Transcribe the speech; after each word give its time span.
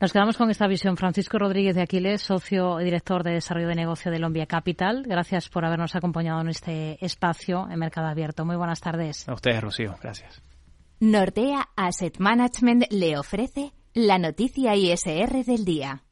Nos 0.00 0.12
quedamos 0.12 0.36
con 0.36 0.48
esta 0.48 0.68
visión. 0.68 0.96
Francisco 0.96 1.40
Rodríguez 1.40 1.74
de 1.74 1.82
Aquiles, 1.82 2.22
socio 2.22 2.80
y 2.80 2.84
director 2.84 3.24
de 3.24 3.32
desarrollo 3.32 3.66
de 3.66 3.74
negocio 3.74 4.12
de 4.12 4.20
Lombia 4.20 4.46
Capital. 4.46 5.02
Gracias 5.04 5.48
por 5.48 5.64
habernos 5.64 5.96
acompañado 5.96 6.40
en 6.40 6.50
este 6.50 7.04
espacio 7.04 7.66
en 7.68 7.80
Mercado 7.80 8.06
Abierto. 8.06 8.44
Muy 8.44 8.54
buenas 8.54 8.80
tardes. 8.80 9.28
A 9.28 9.34
ustedes, 9.34 9.60
Rocío. 9.60 9.96
Gracias. 10.00 10.40
Nordea 11.00 11.70
Asset 11.74 12.20
Management 12.20 12.84
le 12.90 13.18
ofrece 13.18 13.72
la 13.92 14.20
noticia 14.20 14.76
ISR 14.76 15.44
del 15.44 15.64
día. 15.64 16.04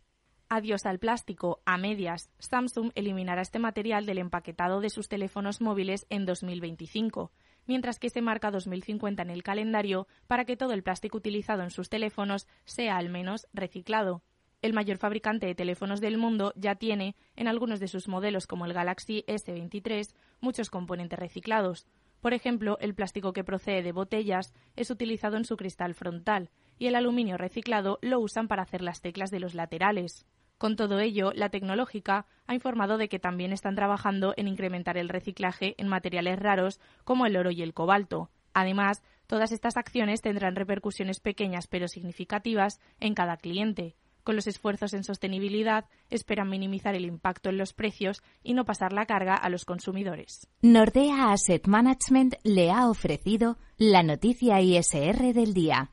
Adiós 0.49 0.85
al 0.85 0.99
plástico. 0.99 1.61
A 1.65 1.79
medias, 1.79 2.29
Samsung 2.41 2.91
eliminará 2.97 3.41
este 3.41 3.61
material 3.61 4.05
del 4.05 4.19
empaquetado 4.19 4.81
de 4.81 4.91
sus 4.91 5.09
teléfonos 5.09 5.61
móviles 5.61 6.07
en 6.11 6.27
2025, 6.27 7.31
mientras 7.67 7.99
que 7.99 8.11
se 8.11 8.23
marca 8.23 8.51
2050 8.51 9.23
en 9.23 9.31
el 9.31 9.43
calendario 9.43 10.07
para 10.27 10.45
que 10.45 10.57
todo 10.57 10.73
el 10.73 10.83
plástico 10.83 11.19
utilizado 11.19 11.63
en 11.63 11.71
sus 11.71 11.89
teléfonos 11.89 12.47
sea 12.65 12.97
al 12.97 13.09
menos 13.09 13.47
reciclado. 13.53 14.23
El 14.63 14.73
mayor 14.73 14.97
fabricante 14.97 15.47
de 15.47 15.55
teléfonos 15.55 16.01
del 16.01 16.19
mundo 16.19 16.53
ya 16.57 16.75
tiene, 16.75 17.15
en 17.37 17.47
algunos 17.47 17.79
de 17.79 17.89
sus 17.89 18.09
modelos 18.09 18.47
como 18.47 18.65
el 18.65 18.73
Galaxy 18.73 19.25
S23, 19.29 20.15
muchos 20.41 20.71
componentes 20.71 21.19
reciclados. 21.19 21.87
Por 22.21 22.33
ejemplo, 22.35 22.79
el 22.81 22.95
plástico 22.95 23.33
que 23.33 23.45
procede 23.45 23.83
de 23.83 23.93
botellas 23.93 24.55
es 24.75 24.91
utilizado 24.91 25.37
en 25.37 25.45
su 25.45 25.57
cristal 25.57 25.95
frontal 25.95 26.51
y 26.79 26.87
el 26.87 26.95
aluminio 26.95 27.37
reciclado 27.37 27.99
lo 28.03 28.19
usan 28.19 28.49
para 28.49 28.63
hacer 28.63 28.83
las 28.83 29.01
teclas 29.01 29.31
de 29.31 29.41
los 29.41 29.55
laterales. 29.55 30.27
Con 30.59 30.77
todo 30.77 31.01
ello, 31.01 31.33
la 31.35 31.51
tecnológica 31.51 32.27
ha 32.47 32.55
informado 32.55 32.97
de 32.97 33.09
que 33.09 33.19
también 33.19 33.53
están 33.53 33.75
trabajando 33.75 34.33
en 34.37 34.49
incrementar 34.49 34.97
el 34.97 35.11
reciclaje 35.11 35.75
en 35.77 35.89
materiales 35.89 36.39
raros 36.39 36.81
como 37.05 37.27
el 37.27 37.37
oro 37.37 37.51
y 37.51 37.63
el 37.63 37.75
cobalto. 37.75 38.31
Además, 38.55 39.03
todas 39.27 39.53
estas 39.53 39.77
acciones 39.77 40.23
tendrán 40.23 40.57
repercusiones 40.57 41.21
pequeñas 41.21 41.67
pero 41.67 41.89
significativas 41.89 42.81
en 43.01 43.15
cada 43.15 43.37
cliente. 43.37 43.97
Con 44.25 44.35
los 44.35 44.47
esfuerzos 44.47 44.95
en 44.95 45.05
sostenibilidad, 45.05 45.85
esperan 46.11 46.49
minimizar 46.49 46.97
el 46.97 47.05
impacto 47.05 47.51
en 47.51 47.59
los 47.59 47.75
precios 47.75 48.25
y 48.43 48.55
no 48.55 48.65
pasar 48.65 48.93
la 48.93 49.07
carga 49.07 49.35
a 49.35 49.49
los 49.51 49.65
consumidores. 49.65 50.49
Nordea 50.63 51.31
Asset 51.31 51.69
Management 51.69 52.35
le 52.43 52.73
ha 52.73 52.89
ofrecido 52.89 53.59
la 53.77 54.03
noticia 54.03 54.61
ISR 54.61 55.33
del 55.33 55.55
día. 55.55 55.93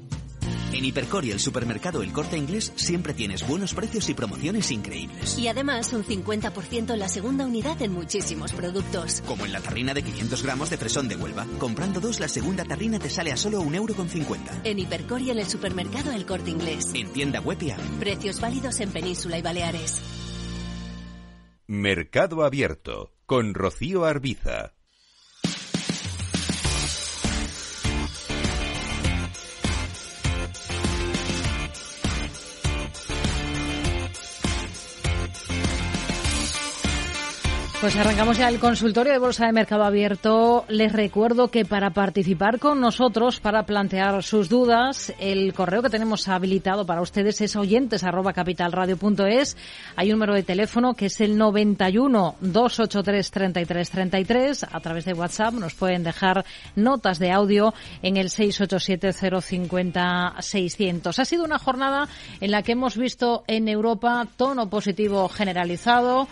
En 0.73 0.85
Hipercor 0.85 1.25
y 1.25 1.31
el 1.31 1.39
supermercado 1.39 2.01
El 2.01 2.13
Corte 2.13 2.37
Inglés 2.37 2.71
siempre 2.75 3.13
tienes 3.13 3.45
buenos 3.45 3.73
precios 3.73 4.09
y 4.09 4.13
promociones 4.13 4.71
increíbles. 4.71 5.37
Y 5.37 5.47
además 5.47 5.91
un 5.93 6.03
50% 6.03 6.93
en 6.93 6.99
la 6.99 7.09
segunda 7.09 7.45
unidad 7.45 7.81
en 7.81 7.91
muchísimos 7.91 8.53
productos. 8.53 9.21
Como 9.25 9.45
en 9.45 9.51
la 9.51 9.59
tarrina 9.59 9.93
de 9.93 10.03
500 10.03 10.43
gramos 10.43 10.69
de 10.69 10.77
fresón 10.77 11.07
de 11.07 11.17
Huelva. 11.17 11.45
Comprando 11.59 11.99
dos, 11.99 12.19
la 12.19 12.27
segunda 12.27 12.63
tarrina 12.63 12.99
te 12.99 13.09
sale 13.09 13.31
a 13.31 13.37
solo 13.37 13.61
1,50€. 13.61 14.61
En 14.63 14.79
Hipercor 14.79 15.21
y 15.21 15.31
en 15.31 15.39
el 15.39 15.47
supermercado 15.47 16.11
El 16.11 16.25
Corte 16.25 16.51
Inglés. 16.51 16.91
En 16.93 17.11
tienda 17.11 17.41
web 17.41 17.61
y 17.61 17.71
app. 17.71 17.79
Precios 17.99 18.39
válidos 18.39 18.79
en 18.79 18.91
Península 18.91 19.37
y 19.37 19.41
Baleares. 19.41 20.01
Mercado 21.67 22.43
Abierto 22.43 23.13
con 23.25 23.53
Rocío 23.53 24.05
Arbiza. 24.05 24.73
Pues 37.81 37.95
arrancamos 37.95 38.37
ya 38.37 38.47
el 38.47 38.59
consultorio 38.59 39.11
de 39.11 39.17
Bolsa 39.17 39.47
de 39.47 39.53
Mercado 39.53 39.83
Abierto. 39.83 40.65
Les 40.67 40.93
recuerdo 40.93 41.47
que 41.47 41.65
para 41.65 41.89
participar 41.89 42.59
con 42.59 42.79
nosotros, 42.79 43.39
para 43.39 43.65
plantear 43.65 44.21
sus 44.21 44.49
dudas, 44.49 45.11
el 45.17 45.51
correo 45.55 45.81
que 45.81 45.89
tenemos 45.89 46.27
habilitado 46.27 46.85
para 46.85 47.01
ustedes 47.01 47.41
es 47.41 47.55
oyentes 47.55 48.03
capitalradio.es. 48.35 49.57
Hay 49.95 50.09
un 50.09 50.19
número 50.19 50.35
de 50.35 50.43
teléfono 50.43 50.93
que 50.93 51.07
es 51.07 51.21
el 51.21 51.35
91 51.39 52.35
283 52.39 53.31
33 53.31 53.89
33. 53.89 54.63
A 54.71 54.79
través 54.79 55.05
de 55.05 55.13
WhatsApp 55.13 55.55
nos 55.55 55.73
pueden 55.73 56.03
dejar 56.03 56.45
notas 56.75 57.17
de 57.17 57.31
audio 57.31 57.73
en 58.03 58.15
el 58.17 58.29
687 58.29 59.41
050 59.41 60.35
600. 60.37 61.17
Ha 61.17 61.25
sido 61.25 61.43
una 61.43 61.57
jornada 61.57 62.07
en 62.41 62.51
la 62.51 62.61
que 62.61 62.73
hemos 62.73 62.95
visto 62.95 63.43
en 63.47 63.67
Europa 63.67 64.27
tono 64.37 64.69
positivo 64.69 65.27
generalizado 65.29 66.27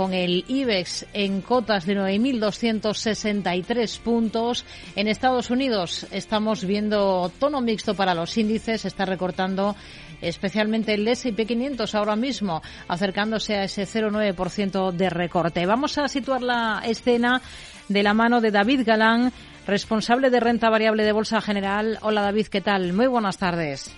con 0.00 0.14
el 0.14 0.46
IBEX 0.48 1.04
en 1.12 1.42
cotas 1.42 1.84
de 1.84 1.94
9.263 1.94 4.00
puntos. 4.00 4.64
En 4.96 5.08
Estados 5.08 5.50
Unidos 5.50 6.06
estamos 6.10 6.64
viendo 6.64 7.30
tono 7.38 7.60
mixto 7.60 7.94
para 7.94 8.14
los 8.14 8.34
índices, 8.38 8.86
está 8.86 9.04
recortando 9.04 9.76
especialmente 10.22 10.94
el 10.94 11.06
S&P 11.06 11.44
500 11.44 11.94
ahora 11.94 12.16
mismo, 12.16 12.62
acercándose 12.88 13.56
a 13.56 13.64
ese 13.64 13.82
0,9% 13.82 14.90
de 14.90 15.10
recorte. 15.10 15.66
Vamos 15.66 15.98
a 15.98 16.08
situar 16.08 16.40
la 16.40 16.80
escena 16.82 17.42
de 17.88 18.02
la 18.02 18.14
mano 18.14 18.40
de 18.40 18.52
David 18.52 18.84
Galán, 18.86 19.34
responsable 19.66 20.30
de 20.30 20.40
renta 20.40 20.70
variable 20.70 21.04
de 21.04 21.12
Bolsa 21.12 21.42
General. 21.42 21.98
Hola 22.00 22.22
David, 22.22 22.46
¿qué 22.46 22.62
tal? 22.62 22.94
Muy 22.94 23.06
buenas 23.06 23.36
tardes. 23.36 23.94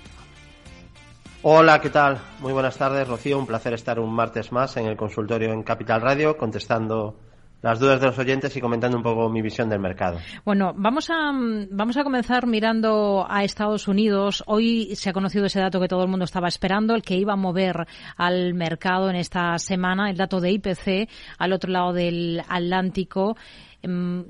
Hola, 1.45 1.81
¿qué 1.81 1.91
tal? 1.91 2.21
Muy 2.39 2.53
buenas 2.53 2.79
tardes, 2.79 3.09
Rocío. 3.09 3.37
Un 3.37 3.49
placer 3.49 3.75
estar 3.75 3.99
un 3.99 4.15
martes 4.15 4.53
más 4.53 4.77
en 4.77 4.87
el 4.87 4.97
consultorio 4.97 5.53
en 5.53 5.65
Capital 5.65 6.01
Radio 6.01 6.37
contestando 6.37 7.17
las 7.63 7.81
dudas 7.81 8.01
de 8.01 8.07
los 8.07 8.19
oyentes 8.21 8.57
y 8.57 8.61
comentando 8.61 8.97
un 8.97 9.03
poco 9.03 9.29
mi 9.29 9.43
visión 9.43 9.69
del 9.69 9.81
mercado. 9.81 10.19
Bueno, 10.45 10.73
vamos 10.77 11.11
a, 11.11 11.33
vamos 11.69 11.97
a 11.97 12.05
comenzar 12.05 12.47
mirando 12.47 13.27
a 13.29 13.43
Estados 13.43 13.89
Unidos. 13.89 14.45
Hoy 14.47 14.95
se 14.95 15.11
ha 15.11 15.13
conocido 15.13 15.47
ese 15.47 15.59
dato 15.59 15.81
que 15.81 15.89
todo 15.89 16.05
el 16.05 16.09
mundo 16.09 16.27
estaba 16.27 16.47
esperando, 16.47 16.95
el 16.95 17.03
que 17.03 17.17
iba 17.17 17.33
a 17.33 17.37
mover 17.37 17.89
al 18.17 18.55
mercado 18.55 19.11
en 19.11 19.17
esta 19.17 19.59
semana, 19.59 20.11
el 20.11 20.17
dato 20.17 20.41
de 20.41 20.53
IPC 20.53 21.09
al 21.39 21.53
otro 21.53 21.73
lado 21.73 21.93
del 21.93 22.41
Atlántico. 22.49 23.37
Em, 23.83 24.27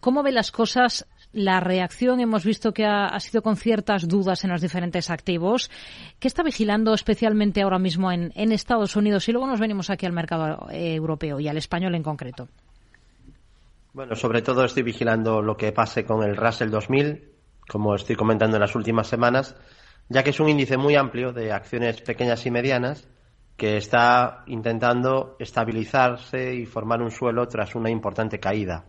¿Cómo 0.00 0.22
ve 0.22 0.32
las 0.32 0.50
cosas 0.50 1.06
la 1.34 1.60
reacción 1.60 2.20
hemos 2.20 2.44
visto 2.44 2.72
que 2.72 2.86
ha, 2.86 3.18
sido 3.20 3.42
con 3.42 3.56
ciertas 3.56 4.08
dudas 4.08 4.44
en 4.44 4.50
los 4.50 4.60
diferentes 4.60 5.10
activos. 5.10 5.70
¿Qué 6.18 6.28
está 6.28 6.42
vigilando 6.42 6.94
especialmente 6.94 7.62
ahora 7.62 7.78
mismo 7.78 8.10
en, 8.10 8.32
Estados 8.52 8.96
Unidos? 8.96 9.28
Y 9.28 9.32
luego 9.32 9.46
nos 9.46 9.60
venimos 9.60 9.90
aquí 9.90 10.06
al 10.06 10.12
mercado 10.12 10.68
eh, 10.70 10.94
europeo 10.94 11.40
y 11.40 11.48
al 11.48 11.56
español 11.56 11.94
en 11.94 12.02
concreto. 12.02 12.48
Bueno, 13.92 14.14
sobre 14.14 14.42
todo 14.42 14.64
estoy 14.64 14.82
vigilando 14.82 15.42
lo 15.42 15.56
que 15.56 15.72
pase 15.72 16.04
con 16.04 16.22
el 16.24 16.36
Russell 16.36 16.70
2000, 16.70 17.30
como 17.68 17.94
estoy 17.94 18.16
comentando 18.16 18.56
en 18.56 18.60
las 18.60 18.74
últimas 18.74 19.06
semanas, 19.06 19.56
ya 20.08 20.22
que 20.22 20.30
es 20.30 20.40
un 20.40 20.48
índice 20.48 20.76
muy 20.76 20.96
amplio 20.96 21.32
de 21.32 21.52
acciones 21.52 22.00
pequeñas 22.00 22.44
y 22.46 22.50
medianas 22.50 23.08
que 23.56 23.76
está 23.76 24.42
intentando 24.46 25.36
estabilizarse 25.38 26.54
y 26.54 26.66
formar 26.66 27.02
un 27.02 27.10
suelo 27.10 27.46
tras 27.46 27.74
una 27.74 27.90
importante 27.90 28.40
caída. 28.40 28.84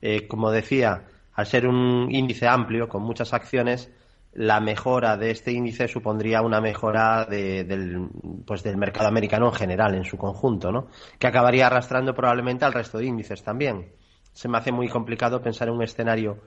Eh, 0.00 0.28
como 0.28 0.52
decía, 0.52 1.04
al 1.38 1.46
ser 1.46 1.68
un 1.68 2.08
índice 2.10 2.48
amplio 2.48 2.88
con 2.88 3.04
muchas 3.04 3.32
acciones, 3.32 3.92
la 4.32 4.58
mejora 4.58 5.16
de 5.16 5.30
este 5.30 5.52
índice 5.52 5.86
supondría 5.86 6.42
una 6.42 6.60
mejora 6.60 7.26
del, 7.26 8.08
pues 8.44 8.64
del 8.64 8.76
mercado 8.76 9.06
americano 9.06 9.46
en 9.46 9.52
general, 9.52 9.94
en 9.94 10.02
su 10.02 10.16
conjunto, 10.16 10.72
¿no? 10.72 10.88
Que 11.20 11.28
acabaría 11.28 11.68
arrastrando 11.68 12.12
probablemente 12.12 12.64
al 12.64 12.72
resto 12.72 12.98
de 12.98 13.06
índices 13.06 13.44
también. 13.44 13.92
Se 14.32 14.48
me 14.48 14.58
hace 14.58 14.72
muy 14.72 14.88
complicado 14.88 15.40
pensar 15.40 15.68
en 15.68 15.74
un 15.74 15.84
escenario 15.84 16.38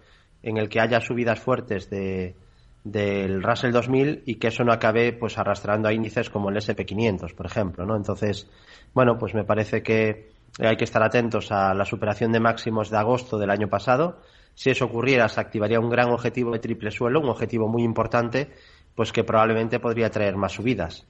en 0.44 0.58
el 0.58 0.68
que 0.68 0.82
haya 0.82 1.00
subidas 1.00 1.40
fuertes 1.40 1.90
de, 1.90 2.36
del 2.84 3.42
Russell 3.42 3.72
2000 3.72 4.24
y 4.26 4.36
que 4.36 4.50
eso 4.50 4.66
no 4.66 4.74
acabe 4.74 5.14
pues 5.14 5.38
arrastrando 5.38 5.88
a 5.88 5.94
índices 5.94 6.30
como 6.30 6.50
el 6.50 6.58
SP500, 6.58 7.34
por 7.34 7.46
ejemplo, 7.46 7.86
¿no? 7.86 7.96
Entonces, 7.96 8.50
bueno, 8.94 9.18
pues 9.18 9.34
me 9.36 9.46
parece 9.46 9.84
que 9.84 10.32
hay 10.60 10.76
que 10.76 10.84
estar 10.84 11.02
atentos 11.02 11.50
a 11.54 11.74
la 11.74 11.86
superación 11.86 12.34
de 12.34 12.42
máximos 12.42 12.90
de 12.90 12.98
agosto 12.98 13.38
del 13.38 13.52
año 13.52 13.70
pasado 13.70 14.20
si 14.56 14.70
eso 14.70 14.86
ocurriera, 14.86 15.28
se 15.30 15.40
activaría 15.40 15.80
un 15.80 15.90
gran 15.90 16.10
objetivo 16.12 16.52
de 16.52 16.60
triple 16.60 16.92
suelo, 16.92 17.20
un 17.20 17.30
objetivo 17.30 17.68
muy 17.68 17.84
importante, 17.84 18.52
pues 18.96 19.12
que 19.12 19.24
probablemente 19.24 19.80
podría 19.80 20.10
traer 20.10 20.36
más 20.36 20.54
subidas. 20.54 21.08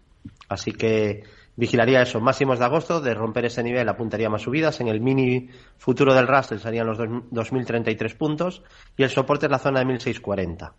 Así 0.47 0.71
que 0.71 1.23
vigilaría 1.55 2.01
eso. 2.01 2.19
Máximos 2.19 2.59
de 2.59 2.65
agosto, 2.65 3.01
de 3.01 3.13
romper 3.13 3.45
ese 3.45 3.63
nivel 3.63 3.87
apuntaría 3.89 4.29
más 4.29 4.43
subidas. 4.43 4.79
En 4.81 4.87
el 4.87 5.01
mini 5.01 5.49
futuro 5.77 6.13
del 6.13 6.27
Russell 6.27 6.59
serían 6.59 6.87
los 6.87 6.99
2.033 6.99 8.15
puntos 8.15 8.63
y 8.97 9.03
el 9.03 9.09
soporte 9.09 9.47
es 9.47 9.51
la 9.51 9.59
zona 9.59 9.79
de 9.79 9.85
1.640. 9.85 10.71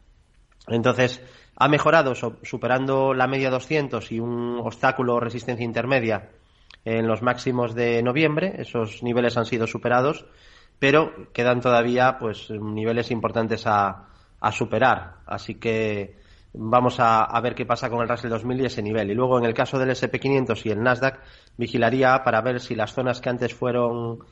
Entonces, 0.69 1.23
ha 1.56 1.69
mejorado 1.69 2.15
superando 2.15 3.15
la 3.15 3.26
media 3.26 3.50
200 3.50 4.12
y 4.12 4.20
un 4.20 4.61
obstáculo 4.62 5.17
o 5.17 5.20
resistencia 5.20 5.65
intermedia 5.65 6.31
en 6.85 7.06
los 7.06 7.23
máximos 7.23 7.75
de 7.75 8.03
noviembre. 8.03 8.55
Esos 8.58 9.03
niveles 9.03 9.37
han 9.37 9.47
sido 9.47 9.67
superados 9.67 10.25
pero 10.82 11.31
quedan 11.32 11.61
todavía 11.61 12.19
pues 12.19 12.50
niveles 12.50 13.12
importantes 13.12 13.69
a, 13.69 14.08
superar. 14.50 15.19
Así 15.26 15.55
que 15.55 16.17
vamos 16.55 16.96
a, 16.99 17.40
ver 17.40 17.55
qué 17.55 17.64
pasa 17.64 17.88
con 17.88 18.02
el 18.02 18.08
Russell 18.08 18.31
2000 18.31 18.62
y 18.62 18.64
ese 18.64 18.82
nivel. 18.82 19.08
Y 19.08 19.14
luego 19.14 19.38
en 19.38 19.44
el 19.44 19.55
caso 19.55 19.79
del 19.79 19.90
SP500 19.90 20.61
y 20.67 20.70
el 20.70 20.82
Nasdaq 20.82 21.20
vigilaría 21.56 22.25
para 22.25 22.40
ver 22.40 22.58
si 22.58 22.75
las 22.75 22.93
zonas 22.94 23.20
que 23.20 23.31
antes 23.31 23.55
fueron 23.55 24.25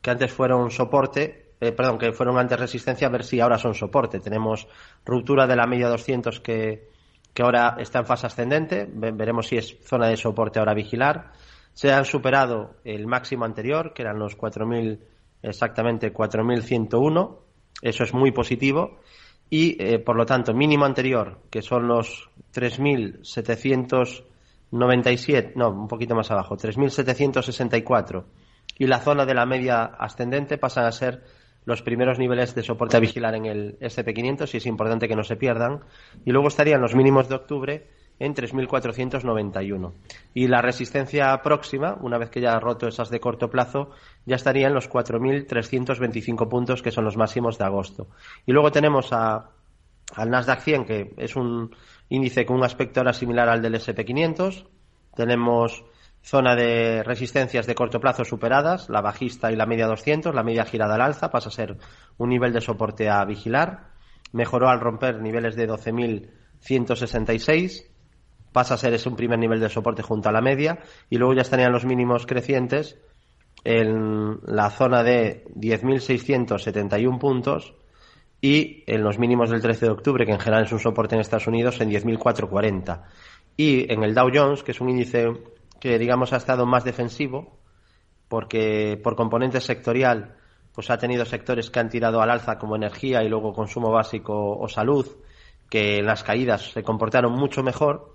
que 0.00 0.10
antes 0.10 0.32
fueron 0.32 0.72
soporte, 0.72 1.52
eh, 1.60 1.70
perdón, 1.70 1.98
que 1.98 2.10
fueron 2.10 2.36
antes 2.36 2.58
resistencia, 2.58 3.06
a 3.06 3.10
ver 3.10 3.22
si 3.22 3.38
ahora 3.38 3.56
son 3.56 3.74
soporte. 3.74 4.18
Tenemos 4.18 4.66
ruptura 5.04 5.46
de 5.46 5.54
la 5.54 5.68
media 5.68 5.88
200 5.88 6.40
que, 6.40 6.88
que 7.32 7.42
ahora 7.44 7.76
está 7.78 8.00
en 8.00 8.06
fase 8.06 8.26
ascendente. 8.26 8.88
Veremos 8.92 9.46
si 9.46 9.56
es 9.56 9.78
zona 9.84 10.08
de 10.08 10.16
soporte 10.16 10.58
ahora 10.58 10.74
vigilar. 10.74 11.30
Se 11.74 11.92
han 11.92 12.04
superado 12.04 12.74
el 12.82 13.06
máximo 13.06 13.44
anterior, 13.44 13.92
que 13.94 14.02
eran 14.02 14.18
los 14.18 14.36
4.000 14.36 15.11
exactamente 15.42 16.12
4.101, 16.12 17.38
eso 17.82 18.04
es 18.04 18.14
muy 18.14 18.30
positivo, 18.30 19.00
y 19.50 19.76
eh, 19.82 19.98
por 19.98 20.14
lo 20.16 20.24
tanto 20.24 20.54
mínimo 20.54 20.84
anterior, 20.84 21.40
que 21.50 21.62
son 21.62 21.88
los 21.88 22.30
3.797, 22.54 25.54
no, 25.56 25.70
un 25.70 25.88
poquito 25.88 26.14
más 26.14 26.30
abajo, 26.30 26.56
3.764, 26.56 28.24
y 28.78 28.86
la 28.86 29.00
zona 29.00 29.26
de 29.26 29.34
la 29.34 29.46
media 29.46 29.82
ascendente 29.84 30.58
pasan 30.58 30.84
a 30.86 30.92
ser 30.92 31.24
los 31.64 31.82
primeros 31.82 32.18
niveles 32.18 32.54
de 32.54 32.62
soporte 32.62 32.96
a 32.96 33.00
vigilar 33.00 33.34
en 33.34 33.46
el 33.46 33.78
SP500 33.78 34.52
y 34.52 34.56
es 34.56 34.66
importante 34.66 35.06
que 35.06 35.14
no 35.14 35.22
se 35.22 35.36
pierdan. 35.36 35.80
Y 36.24 36.32
luego 36.32 36.48
estarían 36.48 36.80
los 36.80 36.94
mínimos 36.94 37.28
de 37.28 37.36
octubre 37.36 37.86
en 38.22 38.34
3.491. 38.36 39.92
Y 40.32 40.46
la 40.46 40.62
resistencia 40.62 41.42
próxima, 41.42 41.98
una 42.00 42.18
vez 42.18 42.30
que 42.30 42.40
ya 42.40 42.54
ha 42.54 42.60
roto 42.60 42.86
esas 42.86 43.10
de 43.10 43.18
corto 43.18 43.50
plazo, 43.50 43.90
ya 44.24 44.36
estaría 44.36 44.68
en 44.68 44.74
los 44.74 44.88
4.325 44.88 46.48
puntos, 46.48 46.82
que 46.82 46.92
son 46.92 47.04
los 47.04 47.16
máximos 47.16 47.58
de 47.58 47.64
agosto. 47.64 48.06
Y 48.46 48.52
luego 48.52 48.70
tenemos 48.70 49.12
al 49.12 50.30
Nasdaq 50.30 50.60
100, 50.60 50.84
que 50.84 51.12
es 51.16 51.34
un 51.34 51.74
índice 52.10 52.46
con 52.46 52.58
un 52.58 52.64
aspecto 52.64 53.00
ahora 53.00 53.12
similar 53.12 53.48
al 53.48 53.60
del 53.60 53.74
SP500. 53.74 54.68
Tenemos 55.16 55.84
zona 56.22 56.54
de 56.54 57.02
resistencias 57.02 57.66
de 57.66 57.74
corto 57.74 57.98
plazo 57.98 58.24
superadas, 58.24 58.88
la 58.88 59.00
bajista 59.00 59.50
y 59.50 59.56
la 59.56 59.66
media 59.66 59.88
200, 59.88 60.32
la 60.32 60.44
media 60.44 60.64
girada 60.64 60.94
al 60.94 61.00
alza, 61.00 61.32
pasa 61.32 61.48
a 61.48 61.52
ser 61.52 61.76
un 62.18 62.28
nivel 62.28 62.52
de 62.52 62.60
soporte 62.60 63.08
a 63.08 63.24
vigilar. 63.24 63.90
Mejoró 64.30 64.68
al 64.68 64.78
romper 64.78 65.20
niveles 65.20 65.56
de 65.56 65.68
12.166 65.68 67.91
pasa 68.52 68.74
a 68.74 68.78
ser 68.78 68.94
ese 68.94 69.08
un 69.08 69.16
primer 69.16 69.38
nivel 69.38 69.60
de 69.60 69.68
soporte 69.68 70.02
junto 70.02 70.28
a 70.28 70.32
la 70.32 70.40
media 70.40 70.78
y 71.10 71.16
luego 71.16 71.34
ya 71.34 71.42
estarían 71.42 71.72
los 71.72 71.84
mínimos 71.84 72.26
crecientes 72.26 72.98
en 73.64 74.38
la 74.44 74.70
zona 74.70 75.02
de 75.02 75.44
10.671 75.54 77.18
puntos 77.18 77.74
y 78.40 78.82
en 78.86 79.02
los 79.04 79.18
mínimos 79.18 79.50
del 79.50 79.62
13 79.62 79.86
de 79.86 79.92
octubre, 79.92 80.26
que 80.26 80.32
en 80.32 80.40
general 80.40 80.64
es 80.64 80.72
un 80.72 80.80
soporte 80.80 81.14
en 81.14 81.20
Estados 81.20 81.46
Unidos, 81.46 81.80
en 81.80 81.90
10.440. 81.90 83.02
Y 83.56 83.92
en 83.92 84.02
el 84.02 84.14
Dow 84.14 84.30
Jones, 84.34 84.64
que 84.64 84.72
es 84.72 84.80
un 84.80 84.90
índice 84.90 85.28
que 85.78 85.98
digamos 85.98 86.32
ha 86.32 86.38
estado 86.38 86.66
más 86.66 86.84
defensivo, 86.84 87.58
porque 88.28 89.00
por 89.02 89.14
componente 89.14 89.60
sectorial 89.60 90.36
pues 90.74 90.90
ha 90.90 90.98
tenido 90.98 91.24
sectores 91.24 91.70
que 91.70 91.80
han 91.80 91.90
tirado 91.90 92.20
al 92.22 92.30
alza 92.30 92.58
como 92.58 92.76
energía 92.76 93.22
y 93.22 93.28
luego 93.28 93.52
consumo 93.52 93.90
básico 93.90 94.58
o 94.58 94.68
salud, 94.68 95.06
que 95.68 95.98
en 95.98 96.06
las 96.06 96.24
caídas 96.24 96.72
se 96.72 96.82
comportaron 96.82 97.32
mucho 97.32 97.62
mejor 97.62 98.11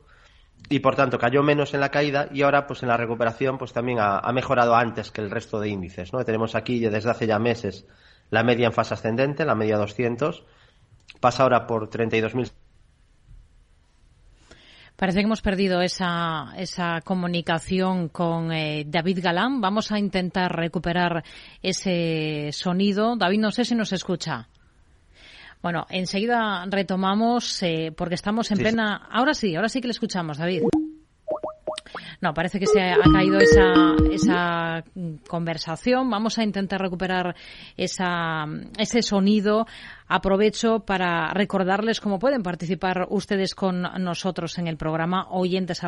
y 0.69 0.79
por 0.79 0.95
tanto 0.95 1.17
cayó 1.17 1.43
menos 1.43 1.73
en 1.73 1.79
la 1.79 1.89
caída 1.89 2.27
y 2.31 2.41
ahora 2.41 2.67
pues 2.67 2.83
en 2.83 2.89
la 2.89 2.97
recuperación 2.97 3.57
pues 3.57 3.73
también 3.73 3.99
ha, 4.01 4.31
mejorado 4.33 4.75
antes 4.75 5.11
que 5.11 5.21
el 5.21 5.31
resto 5.31 5.59
de 5.59 5.69
índices 5.69 6.11
no 6.13 6.23
tenemos 6.25 6.55
aquí 6.55 6.79
desde 6.79 7.09
hace 7.09 7.27
ya 7.27 7.39
meses 7.39 7.85
la 8.29 8.43
media 8.43 8.67
en 8.67 8.73
fase 8.73 8.93
ascendente 8.93 9.45
la 9.45 9.55
media 9.55 9.77
200 9.77 10.43
pasa 11.19 11.43
ahora 11.43 11.67
por 11.67 11.89
32.000 11.89 12.51
Parece 14.97 15.19
que 15.19 15.25
hemos 15.25 15.43
perdido 15.43 15.83
esa, 15.83 16.53
esa 16.57 17.01
comunicación 17.01 18.09
con 18.09 18.51
eh, 18.51 18.83
David 18.87 19.19
Galán. 19.21 19.61
Vamos 19.61 19.91
a 19.91 19.99
intentar 19.99 20.55
recuperar 20.55 21.23
ese 21.61 22.49
sonido. 22.51 23.15
David, 23.15 23.39
no 23.39 23.51
sé 23.51 23.63
si 23.63 23.75
nos 23.75 23.93
escucha. 23.93 24.49
Bueno, 25.61 25.85
enseguida 25.89 26.65
retomamos 26.69 27.61
eh, 27.63 27.91
porque 27.95 28.15
estamos 28.15 28.51
en 28.51 28.57
plena. 28.57 29.07
Ahora 29.11 29.33
sí, 29.33 29.55
ahora 29.55 29.69
sí 29.69 29.81
que 29.81 29.87
le 29.87 29.91
escuchamos, 29.91 30.37
David. 30.37 30.63
No, 32.19 32.33
parece 32.33 32.59
que 32.59 32.65
se 32.65 32.81
ha 32.81 32.97
caído 33.13 33.37
esa, 33.39 33.95
esa 34.11 34.83
conversación. 35.27 36.09
Vamos 36.09 36.37
a 36.37 36.43
intentar 36.43 36.81
recuperar 36.81 37.35
esa, 37.75 38.45
ese 38.77 39.03
sonido. 39.03 39.67
Aprovecho 40.07 40.79
para 40.79 41.31
recordarles 41.33 42.01
cómo 42.01 42.17
pueden 42.17 42.41
participar 42.41 43.07
ustedes 43.09 43.53
con 43.53 43.81
nosotros 43.81 44.57
en 44.57 44.67
el 44.67 44.77
programa 44.77 45.27
oyentes 45.29 45.83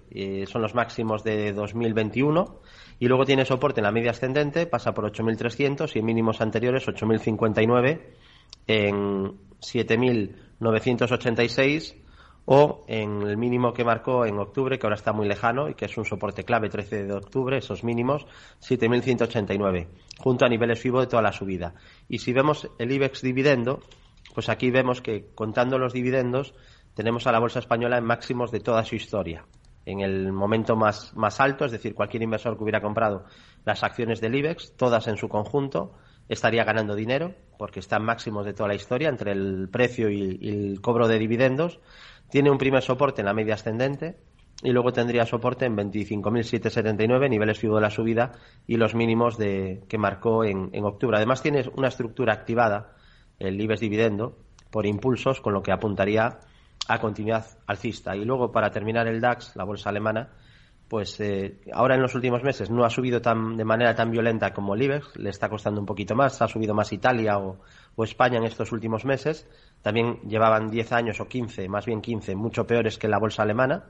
son 0.47 0.61
los 0.61 0.73
máximos 0.75 1.23
de 1.23 1.51
2021, 1.53 2.61
y 2.99 3.07
luego 3.07 3.25
tiene 3.25 3.45
soporte 3.45 3.79
en 3.79 3.85
la 3.85 3.91
media 3.91 4.11
ascendente, 4.11 4.65
pasa 4.65 4.93
por 4.93 5.11
8.300 5.11 5.95
y 5.95 5.99
en 5.99 6.05
mínimos 6.05 6.39
anteriores 6.41 6.87
8.059 6.87 8.01
en 8.67 9.33
7.986 9.59 11.95
o 12.49 12.85
en 12.87 13.23
el 13.23 13.35
mínimo 13.35 13.73
que 13.73 13.83
marcó 13.83 14.25
en 14.25 14.39
octubre, 14.39 14.79
que 14.79 14.87
ahora 14.87 14.95
está 14.95 15.11
muy 15.11 15.27
lejano 15.27 15.67
y 15.69 15.73
que 15.73 15.83
es 15.85 15.97
un 15.97 16.05
soporte 16.05 16.45
clave 16.45 16.69
13 16.69 17.03
de 17.03 17.13
octubre, 17.13 17.57
esos 17.57 17.83
mínimos 17.83 18.25
7.189, 18.61 19.87
junto 20.17 20.45
a 20.45 20.49
niveles 20.49 20.79
FIBO 20.79 21.01
de 21.01 21.07
toda 21.07 21.21
la 21.21 21.33
subida. 21.33 21.73
Y 22.07 22.19
si 22.19 22.31
vemos 22.31 22.69
el 22.79 22.89
IBEX 22.91 23.21
dividendo, 23.21 23.81
pues 24.37 24.49
aquí 24.49 24.69
vemos 24.69 25.01
que 25.01 25.31
contando 25.33 25.79
los 25.79 25.93
dividendos 25.93 26.53
tenemos 26.93 27.25
a 27.25 27.31
la 27.31 27.39
bolsa 27.39 27.57
española 27.57 27.97
en 27.97 28.03
máximos 28.03 28.51
de 28.51 28.59
toda 28.59 28.83
su 28.83 28.93
historia. 28.93 29.47
En 29.83 30.01
el 30.01 30.31
momento 30.31 30.75
más, 30.75 31.11
más 31.15 31.39
alto, 31.39 31.65
es 31.65 31.71
decir, 31.71 31.95
cualquier 31.95 32.21
inversor 32.21 32.55
que 32.55 32.61
hubiera 32.61 32.79
comprado 32.79 33.25
las 33.65 33.81
acciones 33.81 34.21
del 34.21 34.35
IBEX, 34.35 34.77
todas 34.77 35.07
en 35.07 35.17
su 35.17 35.27
conjunto, 35.27 35.97
estaría 36.29 36.63
ganando 36.65 36.93
dinero 36.93 37.33
porque 37.57 37.79
están 37.79 38.05
máximos 38.05 38.45
de 38.45 38.53
toda 38.53 38.69
la 38.69 38.75
historia 38.75 39.09
entre 39.09 39.31
el 39.31 39.69
precio 39.71 40.07
y 40.11 40.37
el 40.47 40.81
cobro 40.81 41.07
de 41.07 41.17
dividendos 41.17 41.79
tiene 42.29 42.51
un 42.51 42.59
primer 42.59 42.83
soporte 42.83 43.21
en 43.21 43.25
la 43.25 43.33
media 43.33 43.55
ascendente 43.55 44.17
y 44.61 44.71
luego 44.71 44.91
tendría 44.91 45.25
soporte 45.25 45.65
en 45.65 45.75
25.779, 45.75 47.29
niveles 47.29 47.61
de 47.61 47.81
la 47.81 47.89
subida 47.89 48.33
y 48.65 48.77
los 48.77 48.95
mínimos 48.95 49.37
de, 49.37 49.83
que 49.87 49.97
marcó 49.97 50.43
en, 50.43 50.71
octubre. 50.83 51.17
Además 51.17 51.41
tiene 51.41 51.63
una 51.75 51.87
estructura 51.87 52.33
activada, 52.33 52.95
el 53.39 53.59
IBEX 53.59 53.79
dividendo, 53.79 54.37
por 54.71 54.85
impulsos, 54.85 55.41
con 55.41 55.53
lo 55.53 55.61
que 55.61 55.71
apuntaría 55.71 56.39
a 56.87 56.99
continuidad 56.99 57.45
alcista. 57.65 58.15
Y 58.15 58.25
luego, 58.25 58.51
para 58.51 58.71
terminar 58.71 59.07
el 59.07 59.21
DAX, 59.21 59.55
la 59.55 59.63
bolsa 59.63 59.89
alemana, 59.89 60.29
pues 60.87 61.19
eh, 61.19 61.59
ahora 61.73 61.95
en 61.95 62.01
los 62.01 62.15
últimos 62.15 62.43
meses 62.43 62.69
no 62.69 62.85
ha 62.85 62.89
subido 62.89 63.21
tan, 63.21 63.57
de 63.57 63.65
manera 63.65 63.93
tan 63.93 64.09
violenta 64.09 64.53
como 64.53 64.73
el 64.73 64.83
IBEX, 64.83 65.17
le 65.17 65.29
está 65.29 65.49
costando 65.49 65.81
un 65.81 65.85
poquito 65.85 66.15
más, 66.15 66.41
ha 66.41 66.47
subido 66.47 66.73
más 66.73 66.93
Italia 66.93 67.37
o, 67.39 67.59
o 67.95 68.03
España 68.03 68.37
en 68.37 68.45
estos 68.45 68.71
últimos 68.71 69.03
meses, 69.03 69.47
también 69.81 70.21
llevaban 70.21 70.69
10 70.69 70.91
años 70.93 71.19
o 71.19 71.27
15, 71.27 71.67
más 71.67 71.85
bien 71.85 72.01
15, 72.01 72.35
mucho 72.35 72.65
peores 72.65 72.97
que 72.97 73.09
la 73.09 73.19
bolsa 73.19 73.43
alemana 73.43 73.85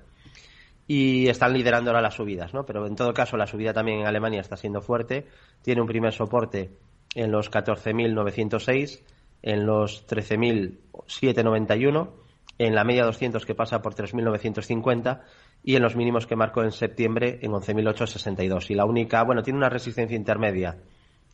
y 0.87 1.27
están 1.27 1.53
liderando 1.53 1.91
ahora 1.91 2.01
las 2.01 2.15
subidas, 2.15 2.53
¿no? 2.53 2.65
Pero 2.65 2.87
en 2.87 2.95
todo 2.95 3.13
caso 3.13 3.37
la 3.37 3.45
subida 3.45 3.73
también 3.73 3.99
en 3.99 4.07
Alemania 4.07 4.39
está 4.39 4.55
siendo 4.55 4.81
fuerte, 4.81 5.27
tiene 5.61 5.81
un 5.81 5.87
primer 5.87 6.13
soporte 6.13 6.71
en 7.13 7.31
los 7.31 7.51
14.906, 7.51 9.03
en 9.41 9.65
los 9.65 10.05
13.791, 10.07 12.09
en 12.57 12.75
la 12.75 12.83
media 12.83 13.05
200 13.05 13.45
que 13.45 13.55
pasa 13.55 13.81
por 13.81 13.95
3.950 13.95 15.21
y 15.63 15.75
en 15.75 15.83
los 15.83 15.95
mínimos 15.95 16.27
que 16.27 16.35
marcó 16.35 16.63
en 16.63 16.71
septiembre 16.71 17.39
en 17.41 17.51
11.862. 17.51 18.69
Y 18.69 18.75
la 18.75 18.85
única, 18.85 19.23
bueno, 19.23 19.43
tiene 19.43 19.57
una 19.57 19.69
resistencia 19.69 20.17
intermedia 20.17 20.77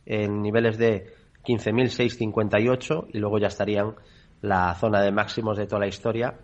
en 0.06 0.42
niveles 0.42 0.78
de 0.78 1.14
15.658 1.44 3.08
y 3.12 3.18
luego 3.18 3.38
ya 3.38 3.48
estarían 3.48 3.94
la 4.42 4.74
zona 4.74 5.00
de 5.00 5.12
máximos 5.12 5.56
de 5.56 5.66
toda 5.66 5.80
la 5.80 5.86
historia 5.86 6.34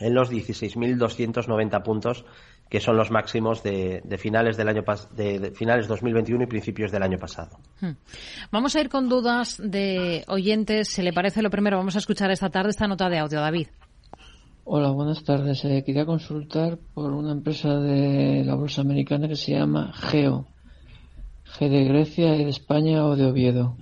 en 0.00 0.14
los 0.14 0.30
16.290 0.30 1.82
puntos 1.82 2.24
que 2.68 2.80
son 2.80 2.96
los 2.96 3.10
máximos 3.10 3.62
de, 3.62 4.02
finales 4.18 4.56
del 4.56 4.68
año 4.68 4.84
de, 5.16 5.38
de, 5.38 5.50
finales 5.52 5.88
2021 5.88 6.44
y 6.44 6.46
principios 6.46 6.92
del 6.92 7.02
año 7.02 7.18
pasado. 7.18 7.58
Hmm. 7.80 7.92
Vamos 8.50 8.76
a 8.76 8.80
ir 8.80 8.88
con 8.88 9.08
dudas 9.08 9.60
de 9.62 10.24
oyentes. 10.28 10.88
Si 10.88 11.02
le 11.02 11.12
parece 11.12 11.42
lo 11.42 11.50
primero, 11.50 11.78
vamos 11.78 11.96
a 11.96 11.98
escuchar 11.98 12.30
esta 12.30 12.50
tarde 12.50 12.70
esta 12.70 12.86
nota 12.86 13.08
de 13.08 13.18
audio, 13.18 13.40
David. 13.40 13.68
Hola, 14.64 14.90
buenas 14.90 15.24
tardes. 15.24 15.64
Eh, 15.64 15.82
quería 15.84 16.04
consultar 16.04 16.78
por 16.92 17.12
una 17.12 17.32
empresa 17.32 17.78
de 17.78 18.44
la 18.44 18.54
bolsa 18.54 18.82
americana 18.82 19.26
que 19.26 19.36
se 19.36 19.52
llama 19.52 19.92
Geo. 19.94 20.46
G 21.58 21.70
de 21.70 21.84
Grecia 21.84 22.36
y 22.36 22.44
de 22.44 22.50
España 22.50 23.06
o 23.06 23.16
de 23.16 23.24
Oviedo. 23.24 23.76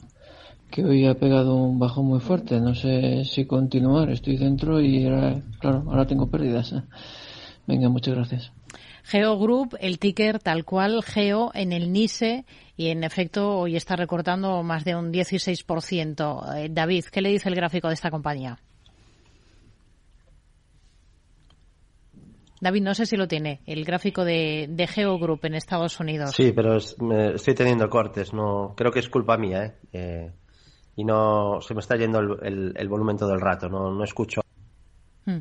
Que 0.71 0.85
hoy 0.85 1.07
ha 1.07 1.15
pegado 1.15 1.57
un 1.57 1.81
bajo 1.81 2.05
muy 2.05 2.21
fuerte. 2.21 2.61
No 2.61 2.77
sé 2.77 3.25
si 3.25 3.47
continuar. 3.47 4.11
Estoy 4.11 4.37
dentro 4.37 4.81
y 4.81 5.05
ahora, 5.07 5.43
claro, 5.59 5.83
ahora 5.89 6.07
tengo 6.07 6.31
pérdidas. 6.31 6.73
Venga, 7.67 7.89
muchas 7.89 8.15
gracias. 8.15 8.53
Geo 9.05 9.39
Group, 9.39 9.77
el 9.81 9.99
ticker 9.99 10.39
tal 10.41 10.65
cual, 10.65 11.03
Geo 11.03 11.51
en 11.55 11.73
el 11.73 11.93
NISE 11.93 12.45
y 12.77 12.89
en 12.89 13.05
efecto 13.05 13.59
hoy 13.59 13.77
está 13.77 13.97
recortando 13.97 14.63
más 14.63 14.85
de 14.85 14.97
un 14.97 15.13
16%. 15.13 16.57
Eh, 16.57 16.69
David, 16.71 17.05
¿qué 17.11 17.21
le 17.21 17.31
dice 17.31 17.49
el 17.49 17.55
gráfico 17.55 17.89
de 17.89 17.95
esta 17.95 18.11
compañía? 18.11 18.59
David, 22.61 22.83
no 22.83 22.95
sé 22.95 23.07
si 23.07 23.17
lo 23.17 23.29
tiene, 23.29 23.61
el 23.67 23.85
gráfico 23.85 24.25
de, 24.25 24.67
de 24.69 24.87
Geo 24.87 25.19
Group 25.19 25.41
en 25.45 25.55
Estados 25.55 26.01
Unidos. 26.01 26.35
Sí, 26.35 26.53
pero 26.53 26.77
estoy 26.77 27.55
teniendo 27.55 27.89
cortes, 27.89 28.33
no 28.33 28.75
creo 28.77 28.91
que 28.91 29.01
es 29.01 29.09
culpa 29.09 29.37
mía, 29.37 29.65
¿eh? 29.65 29.75
eh 29.93 30.33
y 30.97 31.05
no 31.05 31.61
se 31.61 31.75
me 31.75 31.81
está 31.81 31.97
yendo 31.97 32.19
el, 32.19 32.89
volumen 32.89 33.19
todo 33.19 33.35
el 33.35 33.41
rato, 33.41 33.69
no, 33.69 33.93
no 33.93 34.03
escucho. 34.03 34.41
Hmm. 35.27 35.41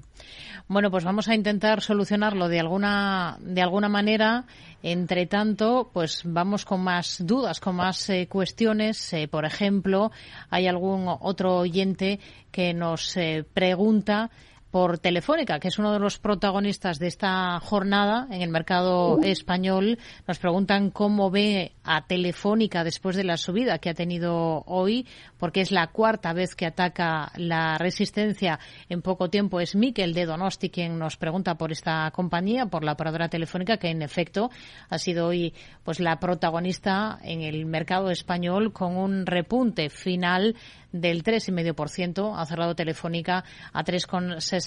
Bueno, 0.68 0.90
pues 0.90 1.04
vamos 1.04 1.28
a 1.28 1.36
intentar 1.36 1.82
solucionarlo 1.82 2.50
de 2.50 2.60
alguna 2.60 3.38
de 3.40 3.62
alguna 3.62 3.88
manera. 3.88 4.46
Entre 4.82 5.28
tanto, 5.28 5.92
pues 5.94 6.22
vamos 6.24 6.66
con 6.66 6.82
más 6.82 7.18
dudas, 7.26 7.60
con 7.60 7.76
más 7.76 8.10
eh, 8.10 8.28
cuestiones. 8.28 9.14
Eh, 9.14 9.28
por 9.28 9.46
ejemplo, 9.46 10.12
hay 10.50 10.68
algún 10.68 11.06
otro 11.08 11.58
oyente 11.58 12.20
que 12.52 12.74
nos 12.74 13.16
pregunta 13.54 14.32
por 14.76 15.00
Telefónica, 15.00 15.58
que 15.62 15.70
es 15.70 15.80
uno 15.80 15.94
de 15.94 16.00
los 16.00 16.20
protagonistas 16.20 17.00
de 17.00 17.08
esta 17.08 17.62
jornada 17.62 18.28
en 18.30 18.42
el 18.42 18.50
mercado 18.50 19.22
español. 19.24 19.98
Nos 20.28 20.38
preguntan 20.38 20.90
cómo 20.90 21.32
ve 21.32 21.72
a 21.86 22.06
Telefónica 22.08 22.84
después 22.84 23.16
de 23.16 23.24
la 23.24 23.38
subida 23.38 23.80
que 23.80 23.92
ha 23.92 23.94
tenido 23.94 24.66
hoy, 24.66 25.08
porque 25.38 25.62
es 25.62 25.72
la 25.72 25.88
cuarta 25.88 26.34
vez 26.34 26.56
que 26.56 26.66
ataca 26.66 27.32
la 27.38 27.78
resistencia 27.78 28.60
en 28.90 29.02
poco 29.02 29.30
tiempo. 29.30 29.62
Es 29.62 29.76
Miquel 29.76 30.14
de 30.14 30.26
Donosti 30.26 30.70
quien 30.70 31.00
nos 31.00 31.16
pregunta 31.16 31.56
por 31.56 31.72
esta 31.72 32.12
compañía, 32.12 32.66
por 32.66 32.84
la 32.84 32.92
operadora 32.92 33.30
telefónica, 33.30 33.78
que 33.78 33.92
en 33.92 34.02
efecto 34.02 34.52
ha 34.90 34.98
sido 34.98 35.28
hoy 35.28 35.54
pues 35.86 36.02
la 36.02 36.20
protagonista 36.20 37.18
en 37.24 37.44
el 37.44 37.66
mercado 37.66 38.10
español 38.10 38.74
con 38.74 38.98
un 38.98 39.26
repunte 39.26 39.90
final 39.90 40.54
del 41.02 41.24
3,5%, 41.24 42.34
ha 42.36 42.46
cerrado 42.46 42.76
Telefónica 42.76 43.44
a 43.74 43.84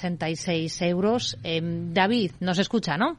3,66 0.03 0.87
euros. 0.87 1.39
Eh, 1.43 1.61
David, 1.63 2.33
nos 2.41 2.59
escucha, 2.59 2.97
¿no? 2.97 3.17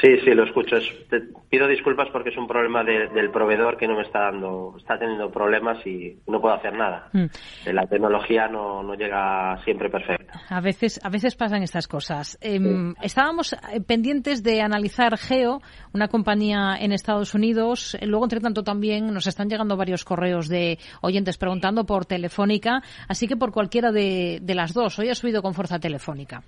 Sí, 0.00 0.16
sí, 0.24 0.30
lo 0.30 0.44
escucho. 0.44 0.76
te 1.10 1.20
pido 1.50 1.68
disculpas 1.68 2.08
porque 2.10 2.30
es 2.30 2.36
un 2.38 2.46
problema 2.46 2.82
del 2.82 3.30
proveedor 3.30 3.76
que 3.76 3.86
no 3.86 3.96
me 3.96 4.02
está 4.02 4.30
dando, 4.30 4.74
está 4.78 4.98
teniendo 4.98 5.30
problemas 5.30 5.84
y 5.86 6.16
no 6.26 6.40
puedo 6.40 6.54
hacer 6.54 6.72
nada. 6.72 7.08
Mm. 7.12 7.24
Eh, 7.66 7.72
la 7.72 7.86
tecnología 7.86 8.48
no, 8.48 8.82
no, 8.82 8.94
llega 8.94 9.58
siempre 9.64 9.90
perfecta. 9.90 10.40
A 10.48 10.60
veces, 10.60 10.98
a 11.02 11.10
veces 11.10 11.36
pasan 11.36 11.62
estas 11.62 11.86
cosas. 11.86 12.38
Em, 12.40 12.94
estábamos 13.02 13.52
eh, 13.52 13.80
pendientes 13.86 14.42
de 14.42 14.62
analizar 14.62 15.18
Geo, 15.18 15.60
una 15.92 16.08
compañía 16.08 16.76
en 16.80 16.92
Estados 16.92 17.34
Unidos. 17.34 17.96
Luego, 18.02 18.24
entre 18.24 18.40
tanto, 18.40 18.62
también 18.62 19.12
nos 19.12 19.26
están 19.26 19.48
llegando 19.48 19.76
varios 19.76 20.04
correos 20.04 20.48
de 20.48 20.78
oyentes 21.02 21.36
preguntando 21.36 21.84
por 21.84 22.06
Telefónica. 22.06 22.82
Así 23.06 23.28
que 23.28 23.36
por 23.36 23.52
cualquiera 23.52 23.92
de, 23.92 24.38
de 24.40 24.54
las 24.54 24.72
dos. 24.72 24.98
Hoy 24.98 25.10
ha 25.10 25.14
subido 25.14 25.42
con 25.42 25.52
fuerza 25.52 25.78
Telefónica. 25.78 26.42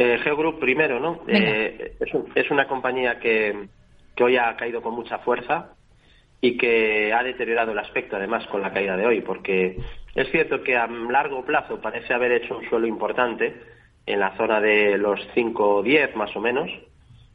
Eh, 0.00 0.16
Geogroup 0.22 0.60
primero, 0.60 1.00
¿no? 1.00 1.24
Eh, 1.26 1.96
es, 2.36 2.50
una 2.52 2.68
compañía 2.68 3.18
que, 3.18 3.66
hoy 4.20 4.36
ha 4.36 4.54
caído 4.56 4.80
con 4.80 4.94
mucha 4.94 5.18
fuerza 5.18 5.72
y 6.40 6.56
que 6.56 7.12
ha 7.12 7.24
deteriorado 7.24 7.72
el 7.72 7.78
aspecto 7.80 8.14
además 8.14 8.46
con 8.46 8.62
la 8.62 8.72
caída 8.72 8.96
de 8.96 9.06
hoy, 9.06 9.22
porque 9.22 9.76
es 10.14 10.30
cierto 10.30 10.62
que 10.62 10.76
a 10.76 10.86
largo 10.86 11.44
plazo 11.44 11.80
parece 11.80 12.14
haber 12.14 12.30
hecho 12.30 12.56
un 12.56 12.68
suelo 12.68 12.86
importante 12.86 13.60
en 14.06 14.20
la 14.20 14.36
zona 14.36 14.60
de 14.60 14.96
los 14.98 15.20
5 15.34 15.76
o 15.76 15.82
10 15.82 16.14
más 16.14 16.34
o 16.36 16.40
menos, 16.40 16.70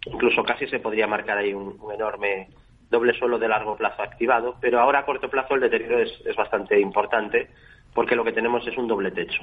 incluso 0.06 0.42
casi 0.44 0.66
se 0.68 0.80
podría 0.80 1.06
marcar 1.06 1.38
ahí 1.38 1.54
un, 1.54 1.78
enorme 1.94 2.48
doble 2.90 3.14
suelo 3.14 3.38
de 3.40 3.50
largo 3.50 3.76
plazo 3.76 4.04
activado, 4.04 4.56
pero 4.62 4.80
ahora 4.80 5.00
a 5.00 5.06
corto 5.06 5.30
plazo 5.30 5.56
el 5.56 5.62
deterioro 5.62 6.00
es, 6.00 6.14
es 6.26 6.36
bastante 6.38 6.80
importante 6.80 7.50
porque 7.94 8.16
lo 8.16 8.24
que 8.24 8.32
tenemos 8.32 8.66
es 8.66 8.78
un 8.78 8.88
doble 8.88 9.12
techo. 9.12 9.42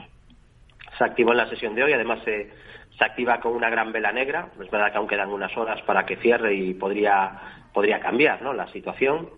Se 0.96 1.04
activó 1.04 1.32
en 1.32 1.38
la 1.38 1.50
sesión 1.50 1.74
de 1.74 1.84
hoy, 1.84 1.92
además 1.92 2.20
se 2.24 2.50
se 3.00 3.06
activa 3.06 3.40
con 3.40 3.54
una 3.54 3.70
gran 3.70 3.92
vela 3.92 4.12
negra. 4.12 4.50
Es 4.62 4.70
verdad 4.70 4.92
que 4.92 4.98
aún 4.98 5.08
quedan 5.08 5.30
unas 5.30 5.56
horas 5.56 5.80
para 5.82 6.04
que 6.04 6.16
cierre 6.16 6.54
y 6.54 6.74
podría, 6.74 7.32
podría 7.72 7.98
cambiar 7.98 8.42
la 8.42 8.68
situación. 8.68 9.30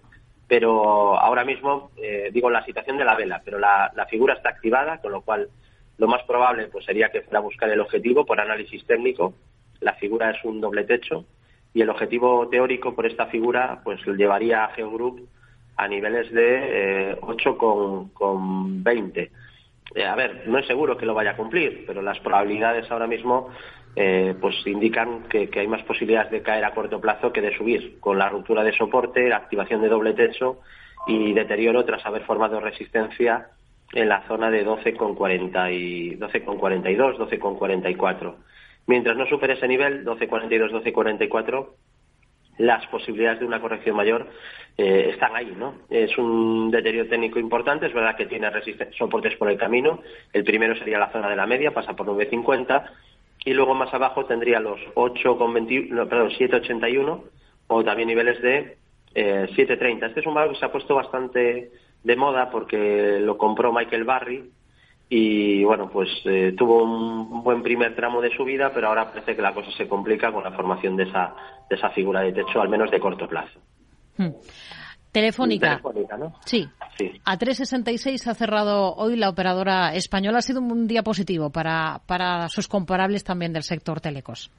pero 0.49 1.16
ahora 1.16 1.45
mismo, 1.45 1.92
eh, 1.97 2.31
digo, 2.33 2.50
la 2.50 2.64
situación 2.64 2.99
de 2.99 3.04
la 3.04 3.14
vela, 3.14 3.40
pero 3.45 3.59
la, 3.59 3.90
la, 3.95 4.07
figura 4.07 4.35
está 4.35 4.50
activada, 4.50 4.99
con 4.99 5.12
lo 5.12 5.23
cual 5.23 5.49
lo 5.97 6.09
más 6.09 6.23
probable 6.25 6.66
pues 6.66 6.85
sería 6.85 7.11
que 7.11 7.23
fuera 7.23 7.38
a 7.38 7.42
buscar 7.42 7.71
el 7.71 7.81
objetivo 7.81 8.26
por 8.26 8.40
análisis 8.40 8.85
técnico. 8.85 9.35
La 9.81 9.95
figura 9.95 10.31
es 10.33 10.45
un 10.45 10.61
doble 10.61 10.85
techo 10.85 11.25
y 11.73 11.81
el 11.83 11.88
objetivo 11.88 12.49
teórico 12.49 12.95
por 12.95 13.07
esta 13.07 13.26
figura 13.26 13.81
pues 13.85 14.04
llevaría 14.04 14.64
a 14.64 14.75
Geogroup 14.75 15.28
a 15.76 15.88
niveles 15.88 16.31
de 16.33 17.12
eh, 17.12 17.16
8,20. 17.21 19.31
Eh, 19.94 20.04
a 20.04 20.14
ver, 20.14 20.44
no 20.46 20.58
es 20.58 20.66
seguro 20.66 20.96
que 20.96 21.06
lo 21.06 21.14
vaya 21.14 21.32
a 21.32 21.37
cumplir, 21.37 21.84
pero 21.87 22.02
las 22.02 22.18
probabilidades 22.20 22.90
ahora 22.90 23.06
mismo 23.06 23.50
eh, 23.94 24.34
pues 24.40 24.54
indican 24.66 25.25
que, 25.25 25.50
hay 25.54 25.66
más 25.66 25.82
posibilidades 25.82 26.30
de 26.30 26.42
caer 26.42 26.64
a 26.64 26.72
corto 26.72 27.00
plazo 27.00 27.32
que 27.32 27.42
de 27.42 27.56
subir, 27.56 27.99
con 28.00 28.18
la 28.18 28.28
ruptura 28.28 28.64
de 28.64 28.72
soporte, 28.72 29.28
la 29.28 29.37
activación 29.37 29.82
de 29.82 29.88
doble 29.88 30.14
techo 30.14 30.61
y 31.06 31.32
deterioro 31.32 31.84
tras 31.84 32.04
haber 32.06 32.22
formado 32.22 32.61
resistencia 32.61 33.49
en 33.92 34.08
la 34.08 34.26
zona 34.26 34.50
de 34.50 34.64
12,40 34.64 35.72
y 35.75 36.16
12,42, 36.16 37.18
12,44. 37.18 38.34
Mientras 38.87 39.16
no 39.16 39.26
supere 39.26 39.54
ese 39.54 39.68
nivel, 39.68 40.04
12,42, 40.04 40.70
12,44, 40.82 41.68
las 42.62 42.87
posibilidades 42.87 43.40
de 43.40 43.47
una 43.47 43.61
corrección 43.61 43.97
mayor 43.97 44.28
eh, 44.78 45.11
están 45.12 45.35
ahí, 45.35 45.52
¿no? 45.59 45.75
Es 45.90 46.16
un 46.16 46.71
deterioro 46.71 47.09
técnico 47.09 47.40
importante, 47.40 47.87
es 47.87 47.92
verdad 47.92 48.16
que 48.16 48.26
tiene 48.26 48.49
soportes 48.97 49.37
por 49.37 49.50
el 49.50 49.59
camino. 49.59 50.00
El 50.33 50.45
primero 50.45 50.76
sería 50.76 50.99
la 50.99 51.11
zona 51.11 51.28
de 51.28 51.35
la 51.35 51.47
media, 51.47 51.75
pasa 51.75 51.95
por 51.95 52.07
9.50 52.07 52.85
y 53.45 53.52
luego 53.52 53.75
más 53.75 53.92
abajo 53.92 54.26
tendría 54.26 54.61
los 54.61 54.78
8,21, 54.95 56.09
perdón, 56.09 56.31
7,81 56.31 57.23
o 57.66 57.85
también 57.85 58.09
niveles 58.09 58.40
de 58.40 58.76
eh, 59.14 59.49
7,30. 59.57 60.07
Este 60.07 60.21
es 60.21 60.26
un 60.26 60.35
valor 60.35 60.52
que 60.52 60.61
se 60.61 60.64
ha 60.64 60.73
puesto 60.73 60.95
bastante 60.95 61.73
de 62.04 62.16
moda 62.16 62.49
porque 62.50 63.19
lo 63.21 63.37
compró 63.37 63.73
Michael 63.73 64.04
Barry 64.04 64.50
y 65.09 65.62
bueno, 65.64 65.90
pues 65.90 66.09
eh, 66.25 66.54
tuvo 66.56 66.85
un 66.85 67.42
buen 67.42 67.62
primer 67.62 67.94
tramo 67.94 68.21
de 68.21 68.35
subida, 68.35 68.73
pero 68.73 68.88
ahora 68.88 69.11
parece 69.11 69.37
que 69.37 69.42
la 69.42 69.52
cosa 69.52 69.71
se 69.76 69.87
complica 69.87 70.32
con 70.32 70.42
la 70.42 70.52
formación 70.52 70.97
de 70.97 71.04
esa, 71.04 71.35
de 71.68 71.76
esa 71.76 71.90
figura 71.90 72.23
de 72.23 72.32
techo, 72.32 72.61
al 72.61 72.68
menos 72.68 72.90
de 72.90 73.00
corto 73.00 73.28
plazo. 73.28 73.61
Hmm. 74.16 74.30
Telefónica. 75.12 75.78
Sí. 76.47 76.66
A 77.26 77.38
3.66 77.38 78.26
ha 78.26 78.35
cerrado 78.35 78.94
hoy 78.94 79.16
la 79.16 79.28
operadora 79.28 79.94
española. 79.94 80.38
Ha 80.38 80.42
sido 80.42 80.62
un 80.62 80.87
día 80.87 81.02
positivo 81.02 81.50
para, 81.50 82.00
para 82.06 82.49
sus 82.49 82.66
comparables 82.66 83.23
también 83.23 83.52
del 83.52 83.62
sector 83.62 84.00
telecos. 84.00 84.50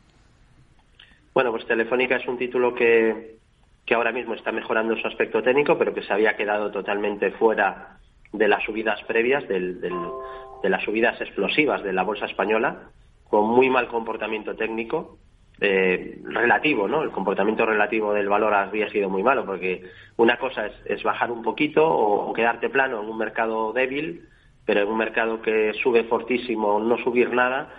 Bueno, 1.34 1.50
pues 1.50 1.66
Telefónica 1.66 2.18
es 2.18 2.28
un 2.28 2.38
título 2.38 2.76
que, 2.76 3.38
que 3.84 3.96
ahora 3.96 4.12
mismo 4.12 4.36
está 4.36 4.52
mejorando 4.52 4.96
su 4.96 5.08
aspecto 5.08 5.42
técnico, 5.42 5.76
pero 5.76 5.92
que 5.92 6.04
se 6.04 6.14
había 6.14 6.36
quedado 6.36 6.70
totalmente 6.72 7.32
fuera 7.32 7.98
de 8.34 8.48
las 8.48 8.64
subidas 8.64 9.02
previas, 9.04 9.48
del, 9.48 9.80
de 9.80 10.70
las 10.70 10.84
subidas 10.84 11.20
explosivas 11.22 11.84
de 11.84 11.94
la 11.94 12.04
bolsa 12.04 12.26
española, 12.26 12.90
con 13.30 13.48
muy 13.48 13.70
mal 13.70 13.88
comportamiento 13.88 14.56
técnico 14.56 15.18
eh, 15.62 16.20
relativo, 16.24 16.88
¿no? 16.88 17.04
El 17.04 17.12
comportamiento 17.12 17.66
relativo 17.66 18.14
del 18.14 18.28
valor 18.28 18.54
había 18.54 18.90
sido 18.90 19.10
muy 19.10 19.24
malo, 19.24 19.46
porque 19.46 19.84
una 20.18 20.38
cosa 20.38 20.70
es, 20.86 21.04
bajar 21.04 21.32
un 21.32 21.44
poquito 21.44 21.88
o, 21.88 22.34
quedarte 22.34 22.70
plano 22.70 23.02
en 23.02 23.10
un 23.10 23.18
mercado 23.18 23.72
débil, 23.72 24.28
pero 24.66 24.82
en 24.82 24.88
un 24.88 24.98
mercado 24.98 25.42
que 25.42 25.74
sube 25.82 26.04
fortísimo, 26.06 26.80
no 26.80 26.98
subir 26.98 27.32
nada, 27.32 27.70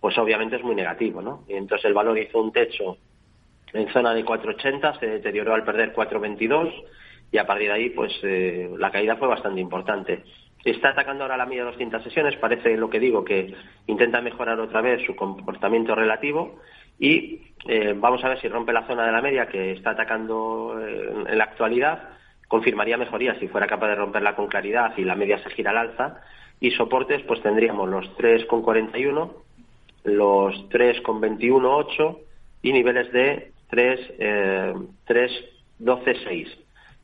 pues 0.00 0.18
obviamente 0.18 0.56
es 0.56 0.64
muy 0.64 0.74
negativo, 0.74 1.22
¿no? 1.22 1.44
Entonces 1.48 1.84
el 1.86 1.94
valor 1.94 2.18
hizo 2.18 2.40
un 2.40 2.52
techo 2.52 2.96
en 3.72 3.88
zona 3.92 4.12
de 4.12 4.24
4,80, 4.24 4.98
se 4.98 5.06
deterioró 5.06 5.54
al 5.54 5.64
perder 5.64 5.94
4,22 5.94 6.72
y 7.32 7.38
a 7.38 7.46
partir 7.46 7.68
de 7.68 7.74
ahí, 7.74 7.90
pues 7.90 8.12
eh, 8.22 8.70
la 8.78 8.90
caída 8.90 9.16
fue 9.16 9.28
bastante 9.28 9.60
importante. 9.60 10.24
Está 10.64 10.90
atacando 10.90 11.24
ahora 11.24 11.36
la 11.36 11.46
media 11.46 11.64
de 11.64 11.70
200 11.70 12.02
sesiones, 12.02 12.36
parece 12.36 12.76
lo 12.76 12.90
que 12.90 13.00
digo, 13.00 13.24
que 13.24 13.54
intenta 13.86 14.20
mejorar 14.20 14.60
otra 14.60 14.82
vez 14.82 15.00
su 15.06 15.16
comportamiento 15.16 15.94
relativo 15.94 16.60
y 16.98 17.40
eh, 17.66 17.94
vamos 17.96 18.22
a 18.22 18.28
ver 18.28 18.40
si 18.40 18.48
rompe 18.48 18.74
la 18.74 18.86
zona 18.86 19.06
de 19.06 19.12
la 19.12 19.22
media 19.22 19.46
que 19.46 19.72
está 19.72 19.90
atacando 19.90 20.78
eh, 20.78 21.24
en, 21.28 21.38
la 21.38 21.44
actualidad. 21.44 22.10
Confirmaría 22.46 22.98
mejoría 22.98 23.38
si 23.38 23.48
fuera 23.48 23.66
capaz 23.66 23.88
de 23.88 23.94
romperla 23.94 24.36
con 24.36 24.48
claridad 24.48 24.92
y 24.98 25.04
la 25.04 25.14
media 25.14 25.42
se 25.42 25.50
gira 25.50 25.70
al 25.70 25.78
alza. 25.78 26.20
Y 26.60 26.72
soportes, 26.72 27.22
pues 27.22 27.40
tendríamos 27.40 27.88
los 27.88 28.04
3,41, 28.18 29.32
los 30.04 30.68
3,21,8 30.68 32.18
y 32.60 32.72
niveles 32.74 33.10
de 33.12 33.52
3, 33.70 34.00
eh, 34.18 34.74
3,12,6. 35.06 36.48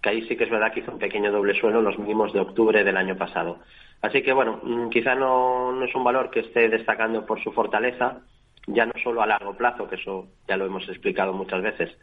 Que 0.03 0.11
ahí 0.11 0.29
sí 0.29 0.37
que 0.37 0.45
es 0.45 0.51
verdad 0.51 0.73
que 0.73 0.81
hizo 0.81 0.93
un 0.93 0.99
pequeño 0.99 1.33
doble 1.33 1.59
suelo 1.59 1.79
en 1.79 1.85
los 1.85 1.99
mínimos 1.99 2.33
de 2.33 2.41
octubre 2.41 2.85
del 2.85 2.97
año 2.97 3.17
pasado. 3.17 3.59
Así 4.03 4.23
que, 4.23 4.33
bueno, 4.33 4.61
mm, 4.63 4.89
quizá 4.91 5.15
no, 5.15 5.73
no 5.73 5.85
es 5.85 5.95
un 5.95 6.05
valor 6.05 6.31
que 6.31 6.41
esté 6.41 6.69
destacando 6.69 7.25
por 7.25 7.43
su 7.43 7.53
fortaleza, 7.53 8.21
ya 8.67 8.87
no 8.87 8.93
solo 9.03 9.23
a 9.23 9.27
largo 9.27 9.57
plazo, 9.57 9.89
que 9.89 9.97
eso 9.97 10.27
ya 10.49 10.57
lo 10.57 10.67
hemos 10.67 10.89
explicado 10.89 11.33
muchas 11.33 11.63
veces, 11.63 11.97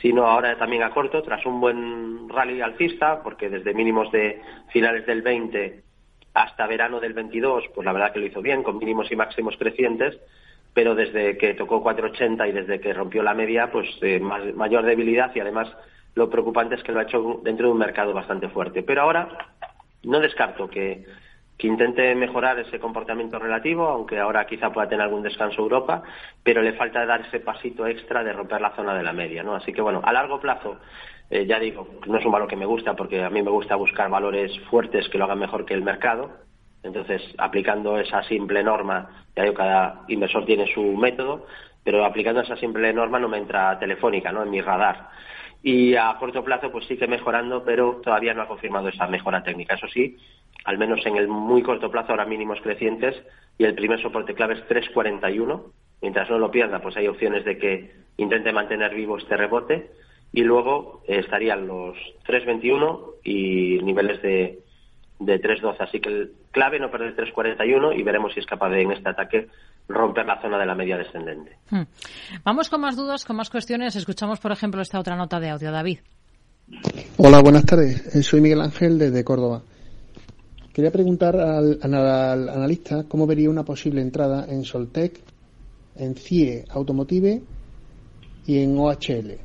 sino 0.00 0.26
ahora 0.26 0.56
también 0.56 0.82
a 0.82 0.90
corto, 0.90 1.22
tras 1.22 1.44
un 1.46 1.60
buen 1.60 2.28
rally 2.28 2.60
alcista, 2.60 3.22
porque 3.22 3.48
desde 3.48 3.74
mínimos 3.74 4.10
de 4.12 4.40
finales 4.72 5.06
del 5.06 5.22
20 5.22 5.82
hasta 6.34 6.66
verano 6.66 7.00
del 7.00 7.14
22, 7.14 7.64
pues 7.74 7.84
la 7.84 7.92
verdad 7.92 8.12
que 8.12 8.20
lo 8.20 8.26
hizo 8.26 8.42
bien, 8.42 8.62
con 8.62 8.78
mínimos 8.78 9.10
y 9.10 9.16
máximos 9.16 9.56
crecientes, 9.56 10.18
pero 10.72 10.94
desde 10.94 11.36
que 11.36 11.54
tocó 11.54 11.82
480 11.82 12.46
y 12.46 12.52
desde 12.52 12.80
que 12.80 12.92
rompió 12.92 13.22
la 13.22 13.34
media, 13.34 13.70
pues 13.72 13.88
eh, 14.02 14.20
mayor 14.20 14.84
debilidad 14.84 15.34
y 15.34 15.40
además 15.40 15.68
lo 16.18 16.28
preocupante 16.28 16.74
es 16.74 16.82
que 16.82 16.92
lo 16.92 17.00
ha 17.00 17.04
hecho 17.04 17.40
dentro 17.42 17.66
de 17.66 17.72
un 17.72 17.78
mercado 17.78 18.12
bastante 18.12 18.48
fuerte. 18.48 18.82
Pero 18.82 19.02
ahora 19.02 19.28
no 20.02 20.20
descarto 20.20 20.68
que 20.68 21.06
intente 21.66 22.14
mejorar 22.14 22.58
ese 22.58 22.78
comportamiento 22.78 23.38
relativo, 23.38 23.88
aunque 23.88 24.18
ahora 24.18 24.46
quizá 24.46 24.70
pueda 24.70 24.88
tener 24.88 25.02
algún 25.02 25.22
descanso 25.22 25.62
Europa, 25.62 26.02
pero 26.42 26.62
le 26.62 26.74
falta 26.74 27.04
dar 27.04 27.22
ese 27.22 27.40
pasito 27.40 27.86
extra 27.86 28.22
de 28.22 28.32
romper 28.32 28.60
la 28.60 28.76
zona 28.76 28.94
de 28.94 29.02
la 29.02 29.12
media, 29.12 29.42
¿no? 29.42 29.54
Así 29.54 29.72
que 29.72 29.82
bueno, 29.82 30.00
a 30.04 30.12
largo 30.12 30.40
plazo, 30.40 30.76
eh, 31.30 31.46
ya 31.46 31.58
digo, 31.58 31.88
no 32.06 32.18
es 32.18 32.24
un 32.24 32.32
valor 32.32 32.48
que 32.48 32.56
me 32.56 32.66
gusta 32.66 32.94
porque 32.94 33.24
a 33.24 33.30
mí 33.30 33.42
me 33.42 33.50
gusta 33.50 33.74
buscar 33.74 34.08
valores 34.08 34.56
fuertes 34.70 35.08
que 35.08 35.18
lo 35.18 35.24
hagan 35.24 35.40
mejor 35.40 35.64
que 35.64 35.74
el 35.74 35.82
mercado. 35.82 36.30
Entonces, 36.84 37.22
aplicando 37.38 37.98
esa 37.98 38.22
simple 38.22 38.62
norma, 38.62 39.24
ya 39.34 39.42
digo, 39.42 39.56
cada 39.56 40.02
inversor 40.06 40.44
tiene 40.44 40.72
su 40.72 40.80
método, 40.80 41.46
pero 41.82 42.04
aplicando 42.04 42.40
esa 42.40 42.56
simple 42.56 42.92
norma 42.92 43.18
no 43.18 43.28
me 43.28 43.38
entra 43.38 43.78
telefónica, 43.80 44.30
¿no? 44.30 44.44
En 44.44 44.50
mi 44.50 44.60
radar. 44.60 45.08
Y 45.62 45.96
a 45.96 46.16
corto 46.18 46.44
plazo, 46.44 46.70
pues 46.70 46.86
sigue 46.86 47.06
mejorando, 47.06 47.64
pero 47.64 48.00
todavía 48.02 48.34
no 48.34 48.42
ha 48.42 48.48
confirmado 48.48 48.88
esa 48.88 49.06
mejora 49.08 49.42
técnica. 49.42 49.74
Eso 49.74 49.88
sí, 49.88 50.16
al 50.64 50.78
menos 50.78 51.04
en 51.04 51.16
el 51.16 51.28
muy 51.28 51.62
corto 51.62 51.90
plazo, 51.90 52.12
ahora 52.12 52.24
mínimos 52.24 52.60
crecientes, 52.60 53.16
y 53.58 53.64
el 53.64 53.74
primer 53.74 54.00
soporte 54.00 54.34
clave 54.34 54.54
es 54.54 54.68
3.41. 54.68 55.62
Mientras 56.00 56.30
no 56.30 56.38
lo 56.38 56.50
pierda, 56.50 56.80
pues 56.80 56.96
hay 56.96 57.08
opciones 57.08 57.44
de 57.44 57.58
que 57.58 57.92
intente 58.16 58.52
mantener 58.52 58.94
vivo 58.94 59.18
este 59.18 59.36
rebote, 59.36 59.90
y 60.32 60.42
luego 60.42 61.02
eh, 61.08 61.18
estarían 61.18 61.66
los 61.66 61.96
3.21 62.26 63.14
y 63.24 63.80
niveles 63.82 64.22
de, 64.22 64.60
de 65.18 65.40
3.12. 65.40 65.76
Así 65.80 66.00
que 66.00 66.08
el 66.08 66.32
clave 66.50 66.78
no 66.78 66.90
perder 66.90 67.16
3.41 67.16 67.98
y 67.98 68.02
veremos 68.02 68.32
si 68.32 68.40
es 68.40 68.46
capaz 68.46 68.70
de 68.70 68.82
en 68.82 68.92
este 68.92 69.08
ataque 69.08 69.48
romper 69.88 70.26
la 70.26 70.40
zona 70.40 70.58
de 70.58 70.66
la 70.66 70.74
media 70.74 70.96
descendente. 70.96 71.56
Hmm. 71.70 71.82
Vamos 72.44 72.68
con 72.68 72.80
más 72.80 72.96
dudas, 72.96 73.24
con 73.24 73.36
más 73.36 73.50
cuestiones. 73.50 73.96
Escuchamos, 73.96 74.38
por 74.40 74.52
ejemplo, 74.52 74.80
esta 74.80 75.00
otra 75.00 75.16
nota 75.16 75.40
de 75.40 75.50
audio. 75.50 75.72
David. 75.72 75.98
Hola, 77.16 77.40
buenas 77.40 77.64
tardes. 77.64 78.14
Eh, 78.14 78.22
soy 78.22 78.40
Miguel 78.40 78.60
Ángel 78.60 78.98
desde 78.98 79.24
Córdoba. 79.24 79.62
Quería 80.72 80.92
preguntar 80.92 81.34
al, 81.34 81.80
analista 81.82 83.04
cómo 83.08 83.26
vería 83.26 83.50
una 83.50 83.64
posible 83.64 84.00
entrada 84.00 84.46
en 84.48 84.64
Soltec, 84.64 85.18
en 85.96 86.14
CIE 86.14 86.64
Automotive 86.70 87.42
y 88.46 88.62
en 88.62 88.78
OHL. 88.78 89.38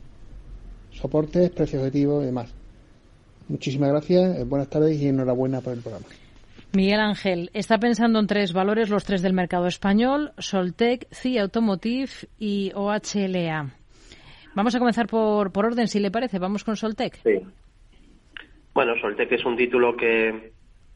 Soportes, 0.91 1.49
precio 1.49 1.79
objetivo 1.79 2.21
y 2.21 2.25
demás. 2.25 2.53
Muchísimas 3.47 3.89
gracias, 3.89 4.39
eh, 4.39 4.43
buenas 4.45 4.69
tardes 4.69 5.01
y 5.01 5.08
enhorabuena 5.08 5.62
por 5.62 5.73
el 5.73 5.82
programa. 5.82 6.06
Miguel 6.75 6.99
Ángel 7.01 7.51
está 7.53 7.77
pensando 7.77 8.19
en 8.19 8.25
tres 8.25 8.51
valores, 8.51 8.89
los 8.89 9.03
tres 9.03 9.21
del 9.21 9.34
mercado 9.34 9.67
español, 9.67 10.32
Soltec, 10.39 11.08
CIE 11.13 11.39
Automotive 11.39 12.10
y 12.39 12.71
OHLA. 12.73 13.69
Vamos 14.56 14.75
a 14.75 14.79
comenzar 14.79 15.08
por, 15.08 15.51
por 15.51 15.65
orden, 15.65 15.88
si 15.88 15.99
le 15.99 16.12
parece. 16.12 16.39
Vamos 16.39 16.63
con 16.63 16.75
Soltec. 16.75 17.15
Sí. 17.23 17.41
Bueno, 18.73 18.93
Soltec 18.99 19.32
es 19.32 19.45
un 19.45 19.56
título 19.56 19.95
que, 19.95 20.53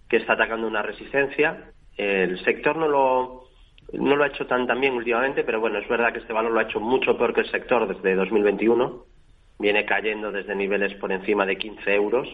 que 0.09 0.17
está 0.17 0.33
atacando 0.33 0.67
una 0.67 0.81
resistencia. 0.81 1.71
El 1.95 2.43
sector 2.43 2.75
no 2.75 2.87
lo, 2.87 3.49
no 3.93 4.15
lo 4.15 4.23
ha 4.23 4.27
hecho 4.27 4.45
tan, 4.45 4.67
tan 4.67 4.79
bien 4.79 4.93
últimamente, 4.93 5.43
pero 5.43 5.59
bueno, 5.59 5.79
es 5.79 5.87
verdad 5.87 6.11
que 6.11 6.19
este 6.19 6.33
valor 6.33 6.51
lo 6.51 6.59
ha 6.59 6.63
hecho 6.63 6.79
mucho 6.79 7.17
peor 7.17 7.33
que 7.33 7.41
el 7.41 7.51
sector 7.51 7.87
desde 7.87 8.15
2021. 8.15 9.05
Viene 9.59 9.85
cayendo 9.85 10.31
desde 10.31 10.55
niveles 10.55 10.93
por 10.95 11.11
encima 11.11 11.45
de 11.45 11.57
15 11.57 11.93
euros. 11.93 12.27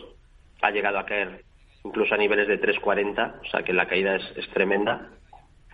Ha 0.62 0.72
llegado 0.72 1.00
a 1.00 1.06
caer 1.06 1.44
incluso 1.84 2.14
a 2.14 2.18
niveles 2.18 2.48
de 2.48 2.62
3,40, 2.62 3.42
o 3.42 3.46
sea 3.50 3.64
que 3.64 3.74
la 3.74 3.88
caída 3.88 4.16
es, 4.16 4.50
tremenda. 4.54 5.10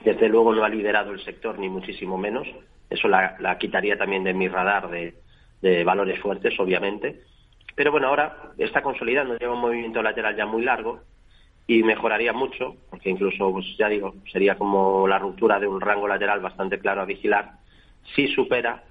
Desde 0.03 0.29
luego 0.29 0.53
no 0.53 0.63
ha 0.63 0.69
liderado 0.69 1.11
el 1.11 1.23
sector, 1.23 1.59
ni 1.59 1.69
muchísimo 1.69 2.17
menos. 2.17 2.47
Eso 2.89 3.07
la, 3.07 3.57
quitaría 3.59 3.97
también 3.97 4.23
de 4.23 4.33
mi 4.33 4.47
radar 4.47 4.89
de, 4.89 5.13
de 5.61 5.83
valores 5.83 6.19
fuertes, 6.19 6.59
obviamente 6.59 7.21
Pero 7.75 7.91
bueno, 7.91 8.07
ahora 8.07 8.51
está 8.57 8.81
consolidando, 8.81 9.37
lleva 9.37 9.53
un 9.53 9.61
movimiento 9.61 10.01
lateral 10.01 10.35
ya 10.35 10.45
muy 10.45 10.63
largo 10.63 11.01
y 11.67 11.83
mejoraría 11.83 12.33
mucho, 12.33 12.77
porque 12.89 13.11
incluso, 13.11 13.51
pues 13.51 13.77
ya 13.77 13.87
digo, 13.87 14.15
sería 14.31 14.57
como 14.57 15.07
la 15.07 15.19
ruptura 15.19 15.59
de 15.59 15.67
un 15.67 15.79
rango 15.79 16.07
lateral 16.07 16.39
bastante 16.39 16.79
claro 16.79 17.01
a 17.01 17.05
vigilar. 17.05 17.51
Si 18.15 18.27
supera, 18.29 18.83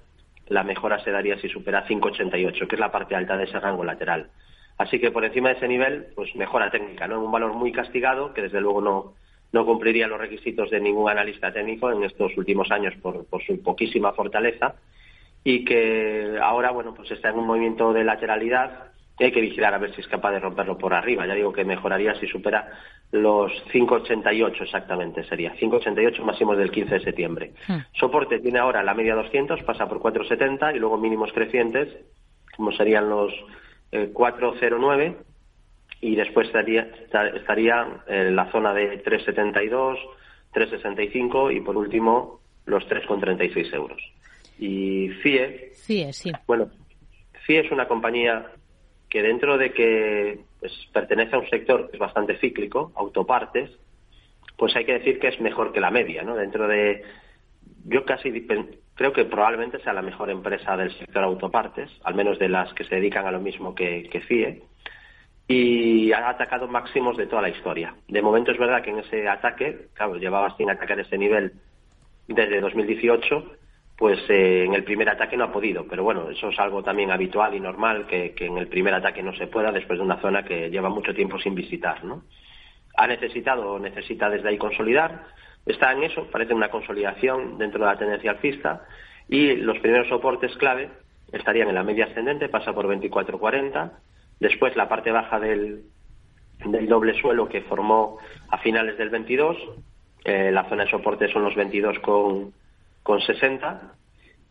la 0.49 0.63
mejora 0.63 1.03
se 1.03 1.11
daría 1.11 1.37
si 1.39 1.47
supera 1.47 1.85
5,88, 1.87 2.67
que 2.67 2.75
es 2.75 2.79
la 2.79 2.91
parte 2.91 3.15
alta 3.15 3.37
de 3.37 3.45
ese 3.45 3.59
rango 3.59 3.83
lateral. 3.83 4.29
Así 4.77 4.99
que 4.99 5.11
por 5.11 5.25
encima 5.25 5.49
de 5.49 5.55
ese 5.55 5.67
nivel, 5.67 6.07
pues 6.15 6.35
mejora 6.35 6.71
técnica, 6.71 7.07
¿no? 7.07 7.23
Un 7.23 7.31
valor 7.31 7.53
muy 7.53 7.71
castigado, 7.71 8.33
que 8.33 8.43
desde 8.43 8.61
luego 8.61 8.81
no, 8.81 9.13
no 9.51 9.65
cumpliría 9.65 10.07
los 10.07 10.19
requisitos 10.19 10.69
de 10.69 10.79
ningún 10.79 11.09
analista 11.09 11.51
técnico 11.51 11.91
en 11.91 12.03
estos 12.03 12.35
últimos 12.37 12.71
años 12.71 12.93
por, 13.01 13.25
por 13.25 13.43
su 13.43 13.61
poquísima 13.61 14.13
fortaleza 14.13 14.75
y 15.43 15.65
que 15.65 16.37
ahora, 16.41 16.71
bueno, 16.71 16.93
pues 16.93 17.11
está 17.11 17.29
en 17.29 17.39
un 17.39 17.47
movimiento 17.47 17.93
de 17.93 18.03
lateralidad 18.03 18.88
y 19.19 19.25
hay 19.25 19.31
que 19.31 19.41
vigilar 19.41 19.73
a 19.73 19.77
ver 19.77 19.93
si 19.93 20.01
es 20.01 20.07
capaz 20.07 20.31
de 20.31 20.39
romperlo 20.39 20.77
por 20.77 20.93
arriba. 20.93 21.27
Ya 21.27 21.33
digo 21.33 21.51
que 21.51 21.65
mejoraría 21.65 22.15
si 22.15 22.27
supera 22.27 22.71
los 23.11 23.51
5,88 23.73 24.61
exactamente, 24.61 25.23
sería 25.25 25.53
5,88 25.55 26.21
máximos 26.23 26.57
del 26.57 26.71
15 26.71 26.95
de 26.95 26.99
septiembre. 27.01 27.53
Hmm. 27.67 27.79
Soporte 27.93 28.39
tiene 28.39 28.59
ahora 28.59 28.81
la 28.81 28.93
media 28.93 29.15
200, 29.15 29.61
pasa 29.63 29.89
por 29.89 29.99
4,70 29.99 30.75
y 30.75 30.79
luego 30.79 30.97
mínimos 30.97 31.33
crecientes, 31.33 31.89
como 32.55 32.71
serían 32.71 33.09
los 33.09 33.33
4,09 33.91 35.01
eh, 35.01 35.15
y 36.01 36.15
después 36.15 36.47
estaría, 36.47 36.89
estaría 37.35 38.03
en 38.07 38.35
la 38.35 38.49
zona 38.51 38.73
de 38.73 39.03
3,72, 39.03 39.97
3,65 40.53 41.55
y 41.55 41.59
por 41.59 41.75
último 41.75 42.39
los 42.65 42.87
3,36 42.87 43.73
euros. 43.73 44.01
Y 44.59 45.09
FIE, 45.21 45.71
FIE, 45.73 46.13
sí. 46.13 46.31
Bueno, 46.45 46.69
FIE 47.45 47.61
es 47.61 47.71
una 47.71 47.87
compañía 47.87 48.45
que 49.09 49.21
dentro 49.21 49.57
de 49.57 49.71
que 49.73 50.39
pues, 50.59 50.71
pertenece 50.93 51.35
a 51.35 51.39
un 51.39 51.49
sector 51.49 51.89
que 51.89 51.97
es 51.97 51.99
bastante 51.99 52.37
cíclico, 52.37 52.91
autopartes, 52.95 53.71
pues 54.57 54.75
hay 54.75 54.85
que 54.85 54.99
decir 54.99 55.19
que 55.19 55.29
es 55.29 55.39
mejor 55.39 55.71
que 55.71 55.79
la 55.79 55.89
media, 55.89 56.23
¿no? 56.23 56.35
Dentro 56.35 56.67
de, 56.67 57.03
yo 57.85 58.05
casi 58.05 58.45
creo 58.93 59.13
que 59.13 59.25
probablemente 59.25 59.79
sea 59.79 59.93
la 59.93 60.01
mejor 60.01 60.29
empresa 60.29 60.75
del 60.75 60.91
sector 60.97 61.23
autopartes, 61.23 61.89
al 62.03 62.15
menos 62.15 62.37
de 62.37 62.49
las 62.49 62.73
que 62.73 62.83
se 62.83 62.95
dedican 62.95 63.25
a 63.25 63.31
lo 63.31 63.39
mismo 63.39 63.73
que, 63.73 64.09
que 64.11 64.21
FIE, 64.21 64.61
y 65.47 66.11
ha 66.11 66.29
atacado 66.29 66.67
máximos 66.67 67.17
de 67.17 67.25
toda 67.25 67.41
la 67.41 67.49
historia. 67.49 67.95
De 68.07 68.21
momento 68.21 68.51
es 68.51 68.59
verdad 68.59 68.83
que 68.83 68.91
en 68.91 68.99
ese 68.99 69.27
ataque, 69.27 69.87
claro, 69.93 70.17
llevaba 70.17 70.55
sin 70.57 70.69
atacar 70.69 70.99
ese 70.99 71.17
nivel 71.17 71.53
desde 72.27 72.61
2018, 72.61 73.51
pues 73.99 74.17
eh, 74.29 74.63
en 74.63 74.73
el 74.73 74.85
primer 74.85 75.09
ataque 75.09 75.35
no 75.35 75.43
ha 75.43 75.51
podido. 75.51 75.85
Pero 75.85 76.05
bueno, 76.05 76.29
eso 76.29 76.47
es 76.47 76.57
algo 76.57 76.81
también 76.81 77.11
habitual 77.11 77.53
y 77.53 77.59
normal, 77.59 78.07
que, 78.07 78.33
en 78.37 78.57
el 78.57 78.67
primer 78.67 78.93
ataque 78.93 79.21
no 79.21 79.35
se 79.35 79.47
pueda 79.47 79.73
después 79.73 79.99
de 79.99 80.05
una 80.05 80.21
zona 80.21 80.45
que 80.45 80.69
lleva 80.69 80.87
mucho 80.87 81.13
tiempo 81.13 81.37
sin 81.37 81.53
visitar, 81.53 82.05
¿no? 82.05 82.23
Ha 82.95 83.07
necesitado 83.07 83.77
necesita 83.77 84.29
desde 84.29 84.47
ahí 84.47 84.57
consolidar. 84.57 85.25
Está 85.65 85.91
en 85.91 86.03
eso, 86.03 86.27
parece 86.31 86.53
una 86.53 86.69
consolidación 86.69 87.57
dentro 87.57 87.81
de 87.81 87.87
la 87.87 87.97
tendencia 87.97 88.31
alcista 88.31 88.85
y 89.27 89.57
los 89.57 89.77
primeros 89.79 90.07
soportes 90.07 90.55
clave 90.55 90.89
estarían 91.33 91.67
en 91.67 91.75
la 91.75 91.83
media 91.83 92.05
ascendente, 92.05 92.47
pasa 92.47 92.71
por 92.71 92.87
24.40, 92.87 93.91
después 94.39 94.77
la 94.77 94.87
parte 94.87 95.11
baja 95.11 95.41
del, 95.41 95.83
del 96.65 96.87
doble 96.87 97.19
suelo 97.19 97.49
que 97.49 97.61
formó 97.63 98.17
a 98.47 98.57
finales 98.59 98.97
del 98.97 99.09
22, 99.09 99.57
eh, 100.23 100.51
la 100.53 100.69
zona 100.69 100.85
de 100.85 100.89
soporte 100.89 101.27
son 101.27 101.43
los 101.43 101.55
22 101.55 101.99
con 101.99 102.53
con 103.09 103.21
60 103.21 103.95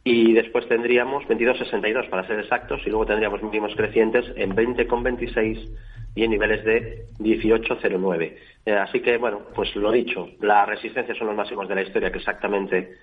y 0.03 0.33
después 0.33 0.67
tendríamos 0.67 1.23
22,62 1.29 2.09
para 2.09 2.27
ser 2.27 2.41
exactos 2.41 2.81
y 2.85 2.91
luego 2.91 3.07
tendríamos 3.07 3.41
mínimos 3.41 3.73
crecientes 3.77 4.25
en 4.35 4.51
20,26 4.57 5.77
y 6.17 6.25
en 6.25 6.31
niveles 6.33 6.65
de 6.65 7.05
18,09. 7.21 8.35
Eh, 8.67 8.73
así 8.73 8.99
que, 8.99 9.17
bueno, 9.17 9.43
pues 9.55 9.77
lo 9.77 9.93
dicho, 9.93 10.31
las 10.41 10.69
resistencias 10.69 11.17
son 11.17 11.29
los 11.29 11.37
máximos 11.37 11.69
de 11.69 11.75
la 11.77 11.83
historia 11.83 12.11
que 12.11 12.19
exactamente 12.19 12.97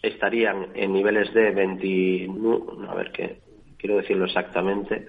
estarían 0.00 0.68
en 0.72 0.94
niveles 0.94 1.30
de 1.34 1.50
20, 1.50 2.30
a 2.88 2.94
ver 2.94 3.12
qué, 3.12 3.36
quiero 3.76 3.98
decirlo 3.98 4.24
exactamente, 4.24 5.08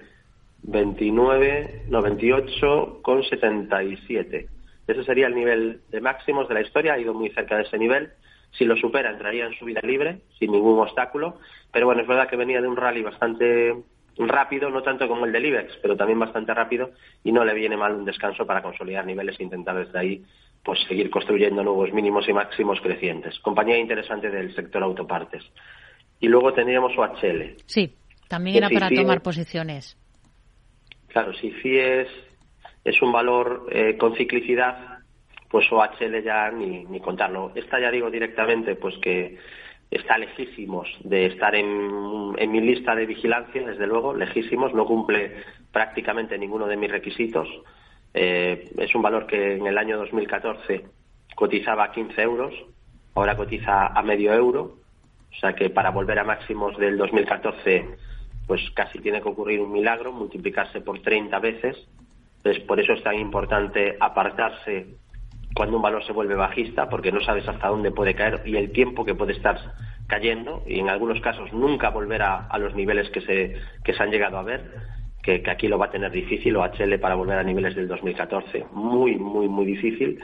29, 0.64 1.84
no, 1.88 2.02
28 2.02 2.98
con 3.00 3.24
77. 3.24 4.48
Ese 4.86 5.04
sería 5.04 5.28
el 5.28 5.34
nivel 5.34 5.80
de 5.88 6.02
máximos 6.02 6.46
de 6.46 6.54
la 6.54 6.60
historia, 6.60 6.92
ha 6.92 6.98
ido 6.98 7.14
muy 7.14 7.30
cerca 7.30 7.56
de 7.56 7.62
ese 7.62 7.78
nivel 7.78 8.10
si 8.52 8.64
lo 8.64 8.76
supera, 8.76 9.10
entraría 9.10 9.46
en 9.46 9.54
su 9.58 9.64
vida 9.64 9.80
libre, 9.82 10.20
sin 10.38 10.52
ningún 10.52 10.80
obstáculo. 10.80 11.38
Pero 11.72 11.86
bueno, 11.86 12.02
es 12.02 12.08
verdad 12.08 12.28
que 12.28 12.36
venía 12.36 12.60
de 12.60 12.68
un 12.68 12.76
rally 12.76 13.02
bastante 13.02 13.74
rápido, 14.16 14.70
no 14.70 14.82
tanto 14.82 15.06
como 15.06 15.26
el 15.26 15.32
del 15.32 15.46
IBEX, 15.46 15.78
pero 15.80 15.96
también 15.96 16.18
bastante 16.18 16.52
rápido, 16.52 16.90
y 17.22 17.30
no 17.30 17.44
le 17.44 17.54
viene 17.54 17.76
mal 17.76 17.94
un 17.94 18.04
descanso 18.04 18.46
para 18.46 18.62
consolidar 18.62 19.06
niveles 19.06 19.38
e 19.38 19.44
intentar 19.44 19.76
desde 19.76 19.98
ahí 19.98 20.24
pues 20.64 20.80
seguir 20.88 21.08
construyendo 21.08 21.62
nuevos 21.62 21.92
mínimos 21.92 22.28
y 22.28 22.32
máximos 22.32 22.80
crecientes. 22.80 23.38
Compañía 23.40 23.78
interesante 23.78 24.28
del 24.28 24.54
sector 24.54 24.82
autopartes. 24.82 25.44
Y 26.20 26.26
luego 26.26 26.52
tendríamos 26.52 26.92
OHL. 26.98 27.54
Sí, 27.64 27.94
también 28.28 28.56
era 28.56 28.68
para 28.68 28.90
tomar 28.90 29.22
posiciones. 29.22 29.96
Claro, 31.06 31.32
si 31.34 31.52
FIES 31.52 32.08
es 32.84 33.02
un 33.02 33.12
valor 33.12 33.66
eh, 33.70 33.96
con 33.96 34.14
ciclicidad, 34.16 34.97
pues 35.50 35.70
OHL 35.70 36.22
ya 36.22 36.50
ni, 36.50 36.84
ni 36.84 37.00
contarlo. 37.00 37.52
Esta 37.54 37.80
ya 37.80 37.90
digo 37.90 38.10
directamente 38.10 38.76
pues 38.76 38.96
que 38.98 39.38
está 39.90 40.18
lejísimos 40.18 40.88
de 41.02 41.26
estar 41.26 41.54
en, 41.54 42.34
en, 42.36 42.52
mi 42.52 42.60
lista 42.60 42.94
de 42.94 43.06
vigilancia, 43.06 43.66
desde 43.66 43.86
luego, 43.86 44.14
lejísimos, 44.14 44.74
no 44.74 44.84
cumple 44.84 45.36
prácticamente 45.72 46.36
ninguno 46.36 46.66
de 46.66 46.76
mis 46.76 46.90
requisitos. 46.90 47.48
Eh, 48.12 48.70
es 48.76 48.94
un 48.94 49.02
valor 49.02 49.26
que 49.26 49.56
en 49.56 49.66
el 49.66 49.78
año 49.78 49.96
2014 49.98 50.84
cotizaba 51.34 51.84
a 51.84 51.92
15 51.92 52.20
euros, 52.20 52.54
ahora 53.14 53.36
cotiza 53.36 53.86
a 53.86 54.02
medio 54.02 54.32
euro, 54.34 54.76
o 55.30 55.34
sea 55.40 55.54
que 55.54 55.70
para 55.70 55.90
volver 55.90 56.18
a 56.18 56.24
máximos 56.24 56.76
del 56.78 56.98
2014 56.98 57.86
pues 58.48 58.62
casi 58.74 58.98
tiene 58.98 59.20
que 59.20 59.28
ocurrir 59.28 59.60
un 59.60 59.70
milagro, 59.70 60.10
multiplicarse 60.10 60.80
por 60.80 61.00
30 61.02 61.38
veces. 61.38 61.76
Entonces, 62.38 62.64
por 62.64 62.80
eso 62.80 62.94
es 62.94 63.02
tan 63.02 63.16
importante 63.16 63.96
apartarse 64.00 64.86
cuando 65.58 65.76
un 65.76 65.82
valor 65.82 66.04
se 66.04 66.12
vuelve 66.12 66.36
bajista, 66.36 66.88
porque 66.88 67.10
no 67.10 67.20
sabes 67.20 67.48
hasta 67.48 67.66
dónde 67.66 67.90
puede 67.90 68.14
caer 68.14 68.42
y 68.44 68.56
el 68.56 68.70
tiempo 68.70 69.04
que 69.04 69.16
puede 69.16 69.32
estar 69.32 69.58
cayendo, 70.06 70.62
y 70.68 70.78
en 70.78 70.88
algunos 70.88 71.20
casos 71.20 71.52
nunca 71.52 71.90
volver 71.90 72.22
a, 72.22 72.56
los 72.60 72.76
niveles 72.76 73.10
que 73.10 73.20
se, 73.22 73.56
que 73.82 73.92
se 73.92 74.00
han 74.00 74.12
llegado 74.12 74.38
a 74.38 74.44
ver, 74.44 74.62
que, 75.20 75.42
aquí 75.50 75.66
lo 75.66 75.76
va 75.76 75.86
a 75.86 75.90
tener 75.90 76.12
difícil, 76.12 76.54
o 76.54 76.62
HL 76.62 77.00
para 77.00 77.16
volver 77.16 77.38
a 77.38 77.42
niveles 77.42 77.74
del 77.74 77.88
2014, 77.88 78.66
muy, 78.70 79.16
muy, 79.16 79.48
muy 79.48 79.66
difícil, 79.66 80.20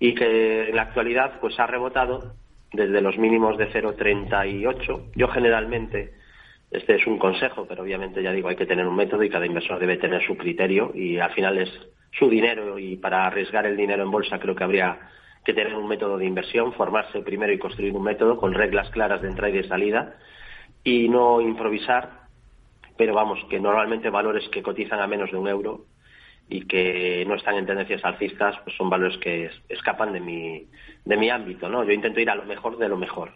y 0.00 0.14
que 0.14 0.70
en 0.70 0.76
la 0.76 0.82
actualidad 0.82 1.38
pues 1.38 1.60
ha 1.60 1.66
rebotado 1.66 2.36
desde 2.72 3.02
los 3.02 3.18
mínimos 3.18 3.58
de 3.58 3.70
0,38. 3.70 5.10
Yo 5.14 5.28
generalmente, 5.28 6.14
este 6.70 6.94
es 6.94 7.06
un 7.06 7.18
consejo, 7.18 7.66
pero 7.68 7.82
obviamente 7.82 8.22
ya 8.22 8.32
digo, 8.32 8.48
hay 8.48 8.56
que 8.56 8.64
tener 8.64 8.86
un 8.86 8.96
método 8.96 9.22
y 9.22 9.28
cada 9.28 9.44
inversor 9.44 9.78
debe 9.78 9.98
tener 9.98 10.26
su 10.26 10.34
criterio 10.38 10.92
y 10.94 11.18
al 11.18 11.34
final 11.34 11.58
es 11.58 11.70
su 12.12 12.28
dinero 12.28 12.78
y 12.78 12.96
para 12.96 13.26
arriesgar 13.26 13.66
el 13.66 13.76
dinero 13.76 14.02
en 14.02 14.10
bolsa 14.10 14.38
creo 14.38 14.54
que 14.54 14.64
habría 14.64 14.98
que 15.44 15.54
tener 15.54 15.74
un 15.74 15.88
método 15.88 16.18
de 16.18 16.26
inversión, 16.26 16.72
formarse 16.74 17.22
primero 17.22 17.52
y 17.52 17.58
construir 17.58 17.94
un 17.94 18.02
método 18.02 18.36
con 18.36 18.52
reglas 18.54 18.90
claras 18.90 19.22
de 19.22 19.28
entrada 19.28 19.50
y 19.50 19.56
de 19.56 19.68
salida 19.68 20.16
y 20.84 21.08
no 21.08 21.40
improvisar, 21.40 22.26
pero 22.96 23.14
vamos, 23.14 23.38
que 23.48 23.60
normalmente 23.60 24.10
valores 24.10 24.48
que 24.48 24.62
cotizan 24.62 25.00
a 25.00 25.06
menos 25.06 25.30
de 25.30 25.38
un 25.38 25.48
euro 25.48 25.86
y 26.48 26.66
que 26.66 27.24
no 27.26 27.34
están 27.34 27.56
en 27.56 27.66
tendencias 27.66 28.04
alcistas, 28.04 28.56
pues 28.64 28.76
son 28.76 28.88
valores 28.88 29.18
que 29.18 29.50
escapan 29.68 30.12
de 30.12 30.20
mi, 30.20 30.66
de 31.04 31.16
mi 31.16 31.30
ámbito, 31.30 31.68
¿no? 31.68 31.84
Yo 31.84 31.92
intento 31.92 32.20
ir 32.20 32.30
a 32.30 32.34
lo 32.34 32.44
mejor 32.44 32.78
de 32.78 32.88
lo 32.88 32.96
mejor. 32.96 33.32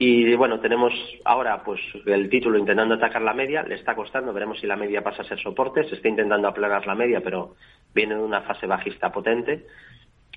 Y 0.00 0.32
bueno, 0.36 0.60
tenemos 0.60 0.92
ahora 1.24 1.62
pues 1.64 1.80
el 2.06 2.30
título 2.30 2.56
intentando 2.56 2.94
atacar 2.94 3.20
la 3.22 3.34
media, 3.34 3.64
le 3.64 3.74
está 3.74 3.96
costando, 3.96 4.32
veremos 4.32 4.60
si 4.60 4.66
la 4.66 4.76
media 4.76 5.02
pasa 5.02 5.22
a 5.22 5.26
ser 5.26 5.40
soporte, 5.40 5.82
se 5.88 5.96
está 5.96 6.08
intentando 6.08 6.46
aplanar 6.46 6.86
la 6.86 6.94
media, 6.94 7.20
pero 7.20 7.56
viene 7.92 8.14
de 8.14 8.22
una 8.22 8.42
fase 8.42 8.66
bajista 8.66 9.10
potente 9.10 9.66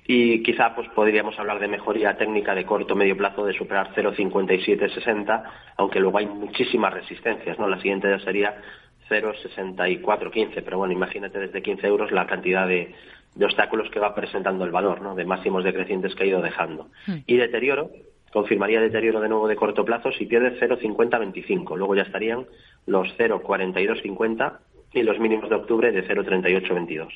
y 0.06 0.42
quizá 0.42 0.74
pues 0.74 0.88
podríamos 0.90 1.38
hablar 1.38 1.60
de 1.60 1.68
mejoría 1.68 2.16
técnica 2.16 2.56
de 2.56 2.66
corto 2.66 2.96
medio 2.96 3.16
plazo 3.16 3.46
de 3.46 3.52
superar 3.52 3.94
0.5760, 3.94 5.44
aunque 5.76 6.00
luego 6.00 6.18
hay 6.18 6.26
muchísimas 6.26 6.92
resistencias, 6.92 7.56
¿no? 7.58 7.68
La 7.68 7.76
siguiente 7.76 8.10
ya 8.10 8.18
sería 8.18 8.60
0.6415, 9.08 10.62
pero 10.64 10.78
bueno, 10.78 10.92
imagínate 10.92 11.38
desde 11.38 11.62
15 11.62 11.86
euros 11.86 12.10
la 12.10 12.26
cantidad 12.26 12.66
de, 12.66 12.94
de 13.36 13.44
obstáculos 13.44 13.90
que 13.90 14.00
va 14.00 14.14
presentando 14.14 14.64
el 14.64 14.72
valor, 14.72 15.02
¿no? 15.02 15.14
De 15.14 15.24
máximos 15.24 15.62
decrecientes 15.62 16.16
que 16.16 16.24
ha 16.24 16.26
ido 16.26 16.42
dejando. 16.42 16.88
Hmm. 17.06 17.18
Y 17.26 17.36
deterioro, 17.36 17.90
confirmaría 18.32 18.80
deterioro 18.80 19.20
de 19.20 19.28
nuevo 19.28 19.46
de 19.46 19.56
corto 19.56 19.84
plazo 19.84 20.10
si 20.12 20.26
pierde 20.26 20.58
0,5025. 20.58 21.76
Luego 21.76 21.94
ya 21.94 22.02
estarían 22.02 22.46
los 22.86 23.08
0,4250 23.18 24.58
y 24.94 25.02
los 25.02 25.18
mínimos 25.18 25.48
de 25.50 25.56
octubre 25.56 25.92
de 25.92 26.06
0,3822. 26.06 27.08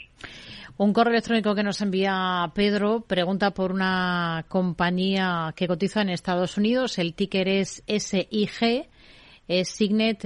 Un 0.78 0.92
correo 0.92 1.12
electrónico 1.12 1.54
que 1.54 1.62
nos 1.62 1.80
envía 1.80 2.50
Pedro 2.54 3.00
pregunta 3.00 3.52
por 3.52 3.72
una 3.72 4.44
compañía 4.48 5.54
que 5.56 5.66
cotiza 5.66 6.02
en 6.02 6.10
Estados 6.10 6.58
Unidos. 6.58 6.98
El 6.98 7.14
ticker 7.14 7.48
es 7.48 7.82
SIG 7.86 8.88
Signet 9.64 10.22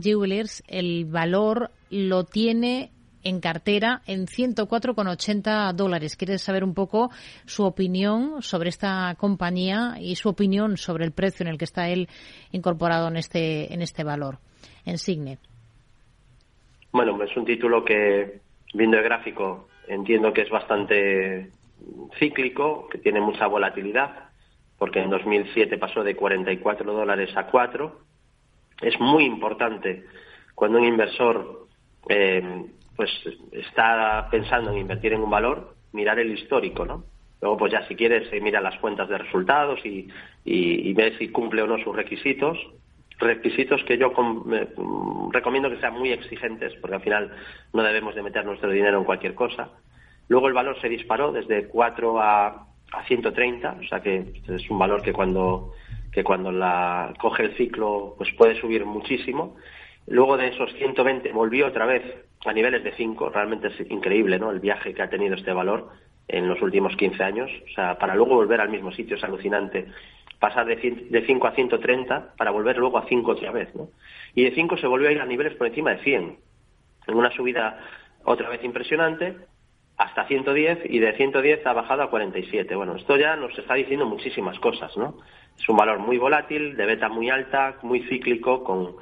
Jewelers, 0.00 0.64
el 0.66 1.04
valor 1.04 1.70
lo 1.90 2.24
tiene 2.24 2.90
en 3.24 3.40
cartera 3.40 4.02
en 4.06 4.26
104,80 4.26 5.72
dólares. 5.72 6.16
¿Quieres 6.16 6.42
saber 6.42 6.62
un 6.62 6.74
poco 6.74 7.10
su 7.46 7.64
opinión 7.64 8.42
sobre 8.42 8.68
esta 8.68 9.14
compañía 9.18 9.96
y 10.00 10.16
su 10.16 10.28
opinión 10.28 10.76
sobre 10.76 11.04
el 11.04 11.12
precio 11.12 11.44
en 11.44 11.50
el 11.50 11.58
que 11.58 11.64
está 11.64 11.88
él 11.88 12.08
incorporado 12.52 13.08
en 13.08 13.16
este, 13.16 13.72
en 13.72 13.82
este 13.82 14.04
valor, 14.04 14.38
en 14.84 14.98
Signet? 14.98 15.40
Bueno, 16.92 17.20
es 17.24 17.36
un 17.36 17.44
título 17.44 17.84
que, 17.84 18.40
viendo 18.72 18.98
el 18.98 19.02
gráfico, 19.02 19.68
entiendo 19.88 20.32
que 20.32 20.42
es 20.42 20.50
bastante 20.50 21.50
cíclico, 22.18 22.88
que 22.88 22.98
tiene 22.98 23.20
mucha 23.20 23.46
volatilidad, 23.46 24.28
porque 24.78 25.00
en 25.00 25.10
2007 25.10 25.78
pasó 25.78 26.04
de 26.04 26.14
44 26.14 26.92
dólares 26.92 27.30
a 27.36 27.46
4. 27.46 28.00
Es 28.82 29.00
muy 29.00 29.24
importante 29.24 30.04
cuando 30.54 30.78
un 30.78 30.84
inversor 30.84 31.66
eh, 32.08 32.66
pues 32.96 33.10
está 33.52 34.28
pensando 34.30 34.70
en 34.70 34.78
invertir 34.78 35.12
en 35.12 35.22
un 35.22 35.30
valor, 35.30 35.74
mirar 35.92 36.18
el 36.18 36.32
histórico, 36.32 36.84
¿no? 36.84 37.04
Luego, 37.40 37.58
pues 37.58 37.72
ya 37.72 37.86
si 37.86 37.94
quieres, 37.94 38.28
se 38.30 38.40
mira 38.40 38.60
las 38.60 38.78
cuentas 38.78 39.08
de 39.08 39.18
resultados 39.18 39.84
y, 39.84 40.08
y, 40.44 40.92
ve 40.94 41.14
si 41.18 41.28
cumple 41.28 41.62
o 41.62 41.66
no 41.66 41.76
sus 41.78 41.94
requisitos. 41.94 42.58
Requisitos 43.18 43.84
que 43.84 43.98
yo 43.98 44.12
recomiendo 45.30 45.68
que 45.68 45.78
sean 45.78 45.92
muy 45.92 46.10
exigentes, 46.10 46.72
porque 46.80 46.96
al 46.96 47.02
final 47.02 47.32
no 47.72 47.82
debemos 47.82 48.14
de 48.14 48.22
meter 48.22 48.46
nuestro 48.46 48.70
dinero 48.70 48.98
en 48.98 49.04
cualquier 49.04 49.34
cosa. 49.34 49.68
Luego 50.28 50.48
el 50.48 50.54
valor 50.54 50.80
se 50.80 50.88
disparó 50.88 51.32
desde 51.32 51.68
4 51.68 52.18
a, 52.18 52.46
a 52.92 53.04
130, 53.06 53.76
o 53.78 53.88
sea 53.88 54.00
que 54.00 54.24
es 54.48 54.70
un 54.70 54.78
valor 54.78 55.02
que 55.02 55.12
cuando, 55.12 55.72
que 56.12 56.24
cuando 56.24 56.50
la 56.50 57.12
coge 57.18 57.44
el 57.44 57.56
ciclo 57.56 58.14
pues 58.16 58.32
puede 58.38 58.58
subir 58.58 58.86
muchísimo. 58.86 59.56
Luego 60.06 60.36
de 60.36 60.48
esos 60.48 60.72
120 60.74 61.32
volvió 61.32 61.66
otra 61.66 61.86
vez 61.86 62.02
a 62.44 62.52
niveles 62.52 62.84
de 62.84 62.92
5. 62.92 63.30
Realmente 63.30 63.68
es 63.68 63.90
increíble 63.90 64.38
¿no? 64.38 64.50
el 64.50 64.60
viaje 64.60 64.94
que 64.94 65.02
ha 65.02 65.08
tenido 65.08 65.34
este 65.34 65.52
valor 65.52 65.90
en 66.28 66.48
los 66.48 66.60
últimos 66.62 66.96
15 66.96 67.22
años. 67.22 67.50
O 67.70 67.74
sea, 67.74 67.98
para 67.98 68.14
luego 68.14 68.34
volver 68.34 68.60
al 68.60 68.68
mismo 68.68 68.92
sitio 68.92 69.16
es 69.16 69.24
alucinante. 69.24 69.86
Pasar 70.38 70.66
de, 70.66 70.76
de 70.76 71.26
5 71.26 71.46
a 71.46 71.52
130 71.52 72.34
para 72.36 72.50
volver 72.50 72.76
luego 72.76 72.98
a 72.98 73.06
5 73.06 73.30
otra 73.30 73.50
vez. 73.50 73.74
¿no? 73.74 73.88
Y 74.34 74.44
de 74.44 74.52
5 74.52 74.76
se 74.76 74.86
volvió 74.86 75.08
a 75.08 75.12
ir 75.12 75.20
a 75.20 75.26
niveles 75.26 75.54
por 75.54 75.66
encima 75.66 75.90
de 75.90 76.02
100. 76.02 76.38
En 77.06 77.14
una 77.14 77.30
subida 77.30 77.78
otra 78.24 78.48
vez 78.48 78.62
impresionante 78.64 79.36
hasta 79.96 80.26
110 80.26 80.80
y 80.86 80.98
de 80.98 81.12
110 81.16 81.66
ha 81.66 81.72
bajado 81.72 82.02
a 82.02 82.10
47. 82.10 82.74
Bueno, 82.74 82.96
esto 82.96 83.16
ya 83.16 83.36
nos 83.36 83.56
está 83.56 83.74
diciendo 83.74 84.06
muchísimas 84.06 84.58
cosas, 84.58 84.96
¿no? 84.96 85.18
Es 85.58 85.68
un 85.68 85.76
valor 85.76 86.00
muy 86.00 86.18
volátil, 86.18 86.76
de 86.76 86.86
beta 86.86 87.08
muy 87.08 87.30
alta, 87.30 87.76
muy 87.82 88.00
cíclico, 88.08 88.64
con 88.64 88.96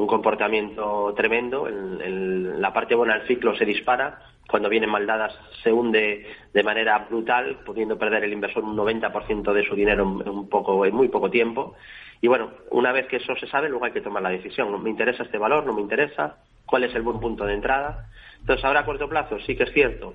un 0.00 0.06
comportamiento 0.06 1.12
tremendo. 1.16 1.68
En, 1.68 2.60
la 2.60 2.72
parte 2.72 2.94
buena 2.94 3.18
del 3.18 3.26
ciclo 3.26 3.56
se 3.56 3.64
dispara, 3.64 4.18
cuando 4.48 4.68
vienen 4.68 4.90
mal 4.90 5.06
dadas 5.06 5.34
se 5.62 5.72
hunde 5.72 6.26
de 6.52 6.62
manera 6.62 6.98
brutal, 7.10 7.58
pudiendo 7.64 7.98
perder 7.98 8.24
el 8.24 8.32
inversor 8.32 8.64
un 8.64 8.76
90% 8.76 9.52
de 9.52 9.64
su 9.64 9.74
dinero 9.74 10.02
en, 10.02 10.28
un 10.28 10.48
poco, 10.48 10.84
en 10.84 10.94
muy 10.94 11.08
poco 11.08 11.30
tiempo. 11.30 11.74
Y 12.20 12.26
bueno, 12.26 12.50
una 12.70 12.92
vez 12.92 13.06
que 13.06 13.16
eso 13.16 13.36
se 13.36 13.46
sabe, 13.46 13.68
luego 13.68 13.84
hay 13.84 13.92
que 13.92 14.00
tomar 14.00 14.22
la 14.22 14.30
decisión. 14.30 14.82
¿Me 14.82 14.90
interesa 14.90 15.22
este 15.22 15.38
valor? 15.38 15.64
¿No 15.66 15.72
me 15.72 15.82
interesa? 15.82 16.38
¿Cuál 16.66 16.84
es 16.84 16.94
el 16.94 17.02
buen 17.02 17.20
punto 17.20 17.44
de 17.44 17.54
entrada? 17.54 18.08
Entonces, 18.40 18.64
ahora 18.64 18.80
a 18.80 18.84
corto 18.84 19.08
plazo 19.08 19.38
sí 19.40 19.56
que 19.56 19.64
es 19.64 19.72
cierto 19.72 20.14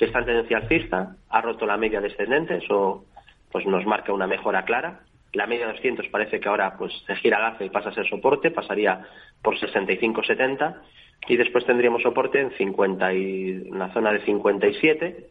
que 0.00 0.06
está 0.06 0.20
en 0.20 0.24
tendencia 0.24 0.56
alcista, 0.56 1.14
ha 1.28 1.40
roto 1.42 1.66
la 1.66 1.76
media 1.76 2.00
descendente, 2.00 2.56
eso 2.56 3.04
pues 3.52 3.66
nos 3.66 3.84
marca 3.84 4.14
una 4.14 4.26
mejora 4.26 4.64
clara. 4.64 5.00
La 5.32 5.46
media 5.46 5.66
de 5.66 5.74
200 5.74 6.08
parece 6.08 6.40
que 6.40 6.48
ahora 6.48 6.76
pues 6.76 6.92
se 7.06 7.14
gira 7.16 7.36
al 7.38 7.52
alza 7.52 7.64
y 7.64 7.70
pasa 7.70 7.90
a 7.90 7.94
ser 7.94 8.08
soporte, 8.08 8.50
pasaría 8.50 9.06
por 9.42 9.56
65-70 9.58 10.80
y 11.28 11.36
después 11.36 11.64
tendríamos 11.66 12.02
soporte 12.02 12.40
en 12.40 12.50
50 12.52 13.14
y, 13.14 13.50
en 13.68 13.78
la 13.78 13.92
zona 13.92 14.12
de 14.12 14.24
57, 14.24 15.30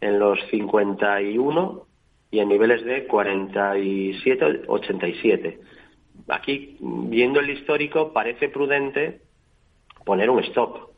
en 0.00 0.18
los 0.18 0.38
51 0.50 1.86
y 2.30 2.38
en 2.38 2.48
niveles 2.48 2.84
de 2.84 3.06
47-87. 3.08 5.58
Aquí, 6.28 6.76
viendo 6.80 7.40
el 7.40 7.50
histórico, 7.50 8.12
parece 8.12 8.48
prudente 8.48 9.22
poner 10.04 10.30
un 10.30 10.38
stop. 10.40 10.90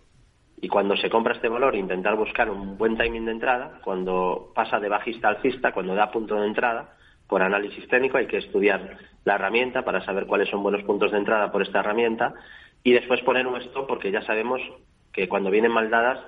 Y 0.61 0.69
cuando 0.69 0.97
se 0.97 1.09
compra 1.11 1.35
este 1.35 1.49
valor, 1.49 1.75
intentar 1.75 2.17
buscar 2.17 2.49
un 2.51 2.79
buen 2.79 2.97
timing 2.97 3.25
de 3.25 3.33
entrada, 3.33 3.81
cuando 3.83 4.53
pasa 4.55 4.79
de 4.79 4.89
bajista 4.89 5.27
a 5.29 5.33
alcista, 5.33 5.73
cuando 5.73 5.95
da 5.95 6.13
punto 6.13 6.37
de 6.37 6.47
entrada, 6.47 6.95
por 7.27 7.43
análisis 7.43 7.87
técnico, 7.89 8.19
hay 8.19 8.27
que 8.27 8.39
estudiar 8.39 8.99
la 9.25 9.35
herramienta 9.35 9.85
para 9.85 10.05
saber 10.05 10.27
cuáles 10.27 10.49
son 10.49 10.63
buenos 10.63 10.83
puntos 10.83 11.13
de 11.13 11.19
entrada 11.19 11.51
por 11.51 11.63
esta 11.63 11.81
herramienta 11.81 12.35
y 12.83 12.93
después 12.93 13.21
poner 13.23 13.47
un 13.47 13.61
stop 13.63 13.87
porque 13.87 14.11
ya 14.11 14.23
sabemos 14.23 14.61
que 15.13 15.29
cuando 15.29 15.51
vienen 15.51 15.73
mal 15.73 15.91
dadas 15.91 16.19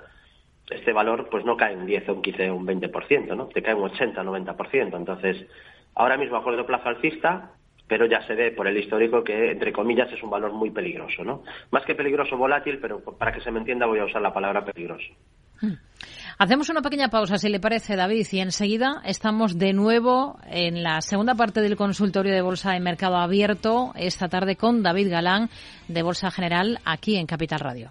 este 0.70 0.92
valor 0.92 1.28
pues 1.30 1.44
no 1.44 1.56
cae 1.56 1.76
un 1.76 1.86
10 1.86 2.08
o 2.08 2.14
un 2.14 2.22
15 2.22 2.50
o 2.50 2.56
un 2.56 2.66
20%, 2.66 3.36
¿no? 3.36 3.46
Te 3.46 3.62
cae 3.62 3.74
un 3.74 3.84
80 3.84 4.20
o 4.20 4.24
90%. 4.24 4.96
Entonces, 4.96 5.46
ahora 5.94 6.16
mismo 6.16 6.36
a 6.36 6.42
corto 6.42 6.64
plazo 6.64 6.88
alcista, 6.88 7.50
pero 7.86 8.06
ya 8.06 8.26
se 8.26 8.34
ve 8.34 8.50
por 8.52 8.66
el 8.66 8.76
histórico 8.78 9.22
que, 9.22 9.50
entre 9.50 9.72
comillas, 9.72 10.10
es 10.12 10.22
un 10.22 10.30
valor 10.30 10.52
muy 10.52 10.70
peligroso, 10.70 11.22
¿no? 11.22 11.42
Más 11.70 11.84
que 11.84 11.94
peligroso, 11.94 12.36
volátil, 12.36 12.78
pero 12.80 13.00
para 13.00 13.32
que 13.32 13.40
se 13.40 13.50
me 13.50 13.58
entienda 13.58 13.86
voy 13.86 13.98
a 13.98 14.06
usar 14.06 14.22
la 14.22 14.32
palabra 14.32 14.64
peligroso. 14.64 15.12
Hacemos 16.36 16.68
una 16.68 16.82
pequeña 16.82 17.08
pausa, 17.08 17.38
si 17.38 17.48
le 17.48 17.60
parece, 17.60 17.94
David, 17.94 18.26
y 18.32 18.40
enseguida 18.40 19.00
estamos 19.04 19.56
de 19.56 19.72
nuevo 19.72 20.38
en 20.46 20.82
la 20.82 21.00
segunda 21.00 21.34
parte 21.34 21.60
del 21.60 21.76
consultorio 21.76 22.34
de 22.34 22.42
Bolsa 22.42 22.76
en 22.76 22.82
Mercado 22.82 23.16
Abierto, 23.16 23.92
esta 23.94 24.28
tarde 24.28 24.56
con 24.56 24.82
David 24.82 25.10
Galán 25.10 25.48
de 25.86 26.02
Bolsa 26.02 26.32
General, 26.32 26.80
aquí 26.84 27.16
en 27.16 27.26
Capital 27.26 27.60
Radio. 27.60 27.90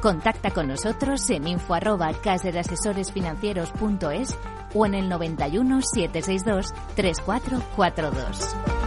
Contacta 0.00 0.50
con 0.50 0.66
nosotros 0.68 1.28
en 1.30 1.46
info@caserasesoresfinancieros.es 1.46 4.36
o 4.74 4.86
en 4.86 4.94
el 4.94 5.08
91 5.08 5.80
762 5.82 6.72
3442. 6.96 8.79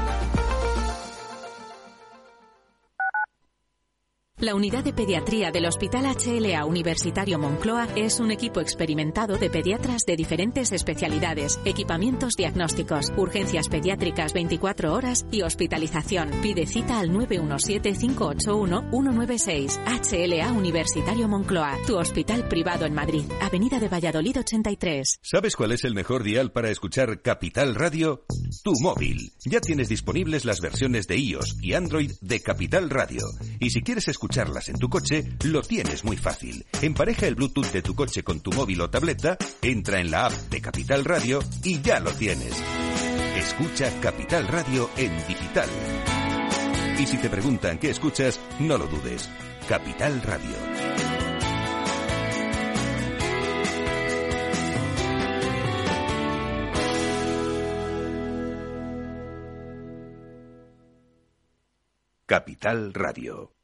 La 4.43 4.53
unidad 4.56 4.84
de 4.84 4.91
pediatría 4.91 5.51
del 5.51 5.65
Hospital 5.65 6.03
HLA 6.03 6.65
Universitario 6.65 7.39
Moncloa 7.39 7.88
es 7.95 8.19
un 8.19 8.29
equipo 8.29 8.60
experimentado 8.60 9.38
de 9.38 9.49
pediatras 9.49 10.01
de 10.06 10.17
diferentes 10.17 10.73
especialidades, 10.73 11.62
equipamientos 11.63 12.34
diagnósticos, 12.36 13.13
urgencias 13.15 13.69
pediátricas 13.69 14.34
24 14.34 14.91
horas 14.91 15.25
y 15.32 15.43
hospitalización. 15.43 16.29
Pide 16.41 16.67
cita 16.67 16.99
al 16.99 17.12
917-581-196. 17.12 19.79
HLA 20.12 20.51
Universitario 20.51 21.29
Moncloa, 21.29 21.77
tu 21.88 21.97
hospital 21.97 22.49
privado 22.49 22.86
en 22.86 22.95
Madrid, 22.95 23.23
Avenida 23.39 23.79
de 23.79 23.88
Valladolid 23.88 24.39
83. 24.39 25.19
¿Sabes 25.21 25.56
cuál 25.56 25.71
es 25.71 25.86
el 25.86 25.93
mejor 25.93 26.21
dial 26.21 26.51
para 26.51 26.69
escuchar 26.69 27.21
Capital 27.21 27.75
Radio? 27.75 28.25
Tu 28.62 28.73
móvil. 28.82 29.32
Ya 29.45 29.62
tienes 29.62 29.88
disponibles 29.88 30.43
las 30.43 30.60
versiones 30.60 31.08
de 31.08 31.17
iOS 31.17 31.56
y 31.62 31.75
Android 31.75 32.12
de 32.19 32.41
Capital 32.41 32.89
Radio. 32.89 33.23
Y 33.62 33.69
si 33.69 33.82
quieres 33.82 34.10
escuchar 34.10 34.33
escucharlas 34.34 34.69
en 34.69 34.80
tu 34.80 34.89
coche, 34.89 35.24
lo 35.43 35.62
tienes 35.62 36.04
muy 36.04 36.17
fácil. 36.17 36.65
Empareja 36.82 37.28
el 37.28 37.36
Bluetooth 37.36 37.72
de 37.72 37.84
tu 37.84 37.93
coche 37.93 38.24
con 38.24 38.39
tu 38.39 38.52
móvil 38.52 38.82
o 38.82 38.89
tableta, 38.89 39.38
entra 39.62 40.00
en 40.00 40.10
la 40.10 40.26
app 40.26 40.32
de 40.50 40.60
Capital 40.60 41.06
Radio 41.06 41.39
y 41.63 41.80
ya 41.82 42.00
lo 42.00 42.12
tienes. 42.13 42.52
Escucha 43.38 43.91
Capital 44.02 44.48
Radio 44.48 44.89
en 44.98 45.15
digital. 45.28 45.69
Y 46.98 47.06
si 47.06 47.17
te 47.17 47.30
preguntan 47.30 47.78
qué 47.78 47.91
escuchas, 47.91 48.39
no 48.60 48.80
lo 48.80 48.88
dudes. 48.88 49.30
Capital 49.67 50.19
Radio. 50.24 50.56
Capital 62.26 62.93
Radio. 62.96 63.62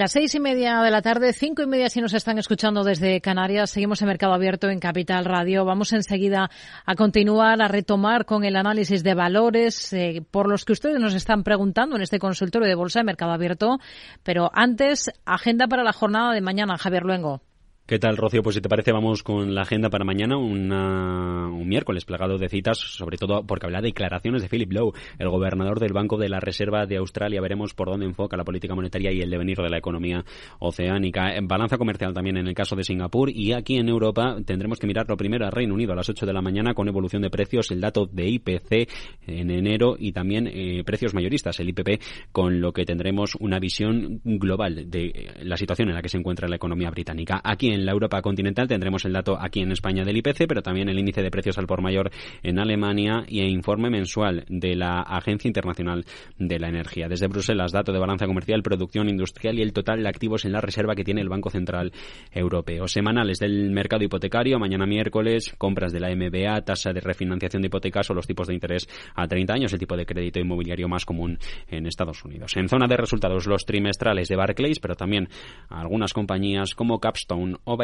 Las 0.00 0.12
seis 0.12 0.34
y 0.34 0.40
media 0.40 0.80
de 0.80 0.90
la 0.90 1.02
tarde, 1.02 1.34
cinco 1.34 1.60
y 1.60 1.66
media 1.66 1.90
si 1.90 2.00
nos 2.00 2.14
están 2.14 2.38
escuchando 2.38 2.84
desde 2.84 3.20
Canarias. 3.20 3.68
Seguimos 3.68 4.00
en 4.00 4.08
Mercado 4.08 4.32
Abierto 4.32 4.70
en 4.70 4.80
Capital 4.80 5.26
Radio. 5.26 5.66
Vamos 5.66 5.92
enseguida 5.92 6.50
a 6.86 6.94
continuar, 6.94 7.60
a 7.60 7.68
retomar 7.68 8.24
con 8.24 8.44
el 8.44 8.56
análisis 8.56 9.02
de 9.02 9.12
valores 9.12 9.92
eh, 9.92 10.22
por 10.30 10.48
los 10.48 10.64
que 10.64 10.72
ustedes 10.72 10.98
nos 10.98 11.12
están 11.12 11.42
preguntando 11.42 11.96
en 11.96 12.02
este 12.02 12.18
consultorio 12.18 12.66
de 12.66 12.76
Bolsa 12.76 13.00
de 13.00 13.04
Mercado 13.04 13.32
Abierto. 13.32 13.78
Pero 14.22 14.50
antes, 14.54 15.10
agenda 15.26 15.68
para 15.68 15.84
la 15.84 15.92
jornada 15.92 16.32
de 16.32 16.40
mañana, 16.40 16.78
Javier 16.78 17.02
Luengo. 17.02 17.42
¿Qué 17.90 17.98
tal, 17.98 18.16
Rocío? 18.16 18.44
Pues 18.44 18.54
si 18.54 18.60
te 18.60 18.68
parece, 18.68 18.92
vamos 18.92 19.24
con 19.24 19.52
la 19.52 19.62
agenda 19.62 19.90
para 19.90 20.04
mañana, 20.04 20.36
un 20.36 21.66
miércoles 21.66 22.04
plagado 22.04 22.38
de 22.38 22.48
citas, 22.48 22.78
sobre 22.78 23.16
todo 23.16 23.44
porque 23.44 23.66
habla 23.66 23.80
de 23.80 23.88
declaraciones 23.88 24.42
de 24.42 24.48
Philip 24.48 24.70
Lowe, 24.70 24.92
el 25.18 25.28
gobernador 25.28 25.80
del 25.80 25.92
Banco 25.92 26.16
de 26.16 26.28
la 26.28 26.38
Reserva 26.38 26.86
de 26.86 26.98
Australia. 26.98 27.40
Veremos 27.40 27.74
por 27.74 27.90
dónde 27.90 28.06
enfoca 28.06 28.36
la 28.36 28.44
política 28.44 28.76
monetaria 28.76 29.10
y 29.10 29.22
el 29.22 29.28
devenir 29.28 29.56
de 29.56 29.68
la 29.68 29.78
economía 29.78 30.24
oceánica. 30.60 31.34
En 31.34 31.48
balanza 31.48 31.78
comercial 31.78 32.14
también 32.14 32.36
en 32.36 32.46
el 32.46 32.54
caso 32.54 32.76
de 32.76 32.84
Singapur 32.84 33.28
y 33.28 33.54
aquí 33.54 33.78
en 33.78 33.88
Europa 33.88 34.36
tendremos 34.46 34.78
que 34.78 34.86
mirar 34.86 35.08
lo 35.08 35.16
primero 35.16 35.44
a 35.44 35.50
Reino 35.50 35.74
Unido 35.74 35.92
a 35.92 35.96
las 35.96 36.08
8 36.08 36.26
de 36.26 36.32
la 36.32 36.42
mañana 36.42 36.74
con 36.74 36.86
evolución 36.86 37.22
de 37.22 37.30
precios, 37.30 37.72
el 37.72 37.80
dato 37.80 38.06
de 38.06 38.28
IPC 38.28 38.88
en 39.26 39.50
enero 39.50 39.96
y 39.98 40.12
también 40.12 40.46
eh, 40.46 40.84
precios 40.84 41.12
mayoristas, 41.12 41.58
el 41.58 41.70
IPP, 41.70 42.00
con 42.30 42.60
lo 42.60 42.72
que 42.72 42.84
tendremos 42.84 43.34
una 43.40 43.58
visión 43.58 44.20
global 44.22 44.88
de 44.88 45.32
la 45.42 45.56
situación 45.56 45.88
en 45.88 45.96
la 45.96 46.02
que 46.02 46.08
se 46.08 46.18
encuentra 46.18 46.46
la 46.46 46.54
economía 46.54 46.88
británica. 46.90 47.40
Aquí 47.42 47.79
en 47.80 47.86
la 47.86 47.92
Europa 47.92 48.22
continental 48.22 48.68
tendremos 48.68 49.04
el 49.04 49.12
dato 49.12 49.36
aquí 49.40 49.60
en 49.60 49.72
España 49.72 50.04
del 50.04 50.16
IPC, 50.18 50.46
pero 50.46 50.62
también 50.62 50.88
el 50.88 50.98
índice 50.98 51.22
de 51.22 51.30
precios 51.30 51.58
al 51.58 51.66
por 51.66 51.82
mayor 51.82 52.10
en 52.42 52.58
Alemania 52.58 53.24
y 53.26 53.40
el 53.40 53.48
informe 53.48 53.90
mensual 53.90 54.44
de 54.48 54.76
la 54.76 55.00
Agencia 55.00 55.48
Internacional 55.48 56.04
de 56.38 56.58
la 56.58 56.68
Energía. 56.68 57.08
Desde 57.08 57.26
Bruselas, 57.26 57.72
dato 57.72 57.92
de 57.92 57.98
balanza 57.98 58.26
comercial, 58.26 58.62
producción 58.62 59.08
industrial 59.08 59.58
y 59.58 59.62
el 59.62 59.72
total 59.72 60.02
de 60.02 60.08
activos 60.08 60.44
en 60.44 60.52
la 60.52 60.60
reserva 60.60 60.94
que 60.94 61.04
tiene 61.04 61.20
el 61.20 61.28
Banco 61.28 61.50
Central 61.50 61.92
Europeo. 62.32 62.86
Semanales 62.86 63.38
del 63.38 63.70
mercado 63.70 64.04
hipotecario, 64.04 64.58
mañana 64.58 64.86
miércoles, 64.86 65.54
compras 65.58 65.92
de 65.92 66.00
la 66.00 66.14
MBA, 66.14 66.62
tasa 66.62 66.92
de 66.92 67.00
refinanciación 67.00 67.62
de 67.62 67.66
hipotecas 67.66 68.10
o 68.10 68.14
los 68.14 68.26
tipos 68.26 68.46
de 68.48 68.54
interés 68.54 68.88
a 69.14 69.26
30 69.26 69.54
años, 69.54 69.72
el 69.72 69.78
tipo 69.78 69.96
de 69.96 70.06
crédito 70.06 70.38
inmobiliario 70.38 70.88
más 70.88 71.04
común 71.04 71.38
en 71.68 71.86
Estados 71.86 72.24
Unidos. 72.24 72.56
En 72.56 72.68
zona 72.68 72.86
de 72.86 72.96
resultados, 72.96 73.46
los 73.46 73.64
trimestrales 73.64 74.28
de 74.28 74.36
Barclays, 74.36 74.80
pero 74.80 74.94
también 74.94 75.28
algunas 75.68 76.12
compañías 76.12 76.74
como 76.74 77.00
Capstone 77.00 77.56
o 77.70 77.78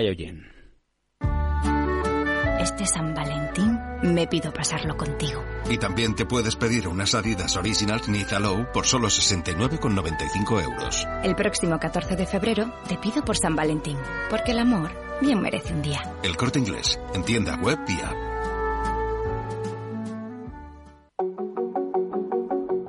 Este 2.60 2.86
San 2.86 3.14
Valentín 3.14 3.78
me 4.02 4.26
pido 4.26 4.52
pasarlo 4.52 4.96
contigo. 4.96 5.44
Y 5.70 5.78
también 5.78 6.16
te 6.16 6.26
puedes 6.26 6.56
pedir 6.56 6.88
unas 6.88 7.14
Adidas 7.14 7.56
Originals 7.56 8.08
Niza 8.08 8.40
Low 8.40 8.66
por 8.72 8.84
solo 8.84 9.06
69,95 9.06 10.64
euros. 10.64 11.06
El 11.22 11.36
próximo 11.36 11.78
14 11.78 12.16
de 12.16 12.26
febrero 12.26 12.72
te 12.88 12.98
pido 12.98 13.24
por 13.24 13.36
San 13.36 13.54
Valentín, 13.54 13.96
porque 14.28 14.50
el 14.50 14.58
amor 14.58 14.90
bien 15.20 15.40
merece 15.40 15.72
un 15.72 15.82
día. 15.82 16.02
El 16.24 16.36
corte 16.36 16.58
inglés, 16.58 16.98
en 17.14 17.22
tienda 17.22 17.54
web 17.56 17.78
y 17.86 18.00
app. 18.00 18.16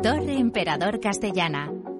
Torre 0.02 0.34
Emperador 0.40 1.00
Castellana 1.00 1.77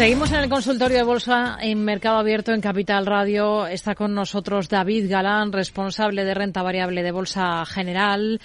Seguimos 0.00 0.32
en 0.32 0.38
el 0.38 0.48
consultorio 0.48 0.96
de 0.96 1.02
bolsa 1.02 1.58
en 1.60 1.84
Mercado 1.84 2.16
Abierto 2.16 2.54
en 2.54 2.62
Capital 2.62 3.04
Radio. 3.04 3.66
Está 3.66 3.94
con 3.94 4.14
nosotros 4.14 4.70
David 4.70 5.10
Galán, 5.10 5.52
responsable 5.52 6.24
de 6.24 6.32
renta 6.32 6.62
variable 6.62 7.02
de 7.02 7.12
Bolsa 7.12 7.66
General. 7.66 8.40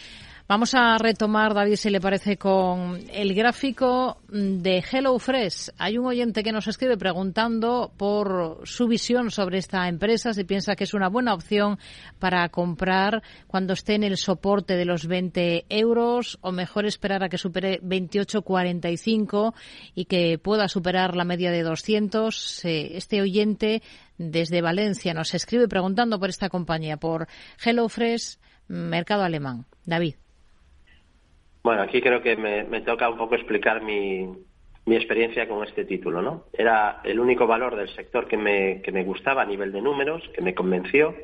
Vamos 0.47 0.75
a 0.75 0.99
retomar, 0.99 1.55
David, 1.55 1.75
si 1.75 1.89
le 1.89 1.99
parece, 1.99 2.38
con 2.38 2.99
el 3.12 3.34
gráfico 3.34 4.19
de 4.29 4.84
HelloFresh. 4.84 5.71
Hay 5.79 5.97
un 5.97 6.05
oyente 6.05 6.43
que 6.43 6.51
nos 6.51 6.67
escribe 6.67 6.97
preguntando 6.97 7.91
por 7.97 8.62
su 8.63 8.88
visión 8.88 9.31
sobre 9.31 9.58
esta 9.58 9.88
empresa, 9.88 10.34
si 10.34 10.43
piensa 10.43 10.75
que 10.75 10.84
es 10.84 10.93
una 10.93 11.10
buena 11.10 11.34
opción 11.34 11.79
para 12.19 12.47
comprar 12.49 13.23
cuando 13.47 13.73
esté 13.73 13.95
en 13.95 14.03
el 14.03 14.17
soporte 14.17 14.75
de 14.75 14.86
los 14.86 15.08
20 15.08 15.65
euros 15.67 16.38
o 16.41 16.51
mejor 16.51 16.86
esperar 16.86 17.23
a 17.23 17.29
que 17.29 17.39
supere 17.39 17.81
28,45 17.81 19.55
y 19.95 20.05
que 20.05 20.38
pueda 20.38 20.67
superar 20.67 21.15
la 21.15 21.23
media 21.23 21.49
de 21.49 21.63
200. 21.63 22.62
Este 22.65 23.19
oyente 23.19 23.81
desde 24.19 24.62
Valencia 24.62 25.15
nos 25.15 25.34
escribe 25.34 25.67
preguntando 25.67 26.19
por 26.19 26.29
esta 26.29 26.49
compañía, 26.49 26.97
por 26.97 27.27
HelloFresh, 27.63 28.38
mercado 28.67 29.23
alemán. 29.23 29.65
David. 29.86 30.17
Bueno, 31.65 31.82
aquí 31.82 31.99
creo 31.99 32.21
que 32.21 32.36
me, 32.36 32.82
toca 32.82 33.10
un 33.10 33.17
poco 33.17 33.34
explicar 33.34 33.82
mi, 33.82 34.30
mi, 34.86 34.95
experiencia 34.95 35.47
con 35.47 35.63
este 35.63 35.84
título, 35.84 36.21
¿no? 36.21 36.43
Era 36.54 37.01
el 37.04 37.19
único 37.19 37.47
valor 37.47 37.75
del 37.75 37.89
sector 37.89 38.28
que 38.28 38.38
me, 38.38 38.84
que 38.84 38.91
me 38.91 39.04
gustaba 39.04 39.41
a 39.41 39.45
nivel 39.45 39.71
de 39.71 39.82
números, 39.82 40.21
que 40.36 40.43
me 40.43 40.54
convenció 40.54 41.15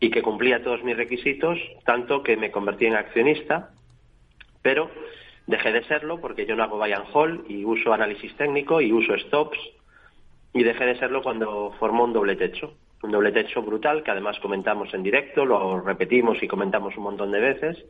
y 0.00 0.10
que 0.10 0.22
cumplía 0.22 0.64
todos 0.64 0.82
mis 0.82 0.96
requisitos, 0.96 1.58
tanto 1.84 2.22
que 2.22 2.38
me 2.38 2.50
convertí 2.50 2.86
en 2.86 2.94
accionista, 2.94 3.72
pero 4.62 4.90
dejé 5.46 5.70
de 5.70 5.84
serlo 5.84 6.18
porque 6.18 6.46
yo 6.46 6.56
no 6.56 6.62
hago 6.62 6.78
buy 6.78 6.92
and 6.92 7.04
hold 7.12 7.50
y 7.50 7.66
uso 7.66 7.92
análisis 7.92 8.34
técnico 8.38 8.80
y 8.80 8.90
uso 8.90 9.18
stops 9.18 9.58
y 10.54 10.62
dejé 10.62 10.86
de 10.86 10.98
serlo 10.98 11.22
cuando 11.22 11.74
formó 11.78 12.04
un 12.04 12.14
doble 12.14 12.36
techo, 12.36 12.72
un 13.02 13.10
doble 13.10 13.32
techo 13.32 13.60
brutal 13.60 14.02
que 14.02 14.12
además 14.12 14.40
comentamos 14.40 14.94
en 14.94 15.02
directo, 15.02 15.44
lo 15.44 15.78
repetimos 15.82 16.42
y 16.42 16.48
comentamos 16.48 16.96
un 16.96 17.02
montón 17.02 17.30
de 17.32 17.40
veces 17.40 17.84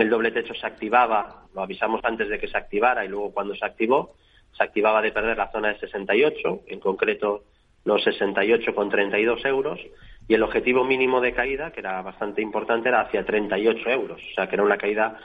el 0.00 0.10
doble 0.10 0.30
techo 0.30 0.54
se 0.54 0.66
activaba, 0.66 1.44
lo 1.54 1.62
avisamos 1.62 2.00
antes 2.04 2.28
de 2.28 2.38
que 2.38 2.48
se 2.48 2.56
activara 2.56 3.04
y 3.04 3.08
luego 3.08 3.32
cuando 3.32 3.54
se 3.54 3.64
activó, 3.64 4.14
se 4.52 4.62
activaba 4.64 5.02
de 5.02 5.12
perder 5.12 5.36
la 5.36 5.50
zona 5.50 5.68
de 5.68 5.78
68, 5.78 6.62
en 6.66 6.80
concreto 6.80 7.44
los 7.84 8.04
68,32 8.04 9.46
euros, 9.46 9.80
y 10.28 10.34
el 10.34 10.42
objetivo 10.42 10.84
mínimo 10.84 11.20
de 11.20 11.32
caída, 11.32 11.70
que 11.70 11.80
era 11.80 12.02
bastante 12.02 12.42
importante, 12.42 12.88
era 12.88 13.02
hacia 13.02 13.24
38 13.24 13.90
euros, 13.90 14.20
o 14.20 14.34
sea 14.34 14.48
que 14.48 14.56
era 14.56 14.64
una 14.64 14.76
caída 14.76 15.18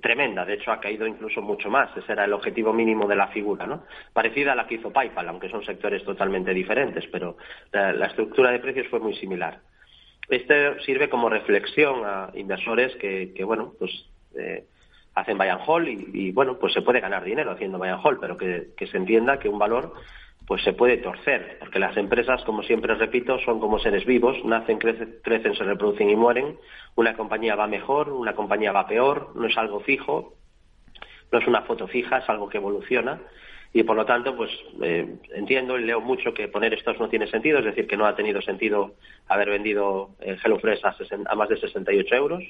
tremenda, 0.00 0.44
de 0.44 0.54
hecho 0.54 0.70
ha 0.70 0.80
caído 0.80 1.06
incluso 1.06 1.42
mucho 1.42 1.68
más, 1.68 1.94
ese 1.96 2.12
era 2.12 2.24
el 2.24 2.32
objetivo 2.32 2.72
mínimo 2.72 3.06
de 3.06 3.16
la 3.16 3.26
figura, 3.28 3.66
¿no? 3.66 3.84
Parecida 4.12 4.52
a 4.52 4.54
la 4.54 4.66
que 4.66 4.76
hizo 4.76 4.92
PayPal, 4.92 5.28
aunque 5.28 5.50
son 5.50 5.64
sectores 5.64 6.04
totalmente 6.04 6.54
diferentes, 6.54 7.06
pero 7.08 7.36
la 7.72 8.06
estructura 8.06 8.50
de 8.50 8.60
precios 8.60 8.86
fue 8.88 9.00
muy 9.00 9.14
similar. 9.16 9.58
Este 10.28 10.80
sirve 10.84 11.08
como 11.08 11.28
reflexión 11.28 12.04
a 12.04 12.30
inversores 12.34 12.94
que, 12.96 13.42
bueno, 13.44 13.72
pues 13.78 13.90
eh, 14.36 14.64
hacen 15.14 15.38
buy 15.38 15.48
and 15.48 15.62
hold 15.66 15.88
y, 15.88 16.30
bueno, 16.32 16.58
pues 16.58 16.72
se 16.72 16.82
puede 16.82 17.00
ganar 17.00 17.24
dinero 17.24 17.52
haciendo 17.52 17.78
buy 17.78 17.88
and 17.88 18.00
hold, 18.04 18.20
pero 18.20 18.36
que, 18.36 18.86
se 18.86 18.96
entienda 18.96 19.38
que 19.38 19.48
un 19.48 19.58
valor 19.58 19.92
pues 20.46 20.62
se 20.64 20.72
puede 20.72 20.96
torcer, 20.96 21.58
porque 21.60 21.78
las 21.78 21.96
empresas, 21.96 22.42
como 22.42 22.64
siempre 22.64 22.94
repito, 22.94 23.38
son 23.40 23.60
como 23.60 23.78
seres 23.78 24.04
vivos, 24.04 24.36
nacen, 24.44 24.78
crecen, 24.78 25.54
se 25.54 25.64
reproducen 25.64 26.10
y 26.10 26.16
mueren. 26.16 26.56
Una 26.96 27.14
compañía 27.16 27.54
va 27.54 27.68
mejor, 27.68 28.08
una 28.08 28.34
compañía 28.34 28.72
va 28.72 28.88
peor, 28.88 29.30
no 29.36 29.46
es 29.46 29.56
algo 29.56 29.78
fijo, 29.80 30.34
no 31.30 31.38
es 31.38 31.46
una 31.46 31.62
foto 31.62 31.86
fija, 31.86 32.18
es 32.18 32.28
algo 32.28 32.48
que 32.48 32.58
evoluciona 32.58 33.20
y 33.72 33.82
por 33.84 33.96
lo 33.96 34.04
tanto 34.04 34.36
pues 34.36 34.50
eh, 34.82 35.16
entiendo 35.34 35.78
y 35.78 35.84
leo 35.84 36.00
mucho 36.00 36.34
que 36.34 36.48
poner 36.48 36.74
estos 36.74 36.98
no 36.98 37.08
tiene 37.08 37.28
sentido, 37.28 37.58
es 37.58 37.64
decir, 37.64 37.86
que 37.86 37.96
no 37.96 38.06
ha 38.06 38.16
tenido 38.16 38.42
sentido 38.42 38.94
haber 39.28 39.50
vendido 39.50 40.10
el 40.20 40.38
HelloFresh 40.42 40.80
a, 40.84 41.34
más 41.34 41.48
de 41.48 41.60
68 41.60 42.14
euros, 42.14 42.42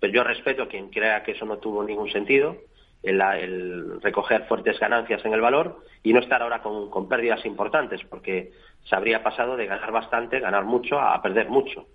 pero 0.00 0.12
yo 0.12 0.24
respeto 0.24 0.62
a 0.62 0.68
quien 0.68 0.88
crea 0.88 1.22
que 1.22 1.32
eso 1.32 1.44
no 1.44 1.58
tuvo 1.58 1.84
ningún 1.84 2.10
sentido 2.10 2.56
el, 3.02 4.00
recoger 4.00 4.44
fuertes 4.44 4.78
ganancias 4.78 5.24
en 5.24 5.32
el 5.32 5.40
valor 5.40 5.80
y 6.02 6.12
no 6.12 6.20
estar 6.20 6.42
ahora 6.42 6.62
con, 6.62 7.08
pérdidas 7.08 7.44
importantes, 7.44 8.00
porque 8.08 8.52
se 8.84 8.94
habría 8.94 9.22
pasado 9.22 9.56
de 9.56 9.66
ganar 9.66 9.90
bastante, 9.92 10.40
ganar 10.40 10.64
mucho, 10.64 11.00
a 11.00 11.20
perder 11.20 11.48
mucho. 11.48 11.86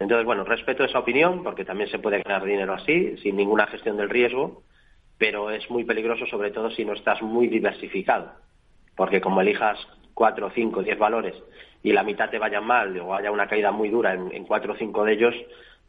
Entonces, 0.00 0.24
bueno, 0.24 0.44
respeto 0.44 0.84
esa 0.84 1.00
opinión, 1.00 1.42
porque 1.42 1.64
también 1.64 1.90
se 1.90 1.98
puede 1.98 2.22
ganar 2.22 2.44
dinero 2.44 2.74
así, 2.74 3.16
sin 3.18 3.36
ninguna 3.36 3.66
gestión 3.66 3.96
del 3.96 4.10
riesgo, 4.10 4.62
pero 5.18 5.50
es 5.50 5.68
muy 5.70 5.84
peligroso, 5.84 6.24
sobre 6.26 6.50
todo 6.50 6.70
si 6.70 6.84
no 6.84 6.94
estás 6.94 7.20
muy 7.20 7.48
diversificado, 7.48 8.32
porque 8.96 9.20
como 9.20 9.40
elijas 9.40 9.78
cuatro, 10.14 10.50
cinco, 10.54 10.82
diez 10.82 10.98
valores 10.98 11.34
y 11.82 11.92
la 11.92 12.02
mitad 12.02 12.30
te 12.30 12.38
vayan 12.38 12.64
mal 12.64 12.98
o 13.00 13.14
haya 13.14 13.30
una 13.30 13.46
caída 13.46 13.70
muy 13.70 13.88
dura 13.88 14.14
en, 14.14 14.44
cuatro 14.44 14.72
o 14.72 14.76
cinco 14.76 15.04
de 15.04 15.12
ellos, 15.12 15.34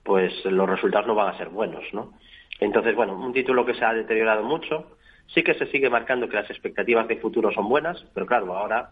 pues 0.04 0.34
los 0.46 0.70
resultados 0.70 1.08
no 1.08 1.16
van 1.16 1.34
a 1.34 1.38
ser 1.38 1.50
buenos, 1.50 1.84
¿no? 1.94 2.14
Entonces, 2.60 2.96
bueno, 2.96 3.16
un 3.16 3.34
título 3.34 3.66
que 3.66 3.74
se 3.74 3.86
ha 3.86 3.94
deteriorado 3.94 4.44
mucho. 4.44 4.98
Sí 5.28 5.44
que 5.44 5.54
se 5.54 5.68
sigue 5.68 5.90
marcando 5.90 6.28
que 6.28 6.36
las 6.36 6.50
expectativas 6.50 7.08
de 7.08 7.18
futuro 7.18 7.52
son 7.52 7.70
buenas, 7.70 8.04
pero 8.14 8.26
claro, 8.26 8.56
ahora 8.58 8.92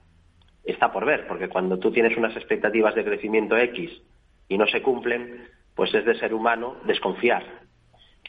está 0.64 0.92
por 0.92 1.06
ver, 1.06 1.28
porque 1.28 1.50
cuando 1.50 1.80
tú 1.80 1.92
tienes 1.92 2.16
unas 2.18 2.36
expectativas 2.36 2.94
de 2.96 3.04
crecimiento 3.04 3.58
X 3.58 3.92
y 4.48 4.58
no 4.58 4.68
se 4.68 4.82
cumplen, 4.82 5.48
pues 5.76 5.94
es 5.94 6.06
de 6.06 6.18
ser 6.20 6.34
humano 6.34 6.78
desconfiar. 6.86 7.44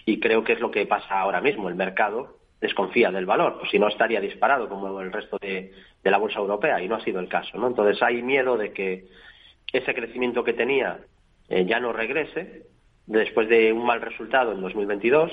Y 0.09 0.21
creo 0.21 0.43
que 0.43 0.55
es 0.55 0.61
lo 0.61 0.71
que 0.71 0.87
pasa 0.87 1.21
ahora 1.21 1.43
mismo. 1.43 1.69
El 1.69 1.75
mercado 1.75 2.39
desconfía 2.63 3.11
del 3.11 3.27
valor, 3.27 3.59
pues 3.59 3.71
si 3.71 3.79
no 3.79 3.89
estaría 3.89 4.23
disparado 4.23 4.67
como 4.67 5.03
el 5.03 5.13
resto 5.13 5.37
de, 5.39 5.71
la 6.03 6.17
bolsa 6.17 6.39
europea, 6.39 6.81
y 6.81 6.89
no 6.89 6.95
ha 6.95 7.05
sido 7.05 7.21
el 7.21 7.29
caso. 7.29 7.59
¿no? 7.59 7.67
Entonces 7.67 8.03
hay 8.03 8.23
miedo 8.23 8.57
de 8.57 8.73
que 8.73 9.05
ese 9.71 9.95
crecimiento 9.95 10.45
que 10.45 10.55
tenía 10.55 11.01
eh, 11.51 11.67
ya 11.67 11.79
no 11.79 11.93
regrese 11.93 12.63
después 13.05 13.51
de 13.51 13.71
un 13.71 13.85
mal 13.85 14.01
resultado 14.01 14.53
en 14.53 14.63
2022. 14.63 15.31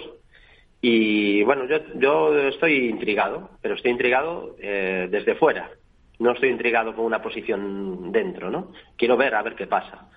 Y 0.81 1.41
bueno, 1.43 1.65
yo, 1.69 1.77
yo 1.95 2.37
estoy 2.49 2.89
intrigado, 2.89 3.51
pero 3.61 3.75
estoy 3.75 3.91
intrigado 3.91 4.57
eh, 4.59 5.07
desde 5.09 5.35
fuera. 5.35 5.71
No 6.19 6.33
estoy 6.33 6.49
intrigado 6.49 6.93
con 6.93 7.05
una 7.05 7.21
posición 7.21 8.11
dentro, 8.11 8.51
¿no? 8.51 8.73
Quiero 8.97 9.15
ver 9.15 9.35
a 9.35 9.41
ver 9.41 9.55
qué 9.55 9.67
pasa. 9.67 10.09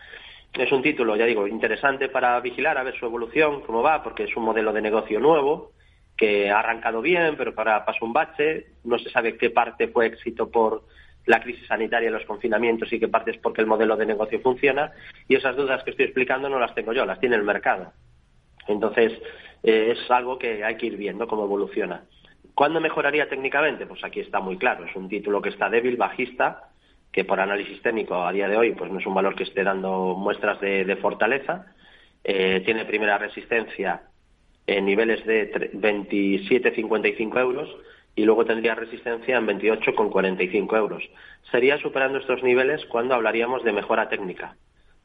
Es 0.55 0.73
un 0.73 0.83
título, 0.83 1.15
ya 1.17 1.27
digo, 1.27 1.47
interesante 1.47 2.09
para 2.09 2.41
vigilar, 2.41 2.79
a 2.79 2.83
ver 2.83 2.99
su 2.99 3.07
evolución, 3.07 3.61
cómo 3.63 3.83
va, 3.83 4.03
porque 4.03 4.25
es 4.25 4.37
un 4.37 4.45
modelo 4.45 4.73
de 4.73 4.83
negocio 4.83 5.21
nuevo 5.21 5.73
que 6.19 6.51
ha 6.51 6.59
arrancado 6.59 7.01
bien, 7.01 7.37
pero 7.37 7.55
para 7.55 7.85
pasó 7.85 8.05
un 8.05 8.13
bache. 8.13 8.67
No 8.85 8.99
se 8.99 9.09
sabe 9.09 9.39
qué 9.39 9.51
parte 9.51 9.89
fue 9.89 10.07
éxito 10.07 10.51
por 10.51 10.83
la 11.27 11.41
crisis 11.41 11.67
sanitaria, 11.69 12.11
los 12.11 12.25
confinamientos 12.25 12.93
y 12.93 12.99
qué 12.99 13.07
parte 13.07 13.31
es 13.31 13.39
porque 13.39 13.61
el 13.61 13.67
modelo 13.69 13.97
de 13.97 14.07
negocio 14.07 14.41
funciona. 14.41 14.93
Y 15.29 15.37
esas 15.37 15.55
dudas 15.57 15.85
que 15.85 15.91
estoy 15.91 16.07
explicando 16.07 16.49
no 16.49 16.59
las 16.59 16.75
tengo 16.75 16.93
yo, 16.93 17.07
las 17.07 17.21
tiene 17.21 17.37
el 17.37 17.45
mercado. 17.45 17.93
Entonces, 18.67 19.13
eh, 19.63 19.93
es 19.93 20.11
algo 20.11 20.39
que 20.39 20.65
hay 20.65 20.77
que 20.77 20.87
ir 20.87 20.97
viendo 20.97 21.29
cómo 21.29 21.45
evoluciona. 21.45 22.03
¿Cuándo 22.55 22.81
mejoraría 22.81 23.29
técnicamente? 23.29 23.87
Pues 23.87 24.03
aquí 24.03 24.19
está 24.21 24.41
muy 24.41 24.59
claro. 24.59 24.85
Es 24.85 24.97
un 24.97 25.09
título 25.09 25.41
que 25.41 25.51
está 25.51 25.71
débil, 25.71 25.97
bajista, 25.97 26.68
que 27.13 27.25
por 27.25 27.41
análisis 27.41 27.81
técnico 27.83 28.15
a 28.15 28.33
día 28.33 28.49
de 28.49 28.57
hoy 28.57 28.73
pues 28.73 28.91
no 28.91 28.99
es 28.99 29.07
un 29.07 29.15
valor 29.15 29.35
que 29.35 29.45
esté 29.45 29.65
dando 29.65 30.15
muestras 30.17 30.61
de, 30.61 30.97
fortaleza. 31.01 31.67
Eh, 32.25 32.63
tiene 32.65 32.85
primera 32.85 33.19
resistencia 33.19 34.03
en 34.67 34.85
niveles 34.85 35.25
de 35.25 35.51
27,55 35.73 37.41
euros 37.41 37.75
y 38.15 38.25
luego 38.25 38.45
tendría 38.45 38.75
resistencia 38.75 39.37
en 39.37 39.47
28,45 39.47 40.77
euros. 40.77 41.09
Sería 41.51 41.79
superando 41.79 42.19
estos 42.19 42.43
niveles 42.43 42.85
cuando 42.87 43.15
hablaríamos 43.15 43.65
de 43.65 43.73
mejora 43.73 44.09
técnica. 44.09 44.57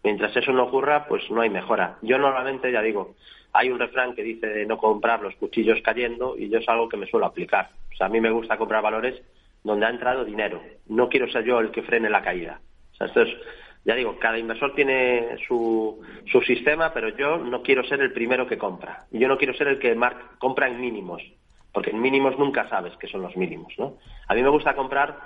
Mientras 0.04 0.36
eso 0.36 0.51
no 0.51 0.64
ocurra, 0.64 1.08
pues 1.08 1.24
no 1.32 1.41
hay 1.41 1.49
mejora. 1.49 1.97
Yo 2.01 2.18
normalmente, 2.18 2.72
ya 2.72 2.82
digo, 2.82 3.16
hay 3.54 3.70
un 3.70 3.80
refrán 3.80 4.16
que 4.16 4.24
dice 4.24 4.47
de 4.47 4.66
no 4.66 4.78
comprar 4.78 5.22
los 5.22 5.36
cuchillos 5.36 5.80
cayendo 5.84 6.36
y 6.38 6.49
yo 6.49 6.58
es 6.60 6.68
algo 6.68 6.89
que 6.89 6.97
me 6.97 7.08
suelo 7.08 7.28
aplicar. 7.28 7.70
O 7.93 7.95
sea, 7.95 8.08
a 8.08 8.10
mí 8.10 8.20
me 8.20 8.32
gusta 8.32 8.58
comprar 8.58 8.82
valores 8.82 9.22
donde 9.64 9.86
ha 9.86 9.89
entrado 9.89 10.26
dinero. 10.26 10.61
No 10.88 11.09
quiero 11.09 11.30
ser 11.32 11.43
yo 11.43 11.59
el 11.59 11.72
que 11.72 11.84
frene 11.84 12.09
la 12.09 12.22
caída. 12.22 12.59
O 12.93 12.95
sea, 12.95 13.07
esto 13.07 13.22
es, 13.22 13.30
ya 13.86 13.95
digo, 13.95 14.18
cada 14.20 14.38
inversor 14.38 14.76
tiene 14.76 15.38
su, 15.47 16.01
su 16.32 16.41
sistema, 16.41 16.93
pero 16.93 17.09
yo 17.09 17.38
no 17.38 17.61
quiero 17.61 17.84
ser 17.84 18.01
el 18.01 18.14
primero 18.14 18.47
que 18.47 18.57
compra. 18.57 19.05
Y 19.11 19.20
yo 19.20 19.28
no 19.28 19.38
quiero 19.38 19.53
ser 19.53 19.68
el 19.68 19.80
que 19.80 19.97
compra 20.39 20.68
en 20.68 20.80
mínimos 20.80 21.22
porque 21.74 21.89
en 21.89 21.99
mínimos 21.99 22.38
nunca 22.38 22.70
sabes 22.70 22.93
qué 22.97 23.07
son 23.07 23.24
los 23.24 23.36
mínimos, 23.36 23.74
¿no? 23.78 23.97
A 24.28 24.36
mí 24.36 24.43
me 24.43 24.49
gusta 24.49 24.76
comprar 24.76 25.18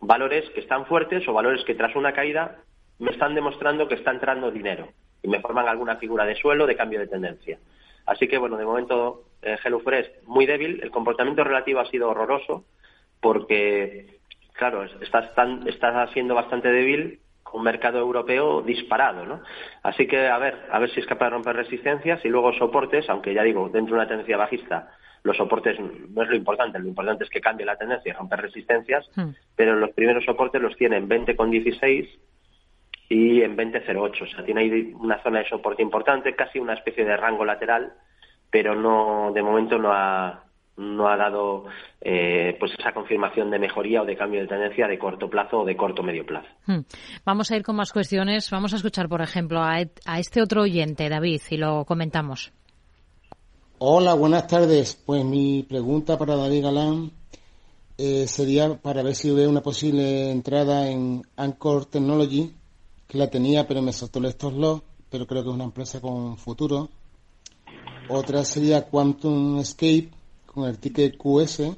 valores 0.00 0.50
que 0.50 0.60
están 0.60 0.84
fuertes 0.86 1.26
o 1.28 1.32
valores 1.32 1.64
que 1.64 1.76
tras 1.76 1.94
una 1.94 2.12
caída 2.12 2.58
me 2.98 3.12
están 3.12 3.34
demostrando 3.34 3.86
que 3.86 3.94
está 3.94 4.10
entrando 4.10 4.50
dinero 4.50 4.88
y 5.22 5.28
me 5.28 5.40
forman 5.40 5.68
alguna 5.68 5.96
figura 5.96 6.24
de 6.24 6.34
suelo 6.34 6.66
de 6.66 6.76
cambio 6.76 6.98
de 6.98 7.06
tendencia. 7.06 7.58
Así 8.04 8.26
que, 8.26 8.36
bueno, 8.36 8.56
de 8.56 8.64
momento 8.64 9.22
eh, 9.42 9.56
Hello 9.64 9.78
Fresh 9.78 10.10
muy 10.26 10.44
débil, 10.44 10.80
el 10.82 10.90
comportamiento 10.90 11.44
relativo 11.44 11.78
ha 11.78 11.88
sido 11.88 12.10
horroroso 12.10 12.64
porque, 13.22 14.18
claro, 14.52 14.84
está, 15.00 15.30
está 15.64 16.06
siendo 16.08 16.34
bastante 16.34 16.70
débil 16.70 17.20
con 17.42 17.60
un 17.60 17.64
mercado 17.64 17.98
europeo 17.98 18.60
disparado, 18.60 19.24
¿no? 19.24 19.40
Así 19.82 20.06
que, 20.06 20.28
a 20.28 20.36
ver, 20.38 20.66
a 20.70 20.78
ver 20.78 20.90
si 20.90 21.00
es 21.00 21.06
capaz 21.06 21.26
de 21.26 21.30
romper 21.30 21.56
resistencias 21.56 22.22
y 22.24 22.28
luego 22.28 22.52
soportes, 22.52 23.08
aunque 23.08 23.32
ya 23.32 23.42
digo, 23.42 23.70
dentro 23.70 23.94
de 23.94 24.00
una 24.00 24.08
tendencia 24.08 24.36
bajista 24.36 24.90
los 25.24 25.36
soportes 25.36 25.78
no 25.78 26.22
es 26.22 26.28
lo 26.28 26.34
importante, 26.34 26.80
lo 26.80 26.88
importante 26.88 27.22
es 27.24 27.30
que 27.30 27.40
cambie 27.40 27.64
la 27.64 27.76
tendencia 27.76 28.10
y 28.10 28.12
romper 28.12 28.40
resistencias, 28.40 29.08
hmm. 29.14 29.30
pero 29.54 29.76
los 29.76 29.90
primeros 29.90 30.24
soportes 30.24 30.60
los 30.60 30.76
tiene 30.76 30.96
en 30.96 31.08
20,16 31.08 32.08
y 33.08 33.42
en 33.42 33.56
20,08. 33.56 34.22
O 34.22 34.26
sea, 34.26 34.44
tiene 34.44 34.62
ahí 34.62 34.92
una 34.98 35.22
zona 35.22 35.40
de 35.40 35.48
soporte 35.48 35.82
importante, 35.82 36.34
casi 36.34 36.58
una 36.58 36.74
especie 36.74 37.04
de 37.04 37.16
rango 37.16 37.44
lateral, 37.44 37.92
pero 38.50 38.74
no 38.74 39.30
de 39.32 39.42
momento 39.42 39.78
no 39.78 39.92
ha, 39.92 40.42
no 40.76 41.08
ha 41.08 41.16
dado 41.16 41.64
eh, 42.00 42.56
pues 42.58 42.72
esa 42.78 42.92
confirmación 42.92 43.50
de 43.50 43.58
mejoría 43.58 44.02
o 44.02 44.04
de 44.04 44.16
cambio 44.16 44.40
de 44.40 44.46
tendencia 44.46 44.86
de 44.86 44.98
corto 44.98 45.28
plazo 45.28 45.60
o 45.60 45.64
de 45.64 45.76
corto 45.76 46.02
medio 46.02 46.24
plazo. 46.24 46.48
Hmm. 46.66 46.80
Vamos 47.24 47.50
a 47.50 47.56
ir 47.56 47.62
con 47.62 47.76
más 47.76 47.92
cuestiones. 47.92 48.50
Vamos 48.50 48.72
a 48.72 48.76
escuchar, 48.76 49.08
por 49.08 49.20
ejemplo, 49.20 49.60
a, 49.60 49.76
a 50.06 50.18
este 50.18 50.42
otro 50.42 50.62
oyente, 50.62 51.08
David, 51.08 51.42
y 51.50 51.56
lo 51.56 51.84
comentamos. 51.84 52.52
Hola, 53.78 54.14
buenas 54.14 54.46
tardes. 54.46 54.94
Pues 54.94 55.24
mi 55.24 55.64
pregunta 55.64 56.16
para 56.16 56.36
David 56.36 56.62
Galán 56.62 57.10
eh, 57.98 58.26
sería 58.26 58.74
para 58.74 59.02
ver 59.02 59.14
si 59.14 59.30
ve 59.30 59.46
una 59.46 59.60
posible 59.60 60.30
entrada 60.30 60.88
en 60.88 61.22
Anchor 61.36 61.86
Technology, 61.86 62.52
que 63.06 63.18
la 63.18 63.28
tenía 63.28 63.66
pero 63.66 63.82
me 63.82 63.92
soltó 63.92 64.24
estos 64.26 64.54
loss, 64.54 64.82
pero 65.10 65.26
creo 65.26 65.42
que 65.42 65.50
es 65.50 65.54
una 65.54 65.64
empresa 65.64 66.00
con 66.00 66.36
futuro. 66.38 66.88
Otra 68.08 68.44
sería 68.44 68.88
Quantum 68.88 69.58
Escape 69.58 70.10
con 70.52 70.68
el 70.68 70.78
ticket 70.78 71.16
QS 71.16 71.76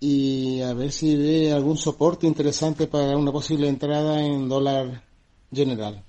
y 0.00 0.62
a 0.62 0.72
ver 0.72 0.92
si 0.92 1.16
ve 1.16 1.52
algún 1.52 1.76
soporte 1.76 2.26
interesante 2.26 2.86
para 2.86 3.16
una 3.16 3.32
posible 3.32 3.68
entrada 3.68 4.22
en 4.22 4.48
dólar 4.48 5.02
general. 5.52 6.02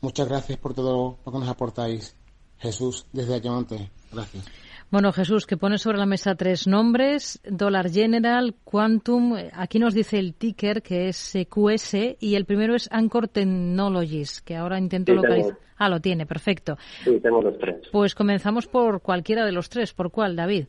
Muchas 0.00 0.28
gracias 0.28 0.58
por 0.58 0.74
todo 0.74 1.18
lo 1.24 1.32
que 1.32 1.38
nos 1.38 1.48
aportáis. 1.48 2.14
Jesús, 2.58 3.06
desde 3.12 3.34
Ayamonte. 3.34 3.90
Gracias. 4.12 4.44
Bueno, 4.90 5.12
Jesús, 5.12 5.46
que 5.46 5.58
pone 5.58 5.76
sobre 5.76 5.98
la 5.98 6.06
mesa 6.06 6.34
tres 6.34 6.66
nombres, 6.66 7.42
Dollar 7.44 7.90
General, 7.90 8.54
Quantum, 8.64 9.36
aquí 9.52 9.78
nos 9.78 9.92
dice 9.92 10.18
el 10.18 10.34
ticker 10.34 10.80
que 10.80 11.08
es 11.08 11.36
QS 11.50 12.16
y 12.20 12.36
el 12.36 12.46
primero 12.46 12.74
es 12.74 12.88
Anchor 12.90 13.28
Technologies, 13.28 14.40
que 14.40 14.56
ahora 14.56 14.78
intento 14.78 15.12
localizar. 15.12 15.58
Ah, 15.76 15.90
lo 15.90 16.00
tiene, 16.00 16.24
perfecto. 16.24 16.78
Sí, 17.04 17.20
tengo 17.20 17.42
los 17.42 17.58
tres. 17.58 17.86
Pues 17.92 18.14
comenzamos 18.14 18.66
por 18.66 19.02
cualquiera 19.02 19.44
de 19.44 19.52
los 19.52 19.68
tres. 19.68 19.92
¿Por 19.92 20.10
cuál, 20.10 20.34
David? 20.36 20.68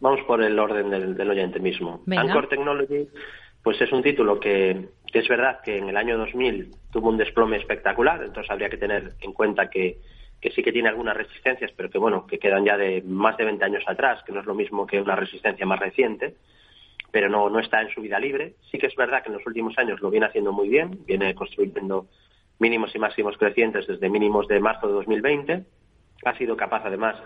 Vamos 0.00 0.20
por 0.26 0.42
el 0.42 0.58
orden 0.58 0.90
del, 0.90 1.30
oyente 1.30 1.60
mismo. 1.60 2.02
Anchor 2.08 2.48
Technology, 2.48 3.08
pues 3.62 3.80
es 3.80 3.92
un 3.92 4.02
título 4.02 4.40
que, 4.40 4.88
que 5.10 5.20
es 5.20 5.28
verdad 5.28 5.60
que 5.64 5.78
en 5.78 5.88
el 5.88 5.96
año 5.96 6.18
2000 6.18 6.72
tuvo 6.92 7.08
un 7.08 7.16
desplome 7.16 7.56
espectacular, 7.58 8.24
entonces 8.24 8.50
habría 8.50 8.68
que 8.68 8.78
tener 8.78 9.12
en 9.20 9.32
cuenta 9.32 9.70
que 9.70 10.00
que 10.44 10.50
sí 10.50 10.62
que 10.62 10.72
tiene 10.72 10.90
algunas 10.90 11.16
resistencias, 11.16 11.72
pero 11.74 11.88
que 11.88 11.96
bueno, 11.96 12.26
que 12.26 12.38
quedan 12.38 12.66
ya 12.66 12.76
de 12.76 13.00
más 13.00 13.34
de 13.38 13.46
20 13.46 13.64
años 13.64 13.82
atrás, 13.86 14.22
que 14.26 14.32
no 14.32 14.40
es 14.40 14.46
lo 14.46 14.54
mismo 14.54 14.86
que 14.86 15.00
una 15.00 15.16
resistencia 15.16 15.64
más 15.64 15.80
reciente, 15.80 16.34
pero 17.10 17.30
no, 17.30 17.48
no 17.48 17.60
está 17.60 17.80
en 17.80 17.88
su 17.88 18.02
vida 18.02 18.20
libre. 18.20 18.52
Sí 18.70 18.76
que 18.76 18.88
es 18.88 18.94
verdad 18.94 19.22
que 19.22 19.30
en 19.30 19.36
los 19.36 19.46
últimos 19.46 19.78
años 19.78 20.02
lo 20.02 20.10
viene 20.10 20.26
haciendo 20.26 20.52
muy 20.52 20.68
bien, 20.68 20.98
viene 21.06 21.34
construyendo 21.34 22.08
mínimos 22.58 22.94
y 22.94 22.98
máximos 22.98 23.38
crecientes 23.38 23.86
desde 23.86 24.10
mínimos 24.10 24.46
de 24.46 24.60
marzo 24.60 24.86
de 24.86 24.92
2020. 24.92 25.64
Ha 26.26 26.36
sido 26.36 26.58
capaz 26.58 26.82
además 26.84 27.16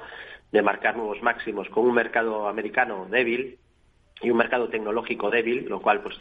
de 0.53 0.63
marcar 0.63 0.97
nuevos 0.97 1.21
máximos 1.21 1.69
con 1.71 1.89
un 1.89 1.95
mercado 1.95 2.47
americano 2.47 3.09
débil 3.11 3.59
y 4.23 4.31
un 4.31 4.37
mercado 4.37 4.69
tecnológico 4.69 5.29
débil, 5.29 5.69
lo 5.69 5.83
cual 5.83 6.03
pues, 6.03 6.15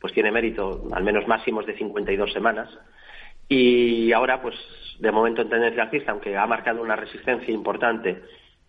pues 0.00 0.14
tiene 0.14 0.32
mérito, 0.32 0.88
al 0.92 1.04
menos 1.04 1.28
máximos 1.28 1.66
de 1.66 1.76
52 1.76 2.32
semanas. 2.32 2.70
Y 3.48 4.12
ahora, 4.12 4.42
pues, 4.42 4.54
de 4.98 5.10
momento 5.10 5.42
en 5.42 5.48
tendencia 5.48 5.84
alcista, 5.84 6.12
aunque 6.12 6.36
ha 6.36 6.46
marcado 6.46 6.82
una 6.82 6.96
resistencia 6.96 7.52
importante, 7.52 8.22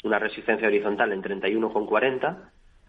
una 0.03 0.19
resistencia 0.19 0.67
horizontal 0.67 1.11
en 1.11 1.21
31,40, 1.21 2.38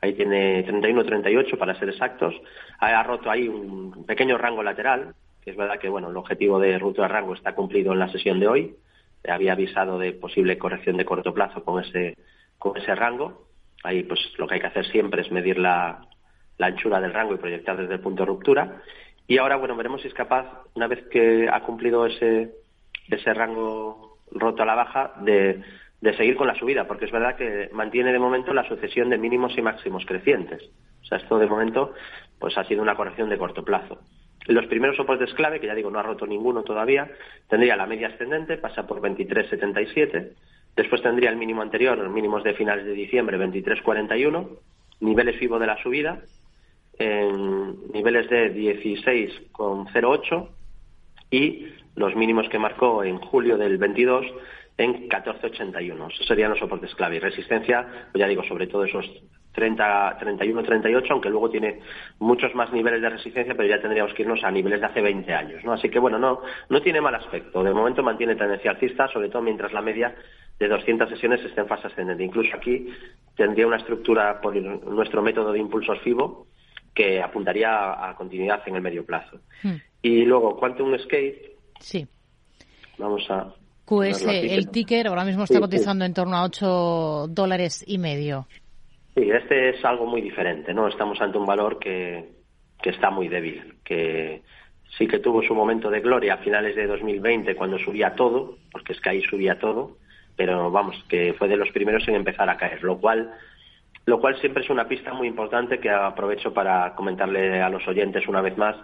ahí 0.00 0.12
tiene 0.14 0.64
31,38 0.66 1.58
para 1.58 1.78
ser 1.78 1.88
exactos, 1.88 2.34
ha 2.78 3.02
roto 3.02 3.30
ahí 3.30 3.48
un 3.48 4.04
pequeño 4.06 4.38
rango 4.38 4.62
lateral, 4.62 5.14
que 5.42 5.50
es 5.50 5.56
verdad 5.56 5.78
que, 5.78 5.88
bueno, 5.88 6.10
el 6.10 6.16
objetivo 6.16 6.60
de 6.60 6.78
ruta 6.78 7.02
de 7.02 7.08
rango 7.08 7.34
está 7.34 7.54
cumplido 7.54 7.92
en 7.92 7.98
la 7.98 8.08
sesión 8.08 8.38
de 8.38 8.48
hoy, 8.48 8.76
había 9.28 9.52
avisado 9.52 9.98
de 9.98 10.12
posible 10.12 10.58
corrección 10.58 10.96
de 10.96 11.04
corto 11.04 11.34
plazo 11.34 11.64
con 11.64 11.82
ese, 11.82 12.16
con 12.58 12.76
ese 12.76 12.94
rango, 12.94 13.50
Ahí 13.82 14.02
pues 14.02 14.20
lo 14.38 14.46
que 14.46 14.54
hay 14.54 14.60
que 14.60 14.66
hacer 14.66 14.86
siempre 14.86 15.22
es 15.22 15.30
medir 15.30 15.58
la, 15.58 16.06
la 16.58 16.66
anchura 16.66 17.00
del 17.00 17.14
rango 17.14 17.34
y 17.34 17.38
proyectar 17.38 17.76
desde 17.76 17.94
el 17.94 18.00
punto 18.00 18.22
de 18.22 18.26
ruptura. 18.26 18.82
Y 19.30 19.38
ahora, 19.38 19.54
bueno, 19.54 19.76
veremos 19.76 20.02
si 20.02 20.08
es 20.08 20.14
capaz, 20.14 20.44
una 20.74 20.88
vez 20.88 21.06
que 21.06 21.48
ha 21.48 21.60
cumplido 21.60 22.04
ese, 22.04 22.50
ese 23.08 23.32
rango 23.32 24.18
roto 24.32 24.64
a 24.64 24.66
la 24.66 24.74
baja, 24.74 25.12
de, 25.20 25.62
de 26.00 26.16
seguir 26.16 26.34
con 26.34 26.48
la 26.48 26.56
subida, 26.56 26.88
porque 26.88 27.04
es 27.04 27.12
verdad 27.12 27.36
que 27.36 27.70
mantiene 27.72 28.10
de 28.10 28.18
momento 28.18 28.52
la 28.52 28.66
sucesión 28.66 29.08
de 29.08 29.18
mínimos 29.18 29.56
y 29.56 29.62
máximos 29.62 30.04
crecientes. 30.04 30.68
O 31.02 31.04
sea, 31.04 31.18
esto 31.18 31.38
de 31.38 31.46
momento 31.46 31.94
pues 32.40 32.58
ha 32.58 32.64
sido 32.64 32.82
una 32.82 32.96
corrección 32.96 33.30
de 33.30 33.38
corto 33.38 33.64
plazo. 33.64 34.00
Los 34.48 34.66
primeros 34.66 34.96
soportes 34.96 35.32
clave, 35.34 35.60
que 35.60 35.68
ya 35.68 35.76
digo 35.76 35.92
no 35.92 36.00
ha 36.00 36.02
roto 36.02 36.26
ninguno 36.26 36.64
todavía, 36.64 37.08
tendría 37.48 37.76
la 37.76 37.86
media 37.86 38.08
ascendente, 38.08 38.56
pasa 38.56 38.84
por 38.84 39.00
23,77. 39.00 40.32
Después 40.74 41.02
tendría 41.02 41.30
el 41.30 41.36
mínimo 41.36 41.62
anterior, 41.62 41.96
los 41.96 42.12
mínimos 42.12 42.42
de 42.42 42.54
finales 42.54 42.84
de 42.84 42.94
diciembre, 42.94 43.38
23,41. 43.38 44.58
Niveles 44.98 45.36
FIBO 45.36 45.60
de 45.60 45.66
la 45.68 45.80
subida, 45.80 46.18
en 47.00 47.90
niveles 47.92 48.28
de 48.28 48.54
16,08 48.54 50.48
y 51.30 51.66
los 51.96 52.14
mínimos 52.14 52.48
que 52.50 52.58
marcó 52.58 53.02
en 53.02 53.16
julio 53.18 53.56
del 53.56 53.78
22 53.78 54.26
en 54.76 55.08
14,81. 55.08 56.12
Esos 56.12 56.26
serían 56.26 56.50
los 56.50 56.58
soportes 56.58 56.94
clave. 56.94 57.16
Y 57.16 57.20
resistencia, 57.20 57.86
pues 58.12 58.20
ya 58.20 58.28
digo, 58.28 58.44
sobre 58.44 58.66
todo 58.66 58.84
esos 58.84 59.10
30, 59.52 60.18
31, 60.20 60.62
38, 60.62 61.12
aunque 61.12 61.30
luego 61.30 61.48
tiene 61.48 61.80
muchos 62.18 62.54
más 62.54 62.70
niveles 62.70 63.00
de 63.00 63.08
resistencia, 63.08 63.54
pero 63.54 63.68
ya 63.68 63.80
tendríamos 63.80 64.12
que 64.12 64.22
irnos 64.22 64.44
a 64.44 64.50
niveles 64.50 64.80
de 64.80 64.86
hace 64.86 65.00
20 65.00 65.32
años, 65.32 65.64
¿no? 65.64 65.72
Así 65.72 65.88
que 65.88 65.98
bueno, 65.98 66.18
no, 66.18 66.42
no 66.68 66.82
tiene 66.82 67.00
mal 67.00 67.14
aspecto. 67.14 67.62
De 67.64 67.72
momento 67.72 68.02
mantiene 68.02 68.36
tendencia 68.36 68.72
alcista, 68.72 69.08
sobre 69.08 69.30
todo 69.30 69.40
mientras 69.40 69.72
la 69.72 69.80
media 69.80 70.14
de 70.58 70.68
200 70.68 71.08
sesiones 71.08 71.42
esté 71.42 71.62
en 71.62 71.66
fase 71.66 71.86
ascendente. 71.86 72.22
Incluso 72.22 72.54
aquí 72.54 72.88
tendría 73.36 73.66
una 73.66 73.78
estructura 73.78 74.38
por 74.42 74.54
nuestro 74.54 75.22
método 75.22 75.52
de 75.52 75.58
impulsos 75.58 75.98
FIBO 76.00 76.46
que 76.94 77.20
apuntaría 77.20 78.08
a 78.08 78.14
continuidad 78.14 78.62
en 78.66 78.76
el 78.76 78.82
medio 78.82 79.04
plazo. 79.04 79.38
Hmm. 79.62 79.76
Y 80.02 80.24
luego, 80.24 80.56
Quantum 80.56 80.94
Escape. 80.94 81.56
Sí. 81.78 82.06
Vamos 82.98 83.26
a. 83.30 83.54
QS, 83.84 84.24
el 84.26 84.70
ticker 84.70 85.08
ahora 85.08 85.24
mismo 85.24 85.44
está 85.44 85.58
cotizando 85.58 86.04
en 86.04 86.14
torno 86.14 86.36
a 86.36 86.44
8 86.44 87.26
dólares 87.28 87.84
y 87.86 87.98
medio. 87.98 88.46
Sí, 89.16 89.28
este 89.28 89.70
es 89.70 89.84
algo 89.84 90.06
muy 90.06 90.20
diferente, 90.20 90.72
¿no? 90.72 90.86
Estamos 90.86 91.20
ante 91.20 91.38
un 91.38 91.46
valor 91.46 91.80
que, 91.80 92.30
que 92.80 92.90
está 92.90 93.10
muy 93.10 93.26
débil, 93.26 93.74
que 93.84 94.42
sí 94.96 95.08
que 95.08 95.18
tuvo 95.18 95.42
su 95.42 95.54
momento 95.54 95.90
de 95.90 96.00
gloria 96.00 96.34
a 96.34 96.38
finales 96.38 96.76
de 96.76 96.86
2020 96.86 97.56
cuando 97.56 97.78
subía 97.78 98.14
todo, 98.14 98.58
porque 98.70 98.92
es 98.92 99.00
que 99.00 99.10
ahí 99.10 99.22
subía 99.22 99.58
todo, 99.58 99.96
pero 100.36 100.70
vamos, 100.70 100.96
que 101.08 101.34
fue 101.34 101.48
de 101.48 101.56
los 101.56 101.70
primeros 101.70 102.06
en 102.08 102.14
empezar 102.14 102.48
a 102.48 102.56
caer, 102.56 102.82
lo 102.82 102.98
cual 102.98 103.32
lo 104.06 104.20
cual 104.20 104.38
siempre 104.40 104.62
es 104.62 104.70
una 104.70 104.88
pista 104.88 105.12
muy 105.12 105.28
importante 105.28 105.78
que 105.78 105.90
aprovecho 105.90 106.52
para 106.52 106.94
comentarle 106.94 107.60
a 107.60 107.68
los 107.68 107.86
oyentes 107.86 108.26
una 108.28 108.40
vez 108.40 108.56
más 108.56 108.76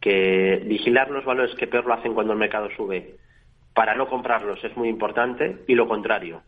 que 0.00 0.62
vigilar 0.66 1.10
los 1.10 1.24
valores 1.24 1.54
que 1.56 1.66
peor 1.66 1.86
lo 1.86 1.94
hacen 1.94 2.14
cuando 2.14 2.32
el 2.32 2.38
mercado 2.38 2.68
sube 2.76 3.16
para 3.74 3.94
no 3.94 4.08
comprarlos 4.08 4.62
es 4.64 4.76
muy 4.76 4.88
importante 4.88 5.58
y 5.66 5.74
lo 5.74 5.88
contrario, 5.88 6.42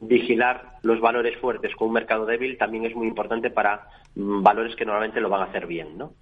vigilar 0.00 0.76
los 0.82 1.00
valores 1.00 1.36
fuertes 1.38 1.74
con 1.76 1.88
un 1.88 1.94
mercado 1.94 2.26
débil 2.26 2.58
también 2.58 2.84
es 2.84 2.94
muy 2.94 3.06
importante 3.06 3.50
para 3.50 3.88
mm, 4.14 4.42
valores 4.42 4.74
que 4.76 4.84
normalmente 4.84 5.20
lo 5.20 5.28
van 5.28 5.42
a 5.42 5.46
hacer 5.46 5.66
bien, 5.66 5.96
¿no? 5.96 6.12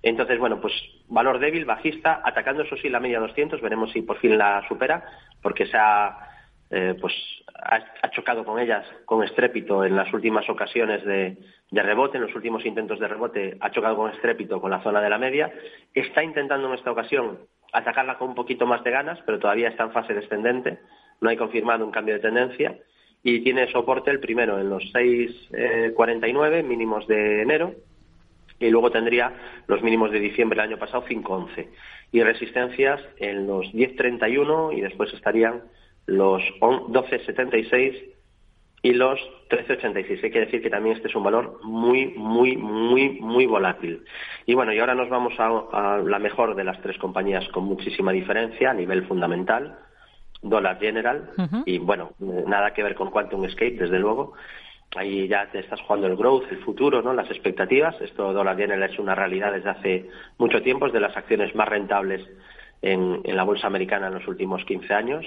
Entonces, 0.00 0.38
bueno, 0.38 0.60
pues 0.60 0.72
valor 1.08 1.40
débil, 1.40 1.64
bajista, 1.64 2.22
atacando 2.24 2.62
eso 2.62 2.76
sí 2.76 2.88
la 2.88 3.00
media 3.00 3.18
200, 3.18 3.60
veremos 3.60 3.90
si 3.90 4.02
por 4.02 4.18
fin 4.18 4.38
la 4.38 4.64
supera, 4.68 5.04
porque 5.42 5.66
se 5.66 5.76
ha, 5.76 6.37
eh, 6.70 6.94
pues, 7.00 7.14
ha, 7.54 8.10
chocado 8.10 8.44
con 8.44 8.58
ellas 8.58 8.84
con 9.04 9.24
estrépito 9.24 9.84
en 9.84 9.96
las 9.96 10.12
últimas 10.12 10.48
ocasiones 10.48 11.04
de, 11.04 11.36
de, 11.70 11.82
rebote, 11.82 12.18
en 12.18 12.24
los 12.24 12.34
últimos 12.34 12.64
intentos 12.66 13.00
de 13.00 13.08
rebote, 13.08 13.56
ha 13.60 13.70
chocado 13.70 13.96
con 13.96 14.10
estrépito 14.12 14.60
con 14.60 14.70
la 14.70 14.82
zona 14.82 15.00
de 15.00 15.10
la 15.10 15.18
media. 15.18 15.50
Está 15.94 16.22
intentando 16.22 16.68
en 16.68 16.74
esta 16.74 16.92
ocasión 16.92 17.38
atacarla 17.72 18.18
con 18.18 18.30
un 18.30 18.34
poquito 18.34 18.66
más 18.66 18.82
de 18.84 18.90
ganas, 18.90 19.18
pero 19.24 19.38
todavía 19.38 19.68
está 19.68 19.84
en 19.84 19.92
fase 19.92 20.14
descendente, 20.14 20.78
no 21.20 21.30
hay 21.30 21.36
confirmado 21.36 21.84
un 21.84 21.90
cambio 21.90 22.14
de 22.14 22.20
tendencia. 22.20 22.78
Y 23.22 23.40
tiene 23.40 23.70
soporte 23.72 24.10
el 24.10 24.20
primero 24.20 24.60
en 24.60 24.70
los 24.70 24.84
6,49 24.92 26.52
eh, 26.52 26.62
mínimos 26.62 27.06
de 27.08 27.42
enero. 27.42 27.74
Y 28.60 28.70
luego 28.70 28.90
tendría 28.90 29.32
los 29.66 29.82
mínimos 29.82 30.10
de 30.10 30.20
diciembre 30.20 30.56
del 30.56 30.70
año 30.70 30.78
pasado 30.78 31.04
5,11 31.04 31.68
y 32.10 32.22
resistencias 32.22 33.00
en 33.18 33.46
los 33.46 33.66
10,31 33.72 34.76
y 34.76 34.80
después 34.80 35.12
estarían 35.12 35.62
los 36.08 36.42
12,76 36.60 38.02
y 38.82 38.92
los 38.92 39.20
13,86. 39.50 40.24
Hay 40.24 40.30
que 40.30 40.40
decir 40.40 40.62
que 40.62 40.70
también 40.70 40.96
este 40.96 41.08
es 41.08 41.14
un 41.14 41.22
valor 41.22 41.60
muy, 41.62 42.06
muy, 42.16 42.56
muy, 42.56 43.10
muy 43.20 43.46
volátil. 43.46 44.04
Y 44.46 44.54
bueno, 44.54 44.72
y 44.72 44.78
ahora 44.78 44.94
nos 44.94 45.10
vamos 45.10 45.34
a 45.38 45.98
la 46.04 46.18
mejor 46.18 46.54
de 46.54 46.64
las 46.64 46.80
tres 46.80 46.96
compañías 46.98 47.46
con 47.48 47.64
muchísima 47.64 48.12
diferencia 48.12 48.70
a 48.70 48.74
nivel 48.74 49.06
fundamental, 49.06 49.78
Dollar 50.40 50.78
General, 50.78 51.30
y 51.66 51.78
bueno, 51.78 52.12
nada 52.18 52.72
que 52.72 52.82
ver 52.82 52.94
con 52.94 53.10
Quantum 53.10 53.44
Escape, 53.44 53.76
desde 53.78 53.98
luego. 53.98 54.32
Ahí 54.96 55.28
ya 55.28 55.50
te 55.50 55.58
estás 55.58 55.82
jugando 55.82 56.06
el 56.06 56.16
growth, 56.16 56.50
el 56.50 56.64
futuro, 56.64 57.02
¿no? 57.02 57.12
Las 57.12 57.30
expectativas. 57.30 58.00
Esto 58.00 58.32
Dollar 58.32 58.56
General 58.56 58.90
es 58.90 58.98
una 58.98 59.14
realidad 59.14 59.52
desde 59.52 59.68
hace 59.68 60.10
mucho 60.38 60.62
tiempo, 60.62 60.86
es 60.86 60.94
de 60.94 61.00
las 61.00 61.14
acciones 61.14 61.54
más 61.54 61.68
rentables 61.68 62.26
en, 62.82 63.22
la 63.24 63.42
bolsa 63.44 63.66
americana 63.66 64.08
en 64.08 64.14
los 64.14 64.28
últimos 64.28 64.64
15 64.64 64.94
años. 64.94 65.26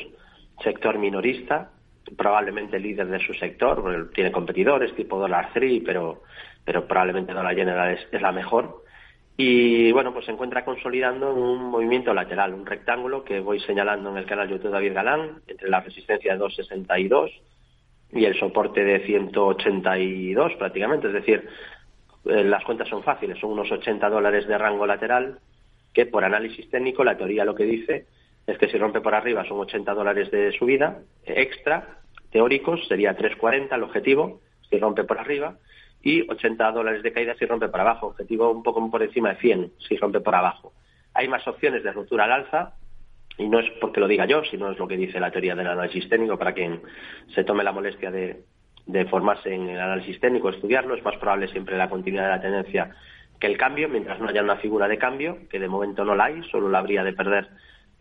Sector 0.64 0.97
minorista, 0.97 1.72
probablemente 2.18 2.80
líder 2.80 3.07
de 3.07 3.20
su 3.20 3.34
sector, 3.34 4.12
tiene 4.14 4.32
competidores 4.32 4.95
tipo 4.95 5.20
Dollar 5.20 5.51
Tree, 5.53 5.82
pero, 5.82 6.24
pero 6.64 6.88
probablemente 6.88 7.34
Dollar 7.34 7.55
General 7.55 7.97
es 8.12 8.22
la 8.22 8.32
mejor. 8.32 8.82
Y 9.38 9.91
bueno, 9.91 10.14
pues 10.14 10.26
se 10.26 10.32
encuentra 10.32 10.66
consolidando 10.66 11.34
un 11.34 11.72
movimiento 11.72 12.14
lateral, 12.14 12.53
un 12.53 12.66
rectángulo 12.66 13.24
que 13.24 13.39
voy 13.39 13.59
señalando 13.62 14.12
en 14.12 14.18
el 14.18 14.26
canal 14.26 14.49
YouTube 14.49 14.72
David 14.72 14.93
Galán, 14.93 15.41
entre 15.47 15.70
la 15.70 15.80
resistencia 15.82 16.34
de 16.34 16.38
262 16.38 17.32
y 18.14 18.26
el 18.26 18.38
soporte 18.38 18.84
de 18.84 18.99
182 19.05 20.53
prácticamente, 20.55 21.07
es 21.07 21.14
decir, 21.14 21.47
eh, 22.26 22.43
las 22.43 22.64
cuentas 22.64 22.89
son 22.89 23.03
fáciles, 23.03 23.39
son 23.39 23.51
unos 23.51 23.72
80 23.72 24.09
dólares 24.09 24.47
de 24.47 24.57
rango 24.57 24.86
lateral 24.86 25.39
que 25.93 26.05
por 26.05 26.24
análisis 26.24 26.70
técnico 26.70 27.03
la 27.03 27.18
teoría 27.18 27.45
lo 27.45 27.55
que 27.55 27.64
dice 27.64 28.05
es 28.48 28.58
que 28.58 28.68
si 28.68 28.78
rompe 28.78 29.02
por 29.02 29.16
arriba 29.16 29.46
son 29.46 29.60
80 29.60 29.94
dólares 29.94 30.32
de 30.32 30.52
subida 30.54 31.00
extra, 31.26 32.00
teóricos 32.32 32.88
sería 32.88 33.16
340 33.16 33.76
el 33.76 33.84
objetivo, 33.84 34.42
si 34.70 34.80
rompe 34.80 35.04
por 35.04 35.20
arriba, 35.20 35.58
y 36.02 36.30
80 36.30 36.72
dólares 36.72 37.04
de 37.04 37.14
caída 37.14 37.36
si 37.36 37.46
rompe 37.46 37.70
por 37.70 37.80
abajo. 37.80 38.08
Objetivo 38.08 38.50
un 38.52 38.64
poco 38.64 38.89
por 38.89 39.04
encima 39.04 39.30
de 39.30 39.36
100 39.39 39.72
si 39.88 39.98
rompe 39.98 40.20
por 40.20 40.36
abajo. 40.36 40.74
Hay 41.14 41.28
más 41.28 41.48
opciones 41.48 41.84
de 41.84 41.92
ruptura 41.92 42.24
al 42.24 42.32
alza 42.32 42.74
y 43.38 43.48
no 43.48 43.60
es 43.60 43.70
porque 43.80 44.00
lo 44.00 44.08
diga 44.08 44.26
yo, 44.26 44.44
sino 44.46 44.72
es 44.72 44.80
lo 44.80 44.88
que 44.88 44.98
dice 44.98 45.20
la 45.20 45.32
teoría 45.32 45.56
del 45.56 45.68
análisis 45.68 46.10
técnico 46.10 46.38
para 46.38 46.54
quien 46.54 46.82
se 47.36 47.44
tome 47.44 47.64
la 47.64 47.72
molestia 47.72 48.12
de, 48.12 48.44
de 48.86 49.06
formarse 49.06 49.54
en 49.54 49.70
el 49.70 49.80
análisis 49.80 50.20
técnico, 50.20 50.50
estudiarlo. 50.50 50.96
Es 50.96 51.04
más 51.04 51.18
probable 51.18 51.48
siempre 51.50 51.78
la 51.78 51.89
continuidad 51.89 52.26
de 52.26 52.30
la 52.30 52.42
tendencia 52.42 52.96
que 53.39 53.48
el 53.48 53.58
cambio, 53.58 53.89
mientras 53.89 54.20
no 54.20 54.30
haya 54.30 54.44
una 54.44 54.58
figura 54.58 54.88
de 54.88 55.00
cambio, 55.00 55.39
que 55.50 55.60
de 55.60 55.68
momento 55.68 56.06
no 56.06 56.16
la 56.16 56.26
hay, 56.26 56.44
solo 56.52 56.70
la 56.70 56.80
habría 56.80 57.04
de 57.04 57.14
perder 57.14 57.50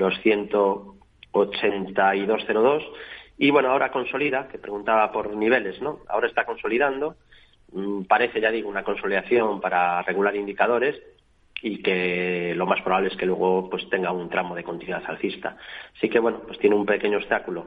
los 0.01 0.15
182.02. 0.25 2.83
Y 3.39 3.51
bueno, 3.51 3.71
ahora 3.71 3.93
consolida, 3.93 4.49
que 4.49 4.59
preguntaba 4.59 5.13
por 5.13 5.37
niveles, 5.37 5.81
¿no? 5.81 6.01
Ahora 6.09 6.27
está 6.27 6.45
consolidando 6.45 7.15
Mm, 7.73 8.05
parece, 8.05 8.41
ya 8.41 8.51
digo, 8.51 8.69
una 8.69 8.83
consolidación 8.83 9.61
para 9.61 10.03
regular 10.03 10.35
indicadores 10.35 11.01
y 11.63 11.83
que 11.83 12.55
lo 12.57 12.67
más 12.67 12.81
probable 12.83 13.09
es 13.09 13.17
que 13.17 13.27
luego 13.27 13.69
pues 13.69 13.89
tenga 13.91 14.13
un 14.13 14.29
tramo 14.29 14.55
de 14.55 14.65
continuidad 14.65 15.05
alcista. 15.07 15.57
Así 15.97 16.09
que 16.09 16.19
bueno, 16.19 16.41
pues 16.47 16.59
tiene 16.59 16.77
un 16.77 16.87
pequeño 16.87 17.19
obstáculo 17.19 17.67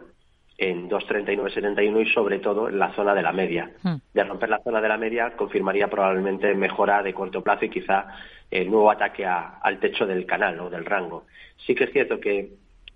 en 0.69 0.89
2.39.71 0.89 2.01
y 2.01 2.13
sobre 2.13 2.39
todo 2.39 2.69
en 2.69 2.79
la 2.79 2.93
zona 2.93 3.13
de 3.13 3.21
la 3.21 3.33
media. 3.33 3.69
Hmm. 3.83 3.95
De 4.13 4.23
romper 4.23 4.49
la 4.49 4.63
zona 4.63 4.79
de 4.79 4.87
la 4.87 4.97
media 4.97 5.35
confirmaría 5.35 5.89
probablemente 5.89 6.53
mejora 6.55 7.03
de 7.03 7.13
corto 7.13 7.41
plazo 7.41 7.65
y 7.65 7.69
quizá 7.69 8.07
el 8.49 8.69
nuevo 8.69 8.89
ataque 8.89 9.25
al 9.25 9.79
techo 9.79 10.05
del 10.05 10.25
canal 10.25 10.59
o 10.61 10.69
del 10.69 10.85
rango. 10.85 11.25
Sí 11.65 11.75
que 11.75 11.85
es 11.85 11.91
cierto 11.91 12.19
que 12.19 12.51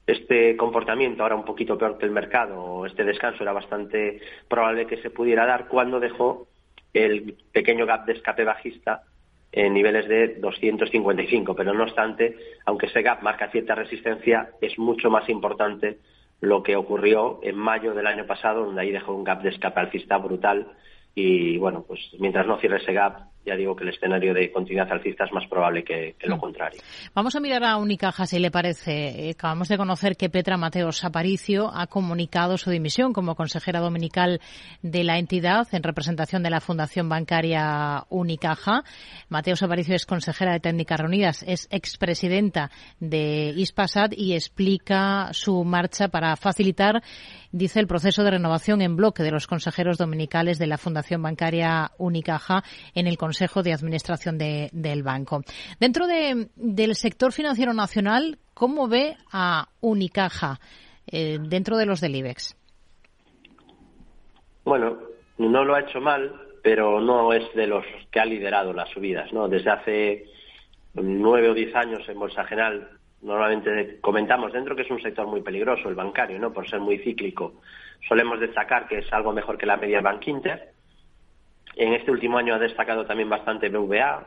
este 0.06 0.56
comportamiento 0.56 1.24
ahora 1.24 1.36
un 1.36 1.44
poquito 1.44 1.78
peor 1.78 1.98
que 1.98 2.06
el 2.06 2.12
mercado, 2.12 2.86
este 2.86 3.04
descanso 3.04 3.44
era 3.44 3.52
bastante 3.52 4.22
probable 4.48 4.88
que 4.88 5.02
se 5.02 5.10
pudiera 5.10 5.46
dar 5.46 5.68
cuando 5.68 6.00
dejó 6.00 6.48
el 6.94 7.36
pequeño 7.52 7.86
gap 7.86 8.06
de 8.06 8.14
escape 8.14 8.46
bajista 8.46 9.04
en 9.52 9.74
niveles 9.74 10.08
de 10.08 10.36
255, 10.36 11.56
pero 11.56 11.74
no 11.74 11.84
obstante, 11.84 12.38
aunque 12.66 12.86
ese 12.86 13.02
gap 13.02 13.22
marca 13.24 13.50
cierta 13.50 13.76
resistencia, 13.76 14.52
es 14.62 14.78
mucho 14.78 15.10
más 15.10 15.28
importante 15.28 15.98
lo 16.42 16.64
que 16.64 16.76
ocurrió 16.76 17.40
en 17.44 17.58
mayo 17.58 17.94
del 17.94 18.08
año 18.08 18.26
pasado, 18.26 18.66
donde 18.66 18.82
ahí 18.82 18.92
dejó 18.92 19.14
un 19.14 19.24
gap 19.24 19.42
de 19.42 19.50
escape 19.50 19.80
alcista 19.80 20.18
brutal. 20.18 20.68
Y 21.16 21.58
bueno, 21.58 21.84
pues 21.88 22.00
mientras 22.20 22.46
no 22.46 22.60
cierre 22.60 22.78
ese 22.78 22.94
gap, 22.94 23.30
ya 23.48 23.56
digo 23.56 23.76
que 23.76 23.86
el 23.86 23.92
escenario 23.92 24.34
de 24.34 24.52
continuidad 24.52 24.92
alcista 24.92 25.24
es 25.24 25.32
más 25.32 25.48
probable 25.48 25.84
que, 25.84 26.16
lo 26.24 26.36
mm. 26.36 26.40
contrario. 26.40 26.82
Vamos 27.16 27.36
a 27.36 27.40
mirar 27.40 27.64
a 27.64 27.78
Unicaja, 27.78 28.26
si 28.26 28.40
le 28.40 28.52
parece. 28.52 29.32
Acabamos 29.32 29.70
de 29.70 29.78
conocer 29.78 30.18
que 30.18 30.30
Petra 30.30 30.58
Mateos 30.58 31.06
Aparicio 31.06 31.72
ha 31.74 31.88
comunicado 31.88 32.58
su 32.58 32.70
dimisión 32.70 33.14
como 33.14 33.36
consejera 33.36 33.80
dominical 33.80 34.42
de 34.82 35.04
la 35.06 35.18
entidad 35.18 35.68
en 35.72 35.84
representación 35.84 36.44
de 36.44 36.50
la 36.50 36.60
Fundación 36.60 37.08
Bancaria 37.08 38.04
Unicaja. 38.10 38.84
Mateos 39.30 39.64
Aparicio 39.64 39.96
es 39.96 40.06
consejera 40.06 40.52
de 40.52 40.60
Técnicas 40.60 41.00
Reunidas, 41.00 41.44
es 41.48 41.70
expresidenta 41.72 42.70
de 43.00 43.54
ISPASAT 43.56 44.12
y 44.14 44.34
explica 44.34 45.30
su 45.32 45.64
marcha 45.64 46.10
para 46.10 46.36
facilitar 46.36 47.02
dice 47.52 47.80
el 47.80 47.88
proceso 47.88 48.24
de 48.24 48.32
renovación 48.32 48.82
en 48.82 48.98
bloque 48.98 49.24
de 49.24 49.32
los 49.32 49.48
consejeros 49.48 49.98
dominicales 49.98 50.60
de 50.60 50.68
la 50.68 50.78
Fundación 50.78 51.22
Bancaria 51.22 51.92
Unicaja 51.98 52.64
en 52.94 53.08
el 53.08 53.18
Consejo 53.18 53.37
de 53.40 53.74
Administración 53.74 54.38
del 54.38 55.04
banco. 55.04 55.42
Dentro 55.80 56.06
del 56.08 56.96
sector 56.96 57.32
financiero 57.32 57.74
nacional, 57.74 58.38
¿cómo 58.54 58.88
ve 58.88 59.16
a 59.32 59.68
Unicaja 59.82 60.60
eh, 61.06 61.38
dentro 61.42 61.78
de 61.78 61.86
los 61.86 62.02
del 62.02 62.16
IBEX? 62.16 62.56
Bueno, 64.66 64.98
no 65.38 65.64
lo 65.64 65.76
ha 65.76 65.82
hecho 65.82 66.02
mal, 66.02 66.34
pero 66.62 67.00
no 67.00 67.32
es 67.34 67.44
de 67.56 67.68
los 67.68 67.86
que 68.12 68.20
ha 68.20 68.26
liderado 68.26 68.74
las 68.74 68.90
subidas, 68.90 69.32
¿no? 69.32 69.48
Desde 69.48 69.72
hace 69.72 70.26
nueve 70.94 71.50
o 71.50 71.54
diez 71.54 71.74
años 71.76 72.08
en 72.10 72.20
Bolsa 72.20 72.44
General 72.46 72.98
normalmente 73.22 74.00
comentamos 74.02 74.54
dentro 74.54 74.76
que 74.76 74.84
es 74.84 74.92
un 74.92 75.02
sector 75.02 75.28
muy 75.28 75.42
peligroso, 75.42 75.90
el 75.90 75.96
bancario, 75.96 76.40
¿no? 76.40 76.54
Por 76.54 76.70
ser 76.70 76.80
muy 76.80 77.00
cíclico. 77.00 77.62
Solemos 78.08 78.40
destacar 78.40 78.88
que 78.88 79.00
es 79.00 79.12
algo 79.12 79.34
mejor 79.34 79.58
que 79.58 79.66
la 79.66 79.78
media 79.78 80.02
Bank 80.02 80.28
Inter. 80.28 80.74
En 81.78 81.94
este 81.94 82.10
último 82.10 82.40
año 82.40 82.56
ha 82.56 82.60
destacado 82.60 83.06
también 83.06 83.30
bastante 83.30 83.70
BVA, 83.70 84.26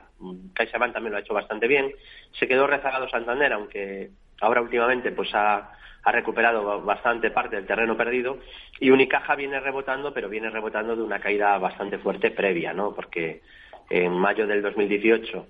CaixaBank 0.55 0.93
también 0.93 1.11
lo 1.11 1.19
ha 1.19 1.21
hecho 1.21 1.35
bastante 1.35 1.67
bien. 1.67 1.93
Se 2.39 2.47
quedó 2.47 2.69
rezagado 2.69 3.09
Santander, 3.09 3.53
aunque 3.53 4.11
ahora 4.41 4.61
últimamente 4.63 5.11
pues 5.11 5.35
ha, 5.35 5.73
ha 6.05 6.13
recuperado 6.13 6.81
bastante 6.83 7.33
parte 7.33 7.57
del 7.57 7.67
terreno 7.67 7.97
perdido. 7.97 8.39
Y 8.79 8.91
Unicaja 8.91 9.35
viene 9.35 9.59
rebotando, 9.59 10.15
pero 10.15 10.29
viene 10.29 10.49
rebotando 10.49 10.95
de 10.95 11.03
una 11.03 11.19
caída 11.19 11.59
bastante 11.59 11.99
fuerte 11.99 12.31
previa, 12.31 12.73
¿no? 12.73 12.95
Porque 12.95 13.43
en 13.89 14.13
mayo 14.13 14.47
del 14.47 14.63
2018 14.63 15.45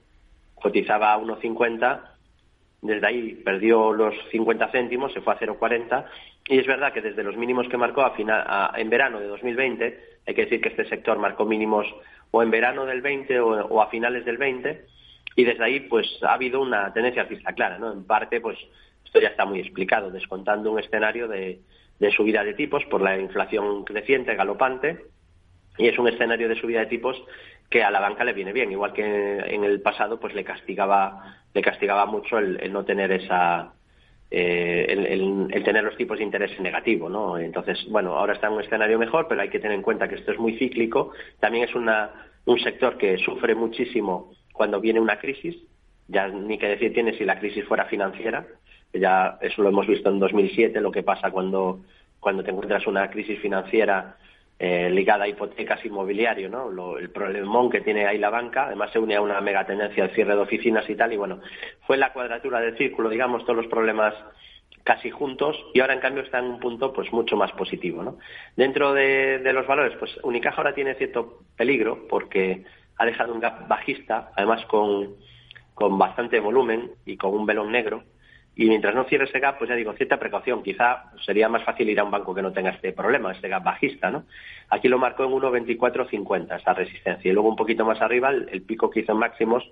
cotizaba 0.55 1.13
a 1.13 1.19
1,50 1.19 2.01
desde 2.83 3.07
ahí 3.07 3.35
perdió 3.45 3.93
los 3.93 4.15
50 4.31 4.69
céntimos, 4.69 5.13
se 5.13 5.21
fue 5.21 5.35
a 5.35 5.39
0,40 5.39 6.07
y 6.47 6.59
es 6.59 6.67
verdad 6.67 6.93
que 6.93 7.01
desde 7.01 7.23
los 7.23 7.37
mínimos 7.37 7.69
que 7.69 7.77
marcó 7.77 8.03
a 8.03 8.15
final, 8.15 8.71
en 8.77 8.91
verano 8.91 9.21
de 9.21 9.27
2020, 9.27 10.01
hay 10.27 10.35
que 10.35 10.43
decir 10.43 10.61
que 10.61 10.71
este 10.71 10.89
sector 10.89 11.19
marcó 11.19 11.45
mínimos 11.45 11.87
o 12.31 12.43
en 12.43 12.51
verano 12.51 12.87
del 12.87 13.01
20 13.03 13.41
o, 13.41 13.81
a 13.81 13.89
finales 13.89 14.25
del 14.25 14.37
20 14.37 14.85
y 15.37 15.45
desde 15.45 15.65
ahí 15.65 15.81
pues 15.81 16.07
ha 16.23 16.35
habido 16.35 16.61
una 16.61 16.93
tendencia 16.93 17.23
alcista 17.23 17.53
clara, 17.53 17.79
¿no? 17.79 17.93
En 17.93 18.05
parte 18.05 18.41
pues 18.41 18.59
esto 19.05 19.21
ya 19.21 19.29
está 19.29 19.45
muy 19.45 19.61
explicado, 19.61 20.11
descontando 20.11 20.73
un 20.73 20.79
escenario 20.79 21.29
de 21.29 21.61
subida 22.17 22.43
de 22.45 22.55
tipos 22.55 22.85
por 22.87 23.03
la 23.03 23.19
inflación 23.19 23.85
creciente, 23.85 24.35
galopante 24.35 25.05
y 25.79 25.89
es 25.89 25.99
un 25.99 26.09
escenario 26.09 26.49
de 26.49 26.57
subida 26.57 26.81
de 26.81 26.87
tipos 26.87 27.23
que 27.69 27.83
a 27.83 27.91
la 27.91 28.01
banca 28.01 28.25
le 28.25 28.33
viene 28.33 28.53
bien, 28.53 28.73
igual 28.73 28.93
que 28.93 29.05
en 29.05 29.65
el 29.65 29.81
pasado 29.81 30.19
pues 30.19 30.35
le 30.35 30.45
castigaba 30.45 31.41
le 31.55 31.63
castigaba 31.63 32.07
mucho 32.07 32.39
el, 32.39 32.73
no 32.73 32.85
tener 32.85 33.11
esa 33.13 33.73
eh, 34.31 34.87
el, 34.89 35.65
tener 35.65 35.83
los 35.83 35.97
tipos 35.97 36.19
de 36.19 36.25
interés 36.25 36.59
negativo, 36.61 37.09
¿no? 37.09 37.37
Entonces, 37.37 37.85
bueno, 37.89 38.17
ahora 38.17 38.35
está 38.35 38.47
en 38.47 38.55
un 38.55 38.61
escenario 38.61 38.99
mejor, 38.99 39.27
pero 39.29 39.43
hay 39.43 39.49
que 39.49 39.59
tener 39.59 39.77
en 39.77 39.83
cuenta 39.83 40.09
que 40.09 40.15
esto 40.15 40.33
es 40.33 40.39
muy 40.39 40.57
cíclico. 40.57 41.13
También 41.41 41.65
es 41.65 41.75
una, 41.75 42.11
un 42.45 42.59
sector 42.61 42.97
que 42.97 43.19
sufre 43.19 43.55
muchísimo 43.55 44.33
cuando 44.53 44.81
viene 44.81 45.01
una 45.01 45.19
crisis. 45.19 45.57
Ya 46.07 46.29
ni 46.29 46.59
que 46.59 46.69
decir 46.69 46.93
tiene 46.93 47.17
si 47.17 47.25
la 47.25 47.39
crisis 47.39 47.65
fuera 47.65 47.87
financiera. 47.87 48.47
Ya 48.93 49.39
eso 49.41 49.63
lo 49.63 49.69
hemos 49.69 49.87
visto 49.87 50.09
en 50.09 50.19
2007, 50.19 50.81
lo 50.81 50.91
que 50.91 51.03
pasa 51.03 51.31
cuando, 51.31 51.81
cuando 52.19 52.43
te 52.43 52.51
encuentras 52.51 52.87
una 52.87 53.11
crisis 53.11 53.39
financiera 53.41 54.17
eh, 54.63 54.91
ligada 54.91 55.25
a 55.25 55.29
hipotecas 55.29 55.83
inmobiliario, 55.87 56.51
¿no? 56.51 56.99
el 56.99 57.09
problemón 57.09 57.71
que 57.71 57.81
tiene 57.81 58.07
ahí 58.07 58.19
la 58.19 58.29
banca, 58.29 58.67
además 58.67 58.93
se 58.93 58.99
une 58.99 59.17
a 59.17 59.23
una 59.23 59.41
mega 59.41 59.65
tendencia 59.65 60.05
al 60.05 60.11
cierre 60.11 60.35
de 60.35 60.43
oficinas 60.43 60.89
y 60.91 60.97
tal, 60.97 61.15
y 61.15 61.17
bueno, 61.17 61.41
fue 61.87 61.97
la 61.97 62.13
cuadratura 62.13 62.61
del 62.61 62.77
círculo, 62.77 63.09
digamos, 63.09 63.43
todos 63.45 63.57
los 63.57 63.69
problemas 63.69 64.13
casi 64.85 65.11
juntos 65.11 65.57
y 65.73 65.81
ahora 65.81 65.95
en 65.95 66.01
cambio 66.01 66.23
está 66.23 66.41
en 66.41 66.45
un 66.45 66.61
punto 66.61 66.93
pues 66.93 67.11
mucho 67.11 67.39
más 67.39 67.51
positivo, 67.53 68.03
¿no? 68.03 68.19
Dentro 68.55 68.93
de, 68.93 69.41
los 69.51 69.67
valores, 69.67 69.97
pues 69.99 70.15
Unicaja 70.23 70.59
ahora 70.59 70.75
tiene 70.75 70.95
cierto 70.95 71.39
peligro 71.57 72.07
porque 72.07 72.65
ha 72.99 73.07
dejado 73.07 73.33
un 73.33 73.41
gap 73.41 73.67
bajista, 73.67 74.31
además 74.37 74.67
con, 74.67 75.17
con 75.73 75.97
bastante 75.97 76.39
volumen 76.39 76.91
y 77.07 77.17
con 77.17 77.33
un 77.33 77.47
velón 77.47 77.73
negro, 77.73 78.05
y 78.57 78.69
mientras 78.69 78.95
no 78.95 79.05
cierre 79.05 79.25
ese 79.25 79.39
gap, 79.39 79.59
pues 79.59 79.71
ya 79.71 79.77
digo, 79.77 79.93
cierta 79.95 80.19
precaución. 80.19 80.63
Quizá 80.63 81.05
sería 81.25 81.49
más 81.49 81.65
fácil 81.65 81.89
ir 81.89 82.01
a 82.01 82.05
un 82.05 82.11
banco 82.11 82.35
que 82.35 82.43
no 82.43 82.53
tenga 82.53 82.71
este 82.71 82.93
problema, 82.93 83.33
este 83.33 83.49
gap 83.49 83.63
bajista, 83.63 84.11
¿no? 84.11 84.25
Aquí 84.69 84.89
lo 84.89 84.99
marcó 84.99 85.25
en 85.25 85.31
1.2450 85.31 86.57
esta 86.59 86.75
resistencia. 86.75 87.31
Y 87.31 87.33
luego 87.33 87.49
un 87.49 87.57
poquito 87.57 87.85
más 87.85 88.01
arriba, 88.03 88.31
el, 88.31 88.63
pico 88.63 88.91
que 88.91 89.01
hizo 89.01 89.13
en 89.13 89.19
máximos, 89.19 89.65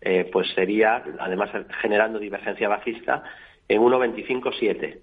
eh, 0.00 0.28
pues 0.32 0.48
sería, 0.54 1.02
además 1.18 1.50
generando 1.80 2.18
divergencia 2.18 2.68
bajista, 2.68 3.24
en 3.68 3.82
1.25.7. 3.82 4.98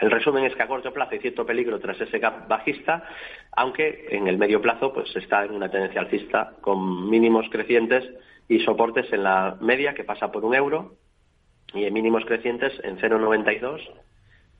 El 0.00 0.10
resumen 0.10 0.44
es 0.44 0.54
que 0.54 0.62
a 0.62 0.68
corto 0.68 0.92
plazo 0.92 1.12
hay 1.12 1.20
cierto 1.20 1.46
peligro 1.46 1.78
tras 1.78 2.00
ese 2.00 2.18
gap 2.18 2.48
bajista, 2.48 3.04
aunque 3.52 4.06
en 4.10 4.26
el 4.26 4.38
medio 4.38 4.60
plazo 4.60 4.92
pues 4.92 5.14
está 5.16 5.44
en 5.44 5.52
una 5.52 5.70
tendencia 5.70 6.00
alcista 6.00 6.54
con 6.60 7.08
mínimos 7.08 7.46
crecientes 7.50 8.08
y 8.48 8.60
soportes 8.60 9.12
en 9.12 9.22
la 9.22 9.56
media 9.60 9.94
que 9.94 10.04
pasa 10.04 10.32
por 10.32 10.44
un 10.44 10.54
euro 10.54 10.96
y 11.74 11.84
en 11.84 11.92
mínimos 11.92 12.24
crecientes 12.26 12.72
en 12.82 12.98
0,92, 12.98 13.80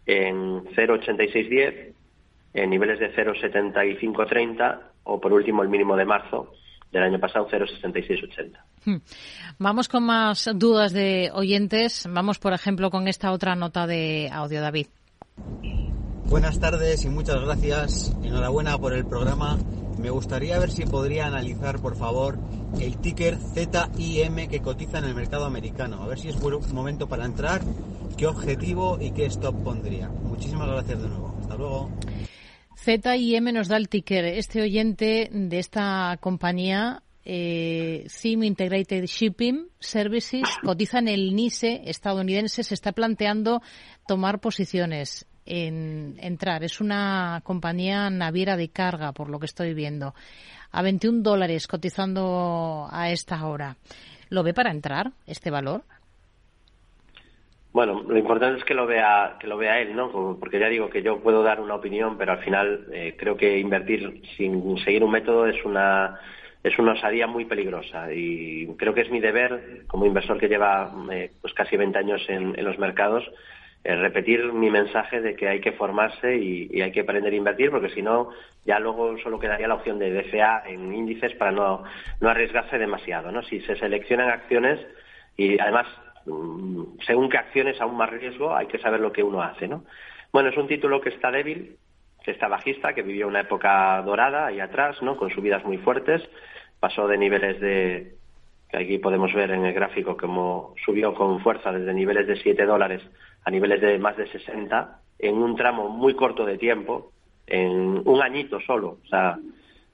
en 0.07 0.65
0,8610, 0.65 1.93
en 2.55 2.71
niveles 2.71 2.99
de 2.99 3.15
0,7530 3.15 4.81
o 5.05 5.21
por 5.21 5.33
último 5.33 5.63
el 5.63 5.69
mínimo 5.69 5.97
de 5.97 6.05
marzo 6.05 6.53
del 6.93 7.03
año 7.03 7.19
pasado 7.19 7.49
0,6680. 7.49 8.59
Hmm. 8.85 8.97
Vamos 9.59 9.89
con 9.89 10.05
más 10.05 10.51
dudas 10.55 10.93
de 10.93 11.31
oyentes. 11.33 12.07
Vamos, 12.09 12.39
por 12.39 12.53
ejemplo, 12.53 12.91
con 12.91 13.09
esta 13.09 13.33
otra 13.33 13.55
nota 13.55 13.87
de 13.87 14.29
audio, 14.31 14.61
David. 14.61 14.87
Buenas 16.27 16.61
tardes 16.61 17.05
y 17.05 17.09
muchas 17.09 17.41
gracias. 17.41 18.15
Enhorabuena 18.23 18.77
por 18.79 18.93
el 18.93 19.05
programa. 19.07 19.59
Me 20.03 20.11
gustaría 20.11 20.59
ver 20.59 20.73
si 20.73 20.85
podría 20.85 21.27
analizar, 21.27 21.79
por 21.79 21.95
favor, 21.95 22.37
el 22.81 22.97
ticker 22.97 23.37
ZIM 23.37 24.49
que 24.49 24.61
cotiza 24.61 24.99
en 24.99 25.05
el 25.05 25.15
mercado 25.15 25.45
americano. 25.45 26.03
A 26.03 26.09
ver 26.09 26.19
si 26.19 26.29
es 26.29 26.41
buen 26.41 26.59
momento 26.75 27.09
para 27.09 27.25
entrar, 27.25 27.63
qué 28.17 28.27
objetivo 28.27 28.99
y 29.01 29.13
qué 29.13 29.27
stop 29.27 29.63
pondría. 29.63 30.09
Muchísimas 30.09 30.69
gracias 30.69 31.01
de 31.01 31.09
nuevo. 31.09 31.37
Hasta 31.41 31.55
luego. 31.55 31.89
ZIM 32.77 33.45
nos 33.55 33.69
da 33.69 33.77
el 33.77 33.89
ticker. 33.89 34.25
Este 34.25 34.61
oyente 34.61 35.31
de 35.33 35.59
esta 35.61 36.19
compañía 36.21 37.05
eh, 37.25 38.05
CIM 38.09 38.43
Integrated 38.43 39.05
Shipping 39.07 39.69
Services 39.79 40.49
cotiza 40.65 40.99
en 40.99 41.07
el 41.07 41.37
NISE 41.37 41.83
estadounidense, 41.85 42.65
se 42.65 42.75
está 42.75 42.91
planteando 42.91 43.63
tomar 44.09 44.41
posiciones 44.41 45.29
en 45.47 46.17
entrar. 46.21 46.65
Es 46.65 46.81
una 46.81 47.41
compañía 47.45 48.11
naviera 48.11 48.57
de 48.57 48.69
carga, 48.69 49.13
por 49.13 49.29
lo 49.29 49.39
que 49.39 49.47
estoy 49.47 49.75
viendo. 49.75 50.15
A 50.71 50.83
21 50.83 51.23
dólares 51.23 51.67
cotizando 51.67 52.89
a 52.91 53.11
esta 53.11 53.47
hora. 53.47 53.77
¿Lo 54.31 54.43
ve 54.43 54.55
para 54.55 54.71
entrar 54.71 55.13
este 55.27 55.51
valor? 55.51 55.83
Bueno, 57.73 58.03
lo 58.07 58.19
importante 58.19 58.59
es 58.59 58.65
que 58.65 58.75
lo 58.75 58.87
vea 58.87 59.37
que 59.41 59.47
lo 59.47 59.57
vea 59.57 59.81
él, 59.81 59.97
¿no? 59.97 60.37
Porque 60.39 60.61
ya 60.61 60.69
digo 60.69 60.91
que 60.91 61.03
yo 61.03 61.21
puedo 61.21 61.43
dar 61.43 61.59
una 61.59 61.75
opinión, 61.75 62.19
pero 62.19 62.33
al 62.33 62.45
final 62.45 62.87
eh, 62.93 63.15
creo 63.19 63.37
que 63.37 63.59
invertir 63.59 64.23
sin 64.37 64.77
seguir 64.85 65.03
un 65.03 65.11
método 65.11 65.47
es 65.47 65.65
una 65.65 66.21
es 66.63 66.79
una 66.79 66.93
osadía 66.93 67.27
muy 67.27 67.47
peligrosa 67.47 68.13
y 68.13 68.67
creo 68.77 68.95
que 68.95 69.01
es 69.01 69.11
mi 69.11 69.21
deber 69.21 69.85
como 69.89 70.07
inversor 70.07 70.39
que 70.39 70.49
lleva 70.49 70.93
eh, 71.11 71.33
pues 71.41 71.55
casi 71.55 71.77
20 71.77 71.99
años 71.99 72.23
en, 72.29 72.57
en 72.57 72.65
los 72.65 72.79
mercados 72.79 73.25
repetir 73.85 74.53
mi 74.53 74.71
mensaje 74.71 75.21
de 75.21 75.35
que 75.35 75.49
hay 75.49 75.61
que 75.61 75.73
formarse 75.73 76.37
y, 76.37 76.81
hay 76.81 76.93
que 76.93 77.01
aprender 77.01 77.33
a 77.33 77.37
invertir, 77.37 77.71
porque 77.71 77.91
si 77.91 78.03
no, 78.03 78.31
ya 78.65 78.79
luego 78.79 79.19
solo 79.19 79.41
quedaría 79.41 79.67
la 79.69 79.75
opción 79.75 79.99
de 79.99 80.13
DCA 80.13 80.63
en 80.67 80.95
índices 80.95 81.35
para 81.35 81.51
no, 81.51 81.83
no 82.21 82.29
arriesgarse 82.29 82.79
demasiado. 82.79 83.33
¿no? 83.33 83.43
Si 83.43 83.61
se 83.63 83.77
seleccionan 83.77 84.31
acciones 84.31 84.79
y 85.37 85.59
además, 85.59 85.87
mm, 86.27 86.83
según 87.07 87.29
qué 87.29 87.39
acciones 87.39 87.81
aún 87.81 87.97
más 87.97 88.11
riesgo, 88.11 88.55
hay 88.55 88.67
que 88.67 88.79
saber 88.79 89.01
lo 89.01 89.13
que 89.13 89.25
uno 89.25 89.43
hace. 89.43 89.67
¿no? 89.67 89.85
Bueno, 90.33 90.51
es 90.51 90.57
un 90.57 90.69
título 90.69 91.01
que 91.01 91.09
está 91.09 91.33
débil, 91.33 91.77
que 92.25 92.31
está 92.31 92.47
bajista, 92.47 92.95
que 92.95 93.03
vivió 93.03 93.27
una 93.27 93.41
época 93.41 94.01
dorada 94.03 94.47
ahí 94.47 94.61
atrás, 94.61 95.03
¿no? 95.03 95.17
con 95.17 95.31
subidas 95.31 95.65
muy 95.65 95.79
fuertes, 95.79 96.23
pasó 96.79 97.09
de 97.09 97.19
niveles 97.19 97.61
de 97.61 98.15
aquí 98.73 98.97
podemos 98.97 99.33
ver 99.35 99.51
en 99.51 99.67
el 99.67 99.75
gráfico 99.75 100.17
cómo 100.17 100.75
subió 100.85 101.15
con 101.15 101.41
fuerza 101.41 101.73
desde 101.73 101.93
niveles 101.93 102.27
de 102.27 102.37
7 102.37 102.65
dólares 102.65 103.03
a 103.45 103.51
niveles 103.51 103.81
de 103.81 103.99
más 103.99 104.17
de 104.17 104.27
60 104.29 105.01
en 105.19 105.37
un 105.37 105.57
tramo 105.57 105.89
muy 105.89 106.15
corto 106.15 106.45
de 106.45 106.59
tiempo, 106.59 107.13
en 107.47 108.03
un 108.05 108.23
añito 108.23 108.61
solo. 108.61 108.99
O 109.05 109.07
sea, 109.07 109.39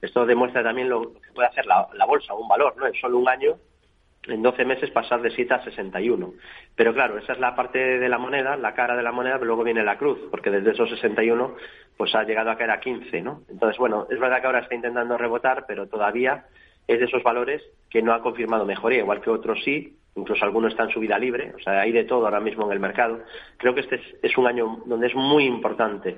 Esto 0.01 0.25
demuestra 0.25 0.63
también 0.63 0.89
lo 0.89 1.13
que 1.13 1.31
puede 1.33 1.49
hacer 1.49 1.65
la, 1.65 2.05
bolsa, 2.05 2.33
un 2.33 2.47
valor, 2.47 2.75
¿no? 2.77 2.87
En 2.87 2.93
solo 2.93 3.17
un 3.17 3.27
año 3.27 3.57
en 4.27 4.41
12 4.41 4.65
meses 4.65 4.91
pasar 4.91 5.21
de 5.21 5.31
7 5.31 5.53
a 5.53 5.63
61. 5.63 6.33
Pero 6.75 6.93
claro, 6.93 7.17
esa 7.17 7.33
es 7.33 7.39
la 7.39 7.55
parte 7.55 7.79
de 7.79 8.09
la 8.09 8.17
moneda, 8.17 8.55
la 8.57 8.73
cara 8.73 8.95
de 8.95 9.03
la 9.03 9.11
moneda, 9.11 9.35
pero 9.35 9.47
luego 9.47 9.63
viene 9.63 9.83
la 9.83 9.97
cruz, 9.97 10.19
porque 10.29 10.51
desde 10.51 10.71
esos 10.71 10.89
61 10.89 11.55
pues 11.97 12.15
ha 12.15 12.23
llegado 12.23 12.49
a 12.51 12.57
caer 12.57 12.71
a 12.71 12.79
15, 12.79 13.21
¿no? 13.21 13.41
Entonces, 13.49 13.77
bueno, 13.77 14.07
es 14.09 14.19
verdad 14.19 14.39
que 14.39 14.47
ahora 14.47 14.59
está 14.59 14.75
intentando 14.75 15.17
rebotar, 15.17 15.65
pero 15.67 15.87
todavía 15.87 16.45
es 16.87 16.99
de 16.99 17.05
esos 17.05 17.23
valores 17.23 17.61
que 17.89 18.01
no 18.01 18.13
ha 18.13 18.21
confirmado 18.21 18.65
mejoría, 18.65 18.99
igual 18.99 19.21
que 19.21 19.29
otros 19.29 19.61
sí, 19.63 19.97
incluso 20.19 20.43
algunos 20.45 20.71
están 20.71 20.87
en 20.87 20.93
subida 20.93 21.17
libre, 21.17 21.53
o 21.55 21.59
sea, 21.59 21.81
hay 21.81 21.91
de 21.91 22.03
todo 22.03 22.25
ahora 22.25 22.39
mismo 22.39 22.65
en 22.65 22.71
el 22.71 22.79
mercado. 22.79 23.21
Creo 23.57 23.73
que 23.73 23.81
este 23.81 24.01
es 24.21 24.37
un 24.37 24.47
año 24.47 24.83
donde 24.85 25.07
es 25.07 25.15
muy 25.15 25.45
importante 25.45 26.17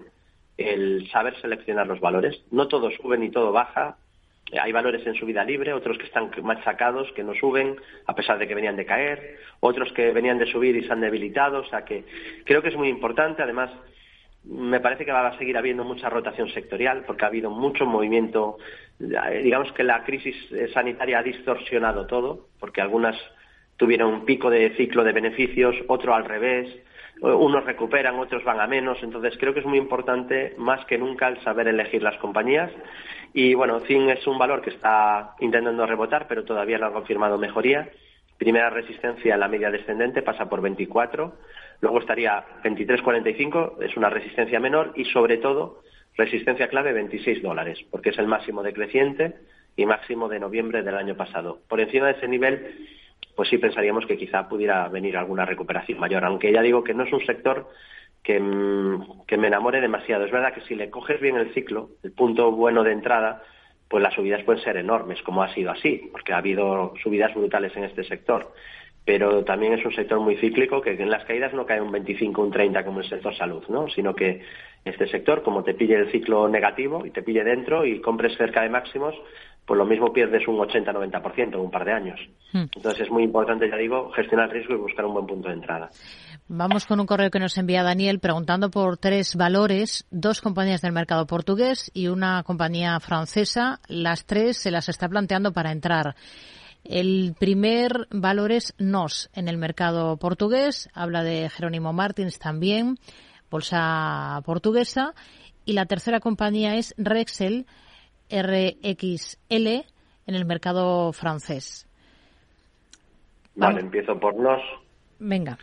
el 0.57 1.09
saber 1.09 1.39
seleccionar 1.41 1.87
los 1.87 1.99
valores. 1.99 2.43
No 2.51 2.67
todo 2.67 2.91
sube 2.91 3.17
ni 3.17 3.29
todo 3.29 3.51
baja, 3.51 3.97
hay 4.59 4.71
valores 4.71 5.05
en 5.07 5.15
subida 5.15 5.43
libre, 5.43 5.73
otros 5.73 5.97
que 5.97 6.05
están 6.05 6.29
machacados, 6.43 7.11
que 7.13 7.23
no 7.23 7.33
suben, 7.33 7.77
a 8.05 8.15
pesar 8.15 8.37
de 8.37 8.47
que 8.47 8.55
venían 8.55 8.75
de 8.75 8.85
caer, 8.85 9.37
otros 9.59 9.91
que 9.93 10.11
venían 10.11 10.39
de 10.39 10.51
subir 10.51 10.75
y 10.75 10.83
se 10.83 10.91
han 10.91 11.01
debilitado, 11.01 11.59
o 11.59 11.65
sea 11.65 11.85
que 11.85 12.03
creo 12.45 12.61
que 12.61 12.69
es 12.69 12.75
muy 12.75 12.89
importante, 12.89 13.41
además 13.41 13.71
me 14.43 14.79
parece 14.79 15.05
que 15.05 15.11
va 15.11 15.27
a 15.27 15.37
seguir 15.37 15.57
habiendo 15.57 15.83
mucha 15.83 16.09
rotación 16.09 16.49
sectorial 16.49 17.03
porque 17.05 17.23
ha 17.23 17.27
habido 17.27 17.49
mucho 17.49 17.85
movimiento, 17.85 18.57
digamos 18.99 19.71
que 19.73 19.83
la 19.83 20.03
crisis 20.03 20.35
sanitaria 20.73 21.19
ha 21.19 21.23
distorsionado 21.23 22.07
todo, 22.07 22.47
porque 22.59 22.81
algunas 22.81 23.15
tuvieron 23.81 24.13
un 24.13 24.25
pico 24.25 24.51
de 24.51 24.75
ciclo 24.75 25.03
de 25.03 25.11
beneficios, 25.11 25.75
otro 25.87 26.13
al 26.13 26.25
revés, 26.25 26.69
unos 27.19 27.65
recuperan, 27.65 28.19
otros 28.19 28.43
van 28.43 28.59
a 28.59 28.67
menos, 28.67 29.01
entonces 29.01 29.35
creo 29.39 29.55
que 29.55 29.61
es 29.61 29.65
muy 29.65 29.79
importante 29.79 30.53
más 30.59 30.85
que 30.85 30.99
nunca 30.99 31.27
el 31.27 31.41
saber 31.41 31.67
elegir 31.67 32.03
las 32.03 32.15
compañías 32.17 32.71
y 33.33 33.55
bueno, 33.55 33.79
ZIN 33.79 34.11
es 34.11 34.27
un 34.27 34.37
valor 34.37 34.61
que 34.61 34.69
está 34.69 35.33
intentando 35.39 35.87
rebotar, 35.87 36.27
pero 36.27 36.43
todavía 36.43 36.77
no 36.77 36.85
ha 36.85 36.93
confirmado 36.93 37.39
mejoría. 37.39 37.89
Primera 38.37 38.69
resistencia 38.69 39.33
en 39.33 39.39
la 39.39 39.47
media 39.47 39.71
descendente 39.71 40.21
pasa 40.21 40.47
por 40.47 40.61
24, 40.61 41.33
luego 41.79 41.99
estaría 42.01 42.45
23.45, 42.63 43.81
es 43.81 43.97
una 43.97 44.11
resistencia 44.11 44.59
menor 44.59 44.93
y 44.95 45.05
sobre 45.05 45.37
todo 45.37 45.81
resistencia 46.17 46.67
clave 46.67 46.93
26 46.93 47.41
dólares, 47.41 47.79
porque 47.89 48.11
es 48.11 48.19
el 48.19 48.27
máximo 48.27 48.61
decreciente 48.61 49.33
y 49.75 49.87
máximo 49.87 50.29
de 50.29 50.39
noviembre 50.39 50.83
del 50.83 50.97
año 50.97 51.15
pasado. 51.15 51.61
Por 51.67 51.81
encima 51.81 52.05
de 52.05 52.11
ese 52.11 52.27
nivel, 52.27 52.99
pues 53.35 53.49
sí 53.49 53.57
pensaríamos 53.57 54.05
que 54.05 54.17
quizá 54.17 54.47
pudiera 54.47 54.87
venir 54.87 55.17
alguna 55.17 55.45
recuperación 55.45 55.99
mayor, 55.99 56.25
aunque 56.25 56.51
ya 56.51 56.61
digo 56.61 56.83
que 56.83 56.93
no 56.93 57.03
es 57.03 57.13
un 57.13 57.25
sector 57.25 57.67
Mm, 58.27 59.25
que, 59.27 59.37
me 59.37 59.47
enamore 59.47 59.81
demasiado. 59.81 60.25
Es 60.25 60.31
verdad 60.31 60.53
que 60.53 60.61
si 60.61 60.75
le 60.75 60.89
coges 60.89 61.19
bien 61.19 61.37
el 61.37 61.53
ciclo, 61.53 61.89
el 62.03 62.11
punto 62.11 62.51
bueno 62.51 62.83
de 62.83 62.91
entrada, 62.91 63.41
pues 63.89 64.03
las 64.03 64.13
subidas 64.13 64.43
pueden 64.43 64.63
ser 64.63 64.77
enormes, 64.77 65.21
como 65.23 65.43
ha 65.43 65.53
sido 65.53 65.71
así, 65.71 66.09
porque 66.11 66.33
ha 66.33 66.37
habido 66.37 66.93
subidas 67.01 67.33
brutales 67.33 67.75
en 67.75 67.83
este 67.85 68.03
sector. 68.03 68.53
Pero 69.03 69.43
también 69.43 69.73
es 69.73 69.83
un 69.83 69.93
sector 69.93 70.19
muy 70.19 70.37
cíclico 70.37 70.79
que 70.81 70.91
en 70.91 71.09
las 71.09 71.25
caídas 71.25 71.53
no 71.53 71.65
cae 71.65 71.81
un 71.81 71.91
25, 71.91 72.41
un 72.41 72.51
30 72.51 72.85
como 72.85 72.99
el 72.99 73.09
sector 73.09 73.35
salud, 73.35 73.63
¿no? 73.67 73.89
Sino 73.89 74.13
que 74.13 74.43
este 74.85 75.07
sector, 75.07 75.41
como 75.41 75.63
te 75.63 75.73
pille 75.73 75.95
el 75.95 76.11
ciclo 76.11 76.47
negativo 76.47 77.05
y 77.05 77.09
te 77.09 77.23
pille 77.23 77.43
dentro 77.43 77.83
y 77.85 77.99
compres 77.99 78.37
cerca 78.37 78.61
de 78.61 78.69
máximos, 78.69 79.15
pues 79.65 79.77
lo 79.77 79.85
mismo 79.85 80.11
pierdes 80.11 80.47
un 80.47 80.57
80-90% 80.57 81.53
en 81.53 81.55
un 81.55 81.71
par 81.71 81.85
de 81.85 81.93
años. 81.93 82.19
Hmm. 82.51 82.65
Entonces 82.75 83.01
es 83.01 83.11
muy 83.11 83.23
importante, 83.23 83.69
ya 83.69 83.77
digo, 83.77 84.11
gestionar 84.11 84.47
el 84.47 84.53
riesgo 84.53 84.73
y 84.73 84.77
buscar 84.77 85.05
un 85.05 85.13
buen 85.13 85.27
punto 85.27 85.47
de 85.47 85.55
entrada. 85.55 85.89
Vamos 86.47 86.85
con 86.85 86.99
un 86.99 87.05
correo 87.05 87.31
que 87.31 87.39
nos 87.39 87.57
envía 87.57 87.83
Daniel 87.83 88.19
preguntando 88.19 88.69
por 88.69 88.97
tres 88.97 89.35
valores, 89.35 90.05
dos 90.11 90.41
compañías 90.41 90.81
del 90.81 90.91
mercado 90.91 91.25
portugués 91.25 91.89
y 91.93 92.07
una 92.07 92.43
compañía 92.43 92.99
francesa. 92.99 93.79
Las 93.87 94.25
tres 94.25 94.57
se 94.57 94.71
las 94.71 94.89
está 94.89 95.07
planteando 95.07 95.53
para 95.53 95.71
entrar. 95.71 96.15
El 96.83 97.35
primer 97.39 98.07
valor 98.09 98.51
es 98.51 98.73
NOS 98.79 99.29
en 99.33 99.47
el 99.47 99.57
mercado 99.57 100.17
portugués. 100.17 100.89
Habla 100.93 101.23
de 101.23 101.49
Jerónimo 101.49 101.93
Martins 101.93 102.39
también, 102.39 102.97
bolsa 103.49 104.41
portuguesa. 104.43 105.13
Y 105.63 105.73
la 105.73 105.85
tercera 105.85 106.19
compañía 106.19 106.75
es 106.75 106.95
Rexel, 106.97 107.67
RXL, 108.31 109.67
en 110.27 110.35
el 110.35 110.45
mercado 110.45 111.11
francés. 111.13 111.87
Vale, 113.55 113.81
empiezo 113.81 114.19
por 114.19 114.35
NOS. 114.35 114.61
Venga. 115.19 115.57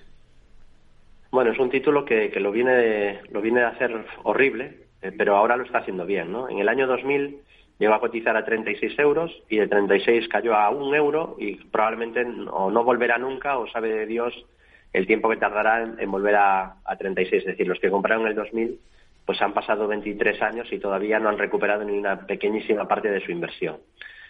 Bueno, 1.31 1.53
es 1.53 1.59
un 1.59 1.71
título 1.71 2.05
que, 2.05 2.31
lo, 2.41 2.53
viene 2.53 2.73
de, 2.73 3.21
lo 3.31 3.41
viene 3.41 3.62
a 3.62 3.69
hacer 3.69 3.93
horrible, 4.23 4.87
eh, 5.03 5.12
pero 5.16 5.37
ahora 5.37 5.57
lo 5.57 5.64
está 5.64 5.79
haciendo 5.79 6.07
bien. 6.07 6.33
¿no? 6.33 6.49
En 6.49 6.59
el 6.59 6.69
año 6.69 6.87
2000 6.87 7.43
llegó 7.79 7.95
a 7.95 8.01
cotizar 8.01 8.37
a 8.37 8.45
36 8.45 8.99
euros 8.99 9.33
y 9.49 9.59
de 9.59 9.69
36 9.69 10.29
cayó 10.29 10.55
a 10.55 10.71
un 10.71 10.95
euro 10.95 11.37
y 11.39 11.57
probablemente 11.57 12.25
o 12.51 12.71
no 12.71 12.85
volverá 12.85 13.19
nunca 13.19 13.59
o 13.59 13.69
sabe 13.69 13.93
de 13.93 14.07
Dios 14.07 14.35
el 14.93 15.07
tiempo 15.07 15.29
que 15.29 15.37
tardará 15.37 15.83
en, 15.83 16.11
volver 16.11 16.37
a, 16.37 16.77
a, 16.85 16.97
36. 16.97 17.43
Es 17.43 17.47
decir, 17.47 17.69
los 17.69 17.79
que 17.79 17.91
compraron 17.91 18.25
en 18.25 18.31
el 18.31 18.37
2000 18.37 18.81
pues 19.29 19.43
han 19.43 19.53
pasado 19.53 19.87
23 19.87 20.41
años 20.41 20.72
y 20.72 20.79
todavía 20.79 21.18
no 21.18 21.29
han 21.29 21.37
recuperado 21.37 21.85
ni 21.85 21.99
una 21.99 22.26
pequeñísima 22.26 22.89
parte 22.89 23.11
de 23.11 23.20
su 23.20 23.31
inversión. 23.31 23.76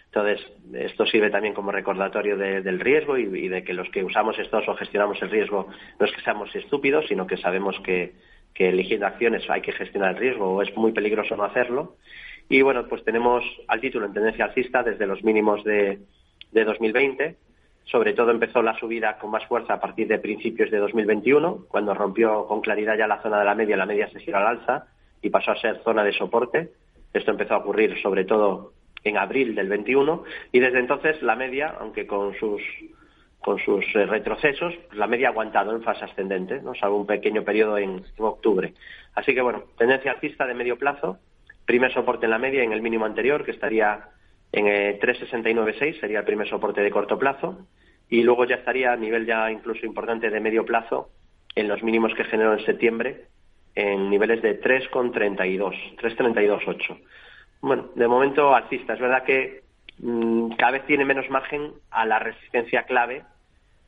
Entonces, 0.07 0.45
esto 0.73 1.05
sirve 1.05 1.29
también 1.29 1.53
como 1.53 1.71
recordatorio 1.71 2.35
del 2.35 2.81
riesgo 2.81 3.17
y, 3.17 3.47
de 3.47 3.63
que 3.63 3.73
los 3.73 3.89
que 3.91 4.03
usamos 4.03 4.37
estos 4.37 4.67
o 4.67 4.75
gestionamos 4.75 5.17
el 5.21 5.29
riesgo 5.29 5.67
no 5.97 6.05
es 6.05 6.11
que 6.11 6.19
seamos 6.19 6.53
estúpidos, 6.53 7.05
sino 7.07 7.27
que 7.27 7.37
sabemos 7.37 7.79
que, 7.79 8.11
eligiendo 8.55 9.05
acciones 9.05 9.49
hay 9.49 9.61
que 9.61 9.71
gestionar 9.71 10.15
el 10.15 10.19
riesgo 10.19 10.55
o 10.55 10.61
es 10.61 10.75
muy 10.75 10.91
peligroso 10.91 11.37
no 11.37 11.45
hacerlo. 11.45 11.95
Y 12.49 12.61
bueno, 12.61 12.85
pues 12.89 13.01
tenemos 13.05 13.45
al 13.69 13.79
título 13.79 14.05
en 14.05 14.11
tendencia 14.11 14.43
alcista 14.43 14.83
desde 14.83 15.07
los 15.07 15.23
mínimos 15.23 15.63
de, 15.63 15.99
de 16.51 16.65
2020. 16.65 17.37
Sobre 17.91 18.13
todo 18.13 18.31
empezó 18.31 18.61
la 18.61 18.77
subida 18.77 19.17
con 19.17 19.31
más 19.31 19.45
fuerza 19.45 19.73
a 19.73 19.79
partir 19.79 20.07
de 20.07 20.19
principios 20.19 20.69
de 20.69 20.77
2021, 20.77 21.65
cuando 21.67 21.93
rompió 21.93 22.45
con 22.45 22.61
claridad 22.61 22.97
ya 22.97 23.07
la 23.07 23.21
zona 23.21 23.39
de 23.39 23.45
la 23.45 23.55
media, 23.55 23.77
la 23.77 23.87
media 23.87 24.09
se 24.09 24.19
giró 24.19 24.37
al 24.37 24.47
alza 24.47 24.85
y 25.21 25.29
pasó 25.29 25.51
a 25.51 25.59
ser 25.59 25.81
zona 25.83 26.03
de 26.03 26.13
soporte. 26.13 26.69
Esto 27.13 27.31
empezó 27.31 27.55
a 27.55 27.57
ocurrir 27.57 27.99
sobre 28.01 28.25
todo 28.25 28.73
en 29.03 29.17
abril 29.17 29.55
del 29.55 29.69
21 29.69 30.23
y 30.51 30.59
desde 30.59 30.79
entonces 30.79 31.21
la 31.23 31.35
media, 31.35 31.75
aunque 31.79 32.05
con 32.05 32.35
sus 32.35 32.61
con 33.39 33.57
sus 33.59 33.85
eh, 33.95 34.05
retrocesos, 34.05 34.73
la 34.91 35.07
media 35.07 35.29
ha 35.29 35.31
aguantado 35.31 35.73
en 35.73 35.81
fase 35.81 36.03
ascendente, 36.03 36.61
¿no? 36.61 36.75
salvo 36.75 36.97
un 36.97 37.07
pequeño 37.07 37.43
periodo 37.43 37.77
en, 37.77 38.03
octubre. 38.17 38.73
Así 39.15 39.33
que 39.33 39.41
bueno, 39.41 39.63
tendencia 39.77 40.11
alcista 40.11 40.45
de 40.45 40.53
medio 40.53 40.77
plazo, 40.77 41.17
primer 41.65 41.93
soporte 41.93 42.25
en 42.25 42.31
la 42.31 42.37
media 42.37 42.63
en 42.63 42.73
el 42.73 42.81
mínimo 42.81 43.05
anterior, 43.05 43.45
que 43.45 43.51
estaría 43.51 44.09
en 44.51 44.65
369.6, 44.65 45.81
eh, 45.81 45.97
sería 45.99 46.19
el 46.19 46.25
primer 46.25 46.49
soporte 46.49 46.81
de 46.81 46.91
corto 46.91 47.17
plazo, 47.17 47.67
y 48.09 48.23
luego 48.23 48.45
ya 48.45 48.55
estaría 48.55 48.91
a 48.91 48.97
nivel 48.97 49.25
ya 49.25 49.51
incluso 49.51 49.85
importante 49.85 50.29
de 50.29 50.39
medio 50.39 50.65
plazo 50.65 51.09
en 51.55 51.67
los 51.67 51.83
mínimos 51.83 52.13
que 52.15 52.23
generó 52.23 52.53
en 52.53 52.65
septiembre, 52.65 53.25
en 53.75 54.09
niveles 54.09 54.41
de 54.41 54.59
3,32, 54.59 55.97
3,32,8. 55.97 56.99
Bueno, 57.61 57.89
de 57.95 58.07
momento 58.07 58.55
alcista. 58.55 58.93
Es 58.93 58.99
verdad 58.99 59.23
que 59.23 59.63
mm, 59.99 60.51
cada 60.51 60.71
vez 60.71 60.85
tiene 60.85 61.05
menos 61.05 61.29
margen 61.29 61.71
a 61.91 62.05
la 62.05 62.19
resistencia 62.19 62.83
clave. 62.83 63.23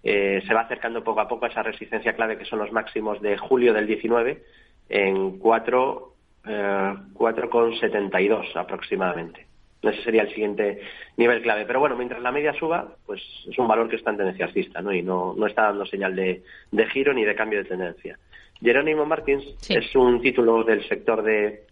Eh, 0.04 0.42
se 0.46 0.54
va 0.54 0.62
acercando 0.62 1.04
poco 1.04 1.22
a 1.22 1.28
poco 1.28 1.46
a 1.46 1.50
esa 1.50 1.64
resistencia 1.64 2.14
clave 2.14 2.38
que 2.38 2.46
son 2.46 2.60
los 2.60 2.72
máximos 2.72 3.22
de 3.22 3.38
julio 3.38 3.74
del 3.74 3.88
19 3.88 4.44
en 4.90 5.38
4, 5.40 6.14
eh, 6.48 6.94
4,72 7.14 8.56
aproximadamente. 8.56 9.51
Ese 9.82 10.04
sería 10.04 10.22
el 10.24 10.30
siguiente 10.30 10.82
nivel 11.18 11.42
clave. 11.42 11.66
Pero 11.66 11.80
bueno, 11.80 11.96
mientras 11.96 12.22
la 12.22 12.32
media 12.32 12.54
suba, 12.54 12.96
pues 13.06 13.22
es 13.50 13.58
un 13.58 13.68
valor 13.68 13.90
que 13.90 13.96
está 13.96 14.12
en 14.12 14.18
tendencia 14.18 14.46
alcista 14.46 14.82
¿no? 14.82 14.94
y 14.94 15.02
no, 15.02 15.34
no 15.36 15.48
está 15.48 15.64
dando 15.64 15.86
señal 15.86 16.16
de, 16.16 16.44
de 16.72 16.86
giro 16.88 17.14
ni 17.14 17.24
de 17.24 17.36
cambio 17.36 17.60
de 17.60 17.70
tendencia. 17.70 18.20
Jerónimo 18.62 19.06
Martins 19.06 19.44
es 19.70 19.96
un 19.96 20.22
título 20.22 20.64
del 20.64 20.88
sector 20.88 21.24
de, 21.24 21.64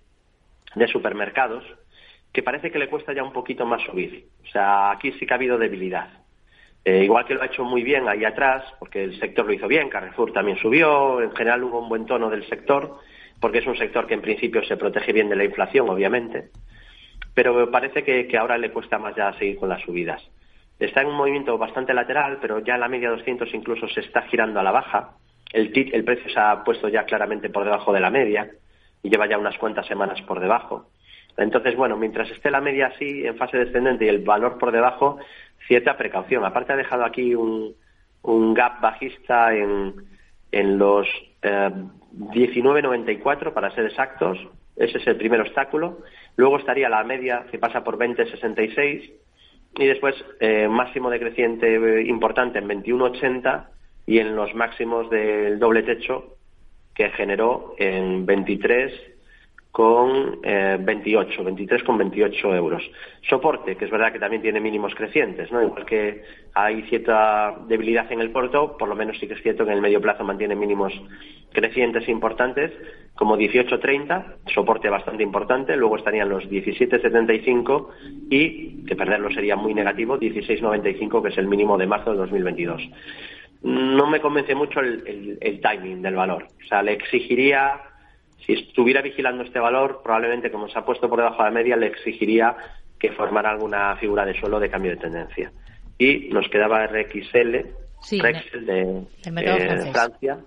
de 0.76 0.88
supermercados 0.88 1.64
que 2.32 2.44
parece 2.44 2.72
que 2.72 2.80
le 2.80 2.90
cuesta 2.90 3.14
ya 3.14 3.24
un 3.24 3.34
poquito 3.34 3.66
más 3.66 3.82
subir. 3.84 4.28
O 4.44 4.48
sea, 4.48 4.92
aquí 4.92 5.12
sí 5.14 5.26
que 5.26 5.34
ha 5.34 5.38
habido 5.38 5.58
debilidad. 5.58 6.10
Eh, 6.86 7.04
igual 7.04 7.26
que 7.26 7.34
lo 7.34 7.42
ha 7.42 7.48
hecho 7.48 7.64
muy 7.64 7.84
bien 7.84 8.08
ahí 8.08 8.24
atrás, 8.24 8.64
porque 8.80 9.04
el 9.04 9.20
sector 9.20 9.46
lo 9.46 9.54
hizo 9.54 9.68
bien, 9.68 9.90
Carrefour 9.90 10.32
también 10.32 10.58
subió, 10.58 11.22
en 11.22 11.32
general 11.36 11.64
hubo 11.64 11.80
un 11.80 11.90
buen 11.90 12.06
tono 12.06 12.30
del 12.30 12.48
sector, 12.48 12.98
porque 13.40 13.60
es 13.60 13.68
un 13.68 13.78
sector 13.78 14.08
que 14.08 14.14
en 14.14 14.22
principio 14.22 14.64
se 14.64 14.78
protege 14.78 15.12
bien 15.12 15.30
de 15.30 15.36
la 15.36 15.44
inflación, 15.44 15.90
obviamente, 15.90 16.50
pero 17.42 17.72
parece 17.72 18.04
que, 18.04 18.38
ahora 18.38 18.58
le 18.58 18.70
cuesta 18.70 19.00
más 19.00 19.16
ya 19.16 19.32
seguir 19.40 19.56
con 19.56 19.70
las 19.70 19.82
subidas. 19.84 20.22
Está 20.78 21.00
en 21.00 21.08
un 21.08 21.16
movimiento 21.16 21.58
bastante 21.58 21.94
lateral, 21.94 22.38
pero 22.42 22.60
ya 22.60 22.78
la 22.78 22.90
media 22.90 23.12
200 23.12 23.54
incluso 23.54 23.88
se 23.88 24.02
está 24.02 24.24
girando 24.24 24.60
a 24.60 24.64
la 24.64 24.72
baja. 24.72 25.12
El, 25.54 25.72
el 25.94 26.04
precio 26.04 26.30
se 26.30 26.38
ha 26.38 26.62
puesto 26.66 26.90
ya 26.90 27.06
claramente 27.06 27.50
por 27.50 27.64
debajo 27.64 27.94
de 27.94 28.02
la 28.02 28.10
media 28.10 28.52
y 29.02 29.10
lleva 29.10 29.26
ya 29.26 29.38
unas 29.38 29.58
cuantas 29.58 29.88
semanas 29.88 30.22
por 30.24 30.42
debajo. 30.42 30.90
Entonces, 31.38 31.78
bueno, 31.78 31.96
mientras 31.96 32.30
esté 32.30 32.52
la 32.52 32.60
media 32.60 32.88
así, 32.88 33.26
en 33.26 33.38
fase 33.38 33.58
descendente 33.58 34.04
y 34.04 34.10
el 34.10 34.20
valor 34.20 34.58
por 34.58 34.74
debajo, 34.74 35.18
cierta 35.66 35.96
precaución. 35.96 36.44
Aparte 36.44 36.74
ha 36.74 36.76
dejado 36.76 37.06
aquí 37.06 37.36
un, 37.36 37.74
un 38.24 38.54
gap 38.54 38.82
bajista 38.82 39.56
en, 39.56 39.94
en 40.52 40.78
los 40.78 41.08
eh, 41.42 41.72
19.94, 42.18 43.54
para 43.54 43.72
ser 43.72 43.86
exactos, 43.86 44.38
ese 44.76 44.98
es 44.98 45.08
el 45.08 45.16
primer 45.16 45.40
obstáculo. 45.40 46.00
Luego 46.40 46.58
estaría 46.58 46.88
la 46.88 47.04
media 47.04 47.48
que 47.52 47.60
pasa 47.60 47.84
por 47.84 47.98
20,66 47.98 49.12
y 49.78 49.86
después 49.86 50.16
eh, 50.40 50.70
máximo 50.70 51.10
decreciente 51.10 51.76
eh, 51.76 52.08
importante 52.08 52.60
en 52.60 52.70
21,80 52.70 53.68
y 54.06 54.20
en 54.20 54.38
los 54.38 54.56
máximos 54.56 55.10
del 55.10 55.60
doble 55.60 55.84
techo 55.84 56.38
que 56.96 57.10
generó 57.10 57.76
en 57.78 58.26
23 58.26 58.94
con 59.72 60.40
eh, 60.44 60.78
28, 60.80 61.44
23 61.44 61.84
con 61.84 61.98
28 61.98 62.56
euros. 62.56 62.84
Soporte, 63.30 63.76
que 63.76 63.86
es 63.86 63.92
verdad 63.92 64.12
que 64.12 64.20
también 64.20 64.42
tiene 64.42 64.60
mínimos 64.60 64.96
crecientes, 64.96 65.52
¿no? 65.52 65.62
Igual 65.62 65.86
que 65.86 66.24
hay 66.56 66.82
cierta 66.84 67.56
debilidad 67.68 68.12
en 68.12 68.22
el 68.22 68.32
corto, 68.32 68.76
por 68.78 68.90
lo 68.90 68.96
menos 68.96 69.20
sí 69.20 69.28
que 69.28 69.36
es 69.36 69.44
cierto 69.44 69.66
que 69.66 69.72
en 69.72 69.78
el 69.78 69.82
medio 69.82 70.02
plazo 70.02 70.24
mantiene 70.24 70.56
mínimos 70.56 70.94
crecientes 71.54 72.10
importantes, 72.10 72.72
como 73.16 73.38
18.30, 73.38 74.38
soporte 74.54 74.90
bastante 74.90 75.24
importante, 75.24 75.76
luego 75.78 75.98
estarían 75.98 76.30
los 76.30 76.50
17.75 76.50 77.88
y, 78.30 78.86
que 78.86 78.96
perderlo 78.96 79.30
sería 79.32 79.56
muy 79.56 79.74
negativo, 79.74 80.18
16.95, 80.18 81.22
que 81.22 81.30
es 81.30 81.38
el 81.38 81.48
mínimo 81.48 81.78
de 81.78 81.86
marzo 81.86 82.12
de 82.12 82.18
2022 82.18 82.90
no 83.62 84.08
me 84.08 84.22
convence 84.22 84.56
mucho 84.56 84.80
el, 84.80 85.60
timing 85.62 86.02
del 86.02 86.16
valor. 86.16 86.48
O 86.64 86.68
sea, 86.68 86.82
le 86.82 86.94
exigiría, 86.94 87.82
si 88.46 88.54
estuviera 88.54 89.02
vigilando 89.02 89.44
este 89.44 89.60
valor, 89.60 90.02
probablemente 90.04 90.52
como 90.52 90.68
se 90.68 90.78
ha 90.78 90.86
puesto 90.86 91.10
por 91.10 91.20
debajo 91.20 91.44
de 91.44 91.50
la 91.50 91.56
media, 91.56 91.76
le 91.76 91.88
exigiría 91.88 92.56
que 93.00 93.12
formara 93.12 93.50
alguna 93.50 93.96
figura 93.96 94.26
de 94.26 94.40
suelo 94.40 94.60
de 94.60 94.70
cambio 94.70 94.92
de 94.92 94.98
tendencia. 94.98 95.52
Y 95.98 96.30
nos 96.30 96.48
quedaba 96.50 96.86
RXL, 96.86 97.66
RXL 98.02 98.66
de, 98.66 99.92
Francia. 99.92 100.40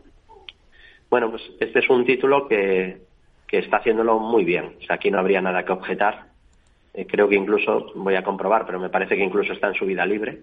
Bueno, 1.11 1.31
pues 1.31 1.43
este 1.61 1.81
es 1.81 1.91
un 1.91 2.05
título 2.05 2.49
que, 2.49 3.03
que 3.47 3.59
está 3.59 3.79
haciéndolo 3.79 4.19
muy 4.19 4.45
bien. 4.45 4.77
O 4.81 4.83
sea, 4.85 4.97
aquí 4.97 5.11
no 5.11 5.19
habría 5.19 5.43
nada 5.43 5.65
que 5.65 5.73
objetar. 5.73 6.27
Eh, 6.95 7.07
creo 7.07 7.29
que 7.29 7.37
incluso, 7.37 7.93
voy 7.95 8.17
a 8.17 8.25
comprobar, 8.25 8.67
pero 8.67 8.81
me 8.81 8.91
parece 8.91 9.17
que 9.17 9.25
incluso 9.25 9.53
está 9.53 9.69
en 9.69 9.75
subida 9.75 10.07
libre. 10.07 10.41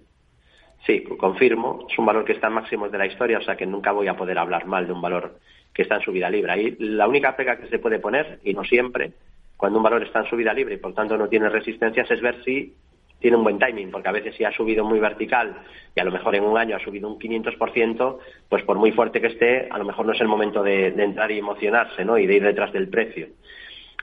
Sí, 0.85 1.03
confirmo. 1.03 1.87
Es 1.89 1.97
un 1.97 2.05
valor 2.05 2.25
que 2.25 2.33
está 2.33 2.47
en 2.47 2.53
máximos 2.53 2.91
de 2.91 2.97
la 2.97 3.07
historia, 3.07 3.39
o 3.39 3.41
sea 3.41 3.55
que 3.55 3.65
nunca 3.65 3.91
voy 3.91 4.07
a 4.07 4.15
poder 4.15 4.37
hablar 4.37 4.65
mal 4.65 4.87
de 4.87 4.93
un 4.93 5.01
valor 5.01 5.39
que 5.73 5.83
está 5.83 5.95
en 5.95 6.01
subida 6.01 6.29
libre. 6.29 6.51
Ahí 6.51 6.75
la 6.79 7.07
única 7.07 7.35
pega 7.35 7.57
que 7.57 7.67
se 7.67 7.79
puede 7.79 7.99
poner, 7.99 8.39
y 8.43 8.53
no 8.53 8.63
siempre, 8.63 9.13
cuando 9.57 9.79
un 9.79 9.83
valor 9.83 10.03
está 10.03 10.19
en 10.19 10.29
subida 10.29 10.53
libre 10.53 10.75
y 10.75 10.77
por 10.77 10.93
tanto 10.93 11.17
no 11.17 11.27
tiene 11.27 11.49
resistencias, 11.49 12.09
es 12.09 12.21
ver 12.21 12.43
si 12.43 12.73
tiene 13.19 13.35
un 13.35 13.43
buen 13.43 13.59
timing, 13.59 13.91
porque 13.91 14.09
a 14.09 14.13
veces 14.13 14.35
si 14.35 14.45
ha 14.45 14.51
subido 14.51 14.85
muy 14.85 14.99
vertical 14.99 15.53
y 15.93 15.99
a 15.99 16.05
lo 16.05 16.11
mejor 16.11 16.35
en 16.35 16.45
un 16.45 16.57
año 16.57 16.77
ha 16.77 16.79
subido 16.79 17.09
un 17.09 17.19
500%, 17.19 18.17
pues 18.47 18.63
por 18.63 18.77
muy 18.77 18.91
fuerte 18.93 19.19
que 19.19 19.27
esté, 19.27 19.67
a 19.69 19.77
lo 19.77 19.83
mejor 19.83 20.05
no 20.05 20.13
es 20.13 20.21
el 20.21 20.27
momento 20.27 20.63
de, 20.63 20.87
entrar 20.87 21.29
y 21.31 21.39
emocionarse, 21.39 22.05
¿no? 22.05 22.17
Y 22.17 22.25
de 22.25 22.35
ir 22.35 22.43
detrás 22.43 22.71
del 22.71 22.87
precio. 22.87 23.27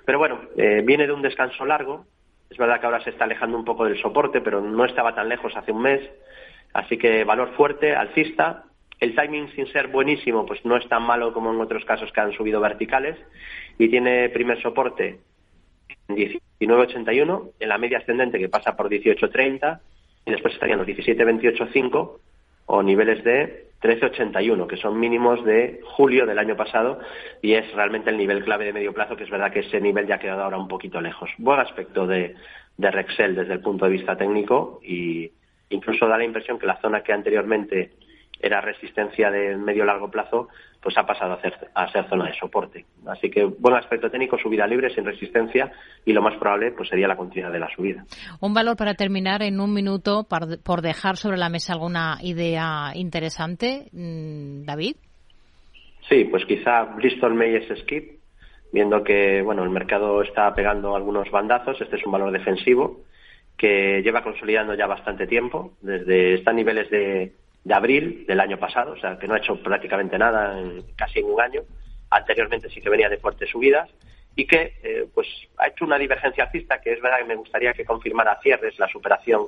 Pero 0.05 0.19
bueno, 0.19 0.41
eh, 0.57 0.83
viene 0.85 1.07
de 1.07 1.13
un 1.13 1.23
descanso 1.23 1.65
largo. 1.65 2.05
Es 2.51 2.59
verdad 2.59 2.79
que 2.79 2.87
ahora 2.87 3.03
se 3.03 3.11
está 3.11 3.25
alejando 3.25 3.57
un 3.57 3.65
poco 3.65 3.87
del 3.87 4.01
soporte, 4.01 4.41
pero 4.41 4.61
no 4.61 4.85
estaba 4.85 5.15
tan 5.15 5.29
lejos 5.29 5.57
hace 5.57 5.73
un 5.73 5.83
mes. 5.83 6.03
Así 6.75 6.99
que 6.99 7.25
valor 7.25 7.55
fuerte, 7.57 7.97
alcista. 7.97 8.66
El 9.01 9.15
timing, 9.15 9.51
sin 9.55 9.67
ser 9.69 9.89
buenísimo, 9.89 10.47
pues 10.47 10.65
no 10.65 10.77
es 10.77 10.89
tan 10.89 11.03
malo 11.03 11.33
como 11.33 11.53
en 11.53 11.61
otros 11.61 11.85
casos 11.85 12.11
que 12.13 12.21
han 12.21 12.33
subido 12.33 12.61
verticales. 12.61 13.17
Y 13.79 13.89
tiene 13.89 14.29
primer 14.31 14.61
soporte 14.63 15.19
en 16.09 16.17
19.81, 16.17 17.51
en 17.61 17.69
la 17.69 17.79
media 17.79 17.99
ascendente 17.99 18.39
que 18.39 18.49
pasa 18.49 18.77
por 18.77 18.89
18.30, 18.89 19.81
y 20.25 20.31
después 20.31 20.55
estarían 20.55 20.79
los 20.79 20.89
17.28.5 20.89 22.19
o 22.67 22.83
niveles 22.83 23.23
de 23.23 23.67
13.81, 23.83 24.67
que 24.67 24.77
son 24.77 24.99
mínimos 24.99 25.45
de 25.45 25.81
julio 25.85 26.27
del 26.27 26.39
año 26.39 26.57
pasado 26.57 26.99
y 27.43 27.53
es 27.53 27.73
realmente 27.75 28.11
el 28.11 28.17
nivel 28.17 28.43
clave 28.45 28.65
de 28.65 28.73
medio 28.73 28.93
plazo, 28.93 29.17
que 29.17 29.25
es 29.25 29.31
verdad 29.31 29.53
que 29.53 29.61
ese 29.61 29.81
nivel 29.81 30.07
ya 30.07 30.17
ha 30.17 30.19
quedado 30.19 30.43
ahora 30.43 30.59
un 30.59 30.67
poquito 30.67 31.01
lejos. 31.01 31.31
Buen 31.39 31.61
aspecto 31.61 32.07
de, 32.07 32.35
de 32.77 32.91
Rexel 32.91 33.37
desde 33.37 33.53
el 33.53 33.61
punto 33.61 33.85
de 33.85 33.93
vista 33.93 34.17
técnico 34.17 34.81
y, 34.83 35.31
incluso 35.71 36.07
da 36.07 36.19
la 36.19 36.25
impresión 36.25 36.59
que 36.59 36.67
la 36.67 36.81
zona 36.81 37.03
que 37.03 37.13
anteriormente 37.13 37.93
era 38.47 38.61
resistencia 38.61 39.31
de 39.31 39.57
medio 39.57 39.85
largo 39.85 40.11
plazo, 40.11 40.49
pues 40.81 40.97
ha 40.99 41.05
pasado 41.05 41.35
a 41.35 41.41
ser, 41.41 41.55
a 41.75 41.91
ser 41.91 42.09
zona 42.09 42.27
de 42.27 42.39
soporte. 42.39 42.85
Así 43.07 43.29
que 43.31 43.45
buen 43.45 43.75
aspecto 43.75 44.11
técnico, 44.11 44.39
subida 44.39 44.67
libre, 44.67 44.91
sin 44.95 45.05
resistencia 45.05 45.73
y 46.05 46.13
lo 46.13 46.23
más 46.23 46.37
probable 46.39 46.73
pues 46.73 46.89
sería 46.89 47.09
la 47.09 47.17
continuidad 47.17 47.53
de 47.53 47.59
la 47.59 47.69
subida. 47.75 48.05
Un 48.41 48.55
valor 48.55 48.77
para 48.77 48.95
terminar 48.95 49.43
en 49.43 49.61
un 49.61 49.73
minuto, 49.73 50.27
por 50.29 50.83
dejar 50.83 51.17
sobre 51.17 51.39
la 51.39 51.49
mesa 51.49 51.73
alguna 51.73 52.19
idea 52.23 52.93
interesante, 52.95 53.89
mm, 53.93 54.65
David. 54.65 54.97
Sí, 56.09 56.25
pues 56.25 56.45
quizá 56.45 56.85
Bristol 56.85 57.35
Myers 57.35 57.67
Skip, 57.81 58.21
viendo 58.73 59.03
que 59.03 59.43
bueno 59.43 59.65
el 59.65 59.71
mercado 59.71 60.23
está 60.23 60.55
pegando 60.55 60.95
algunos 60.95 61.31
bandazos, 61.31 61.81
este 61.81 61.97
es 61.97 62.07
un 62.07 62.13
valor 62.13 62.31
defensivo 62.31 63.01
que 63.57 64.03
lleva 64.03 64.23
consolidando 64.23 64.75
ya 64.75 64.87
bastante 64.87 65.27
tiempo, 65.27 65.73
desde 65.81 66.35
estos 66.35 66.55
niveles 66.55 66.91
de, 66.91 67.33
abril 67.75 68.25
del 68.27 68.41
año 68.41 68.59
pasado, 68.59 68.93
o 68.93 68.97
sea, 68.97 69.19
que 69.19 69.27
no 69.27 69.35
ha 69.35 69.39
hecho 69.39 69.61
prácticamente 69.63 70.19
nada 70.19 70.59
en, 70.61 70.83
casi 70.97 71.21
en 71.21 71.27
un 71.27 71.41
año. 71.41 71.63
Anteriormente 72.11 72.69
sí 72.71 72.81
que 72.81 72.91
venía 72.91 73.09
de 73.09 73.19
fuertes 73.19 73.51
subidas 73.51 73.91
y 74.35 74.47
que 74.47 74.75
eh, 74.83 75.07
pues 75.15 75.27
ha 75.59 75.69
hecho 75.69 75.85
una 75.85 75.99
divergencia 75.99 76.45
alcista 76.45 76.81
que 76.81 76.93
es 76.93 77.01
verdad 77.01 77.19
que 77.19 77.25
me 77.25 77.35
gustaría 77.35 77.73
que 77.73 77.85
confirmara 77.85 78.39
cierres 78.43 78.79
la 78.79 78.89
superación 78.89 79.47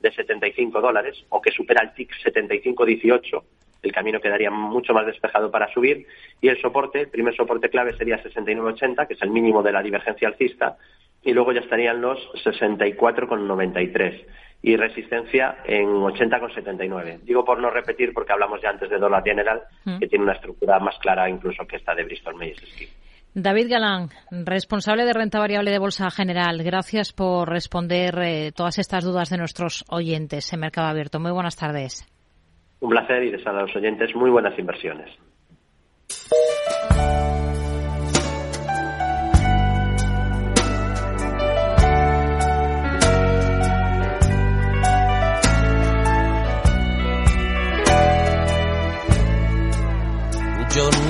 de 0.00 0.10
75 0.12 0.80
dólares 0.80 1.24
o 1.28 1.40
que 1.40 1.50
supera 1.52 1.82
el 1.82 1.92
TIC 1.92 2.10
75-18 2.24 3.42
el 3.82 3.92
camino 3.92 4.20
quedaría 4.20 4.50
mucho 4.50 4.92
más 4.92 5.06
despejado 5.06 5.50
para 5.50 5.72
subir 5.72 6.06
y 6.40 6.48
el 6.48 6.60
soporte, 6.60 7.00
el 7.00 7.08
primer 7.08 7.34
soporte 7.34 7.70
clave 7.70 7.96
sería 7.96 8.22
69.80, 8.22 9.06
que 9.06 9.14
es 9.14 9.22
el 9.22 9.30
mínimo 9.30 9.62
de 9.62 9.72
la 9.72 9.82
divergencia 9.82 10.28
alcista, 10.28 10.76
y 11.22 11.32
luego 11.32 11.52
ya 11.52 11.60
estarían 11.60 12.00
los 12.00 12.18
64,93 12.44 14.26
y 14.62 14.76
resistencia 14.76 15.58
en 15.64 15.88
80,79. 15.88 17.20
Digo 17.20 17.44
por 17.44 17.58
no 17.60 17.70
repetir 17.70 18.12
porque 18.12 18.32
hablamos 18.32 18.60
ya 18.62 18.70
antes 18.70 18.90
de 18.90 18.98
dólar 18.98 19.22
general, 19.24 19.62
mm. 19.84 19.98
que 19.98 20.06
tiene 20.06 20.24
una 20.24 20.34
estructura 20.34 20.78
más 20.78 20.98
clara 20.98 21.28
incluso 21.28 21.66
que 21.66 21.76
esta 21.76 21.94
de 21.94 22.04
Bristol 22.04 22.36
Myers 22.36 22.62
David 23.32 23.70
Galán, 23.70 24.08
responsable 24.30 25.04
de 25.04 25.12
renta 25.12 25.38
variable 25.38 25.70
de 25.70 25.78
Bolsa 25.78 26.10
General, 26.10 26.60
gracias 26.64 27.12
por 27.12 27.48
responder 27.48 28.18
eh, 28.18 28.52
todas 28.52 28.78
estas 28.78 29.04
dudas 29.04 29.30
de 29.30 29.38
nuestros 29.38 29.84
oyentes 29.88 30.52
en 30.52 30.60
Mercado 30.60 30.88
Abierto. 30.88 31.20
Muy 31.20 31.30
buenas 31.30 31.56
tardes. 31.56 32.04
Un 32.80 32.90
placer 32.90 33.22
y 33.22 33.30
desear 33.30 33.54
a 33.54 33.62
los 33.62 33.76
oyentes 33.76 34.14
muy 34.16 34.30
buenas 34.30 34.58
inversiones. 34.58 35.10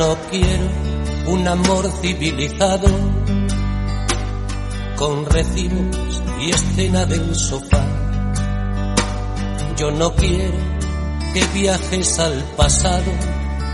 No 0.01 0.16
quiero 0.30 0.64
un 1.26 1.46
amor 1.46 1.92
civilizado 2.01 2.88
con 4.96 5.26
recibos 5.26 6.22
y 6.40 6.48
escena 6.48 7.05
del 7.05 7.34
sofá. 7.34 7.84
Yo 9.76 9.90
no 9.90 10.14
quiero 10.14 10.57
que 11.34 11.44
viajes 11.53 12.18
al 12.18 12.42
pasado 12.57 13.12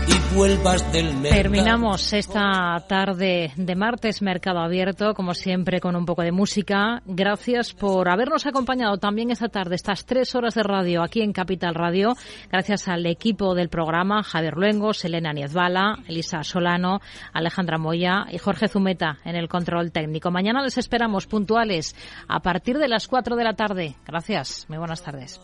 y 0.07 0.35
vuelvas 0.35 0.91
del 0.91 1.13
mercado. 1.13 1.41
Terminamos 1.41 2.13
esta 2.13 2.83
tarde 2.87 3.51
de 3.55 3.75
martes 3.75 4.21
Mercado 4.21 4.59
Abierto, 4.59 5.13
como 5.13 5.33
siempre, 5.33 5.79
con 5.79 5.95
un 5.95 6.05
poco 6.05 6.21
de 6.21 6.31
música. 6.31 7.01
Gracias 7.05 7.73
por 7.73 8.09
habernos 8.09 8.45
acompañado 8.45 8.97
también 8.97 9.31
esta 9.31 9.49
tarde, 9.49 9.75
estas 9.75 10.05
tres 10.05 10.33
horas 10.35 10.55
de 10.55 10.63
radio 10.63 11.03
aquí 11.03 11.21
en 11.21 11.33
Capital 11.33 11.75
Radio. 11.75 12.13
Gracias 12.51 12.87
al 12.87 13.05
equipo 13.05 13.55
del 13.55 13.69
programa, 13.69 14.23
Javier 14.23 14.55
Luengo, 14.55 14.93
Selena 14.93 15.33
Niezbala, 15.33 15.97
Elisa 16.07 16.43
Solano, 16.43 16.99
Alejandra 17.33 17.77
Moya 17.77 18.25
y 18.31 18.37
Jorge 18.37 18.67
Zumeta 18.67 19.17
en 19.25 19.35
el 19.35 19.49
control 19.49 19.91
técnico. 19.91 20.31
Mañana 20.31 20.61
les 20.63 20.77
esperamos 20.77 21.27
puntuales 21.27 21.95
a 22.27 22.39
partir 22.39 22.77
de 22.77 22.87
las 22.87 23.07
cuatro 23.07 23.35
de 23.35 23.43
la 23.43 23.53
tarde. 23.53 23.95
Gracias. 24.05 24.65
Muy 24.69 24.77
buenas 24.77 25.03
tardes. 25.03 25.41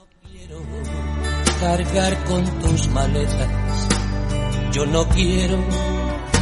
cargar 1.60 2.24
con 2.26 2.44
tus 2.60 2.88
maletas 2.90 4.03
yo 4.74 4.88
no 4.88 5.08
quiero 5.08 5.58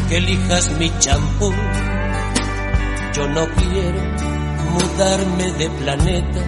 que 0.08 0.18
elijas 0.18 0.72
mi 0.80 0.90
champú. 1.00 1.52
Yo 3.14 3.28
no 3.28 3.46
quiero 3.46 4.00
mudarme 4.72 5.52
de 5.52 5.70
planeta, 5.70 6.40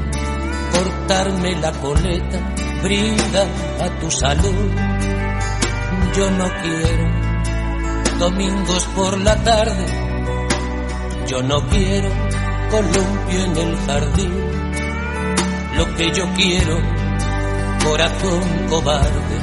cortarme 0.71 1.55
la 1.59 1.71
coleta, 1.73 2.39
brinda 2.81 3.43
a 3.81 3.99
tu 3.99 4.09
salud. 4.09 4.71
Yo 6.15 6.29
no 6.31 6.49
quiero 6.61 7.23
domingos 8.17 8.85
por 8.95 9.19
la 9.19 9.35
tarde. 9.43 9.85
Yo 11.27 11.43
no 11.43 11.67
quiero 11.67 12.09
columpio 12.71 13.43
en 13.43 13.57
el 13.57 13.77
jardín. 13.85 14.33
Lo 15.77 15.95
que 15.95 16.11
yo 16.13 16.25
quiero, 16.35 16.77
corazón 17.83 18.41
cobarde, 18.69 19.37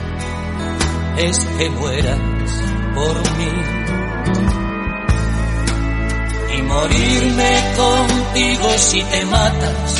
es 1.29 1.39
que 1.59 1.71
muera 1.71 2.17
por 2.95 3.17
mí. 3.39 3.53
y 6.57 6.63
morirme 6.63 7.51
contigo 7.77 8.69
si 8.77 9.03
te 9.03 9.25
matas 9.27 9.97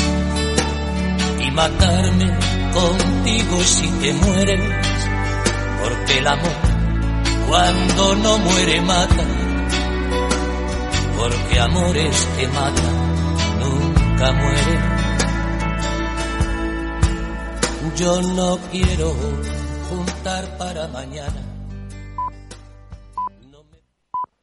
y 1.39 1.51
matarme 1.51 2.27
contigo 2.73 3.63
si 3.63 3.87
te 3.87 4.13
mueres, 4.13 4.87
porque 5.81 6.17
el 6.17 6.27
amor 6.27 6.71
cuando 7.47 8.15
no 8.15 8.37
muere 8.37 8.81
mata, 8.81 9.25
porque 11.17 11.59
amores 11.59 12.27
que 12.37 12.47
matan 12.47 12.95
nunca 13.59 14.31
mueren. 14.31 15.01
Yo 17.97 18.21
no 18.21 18.57
quiero 18.71 19.13
para 20.23 20.87
mañana 20.87 21.50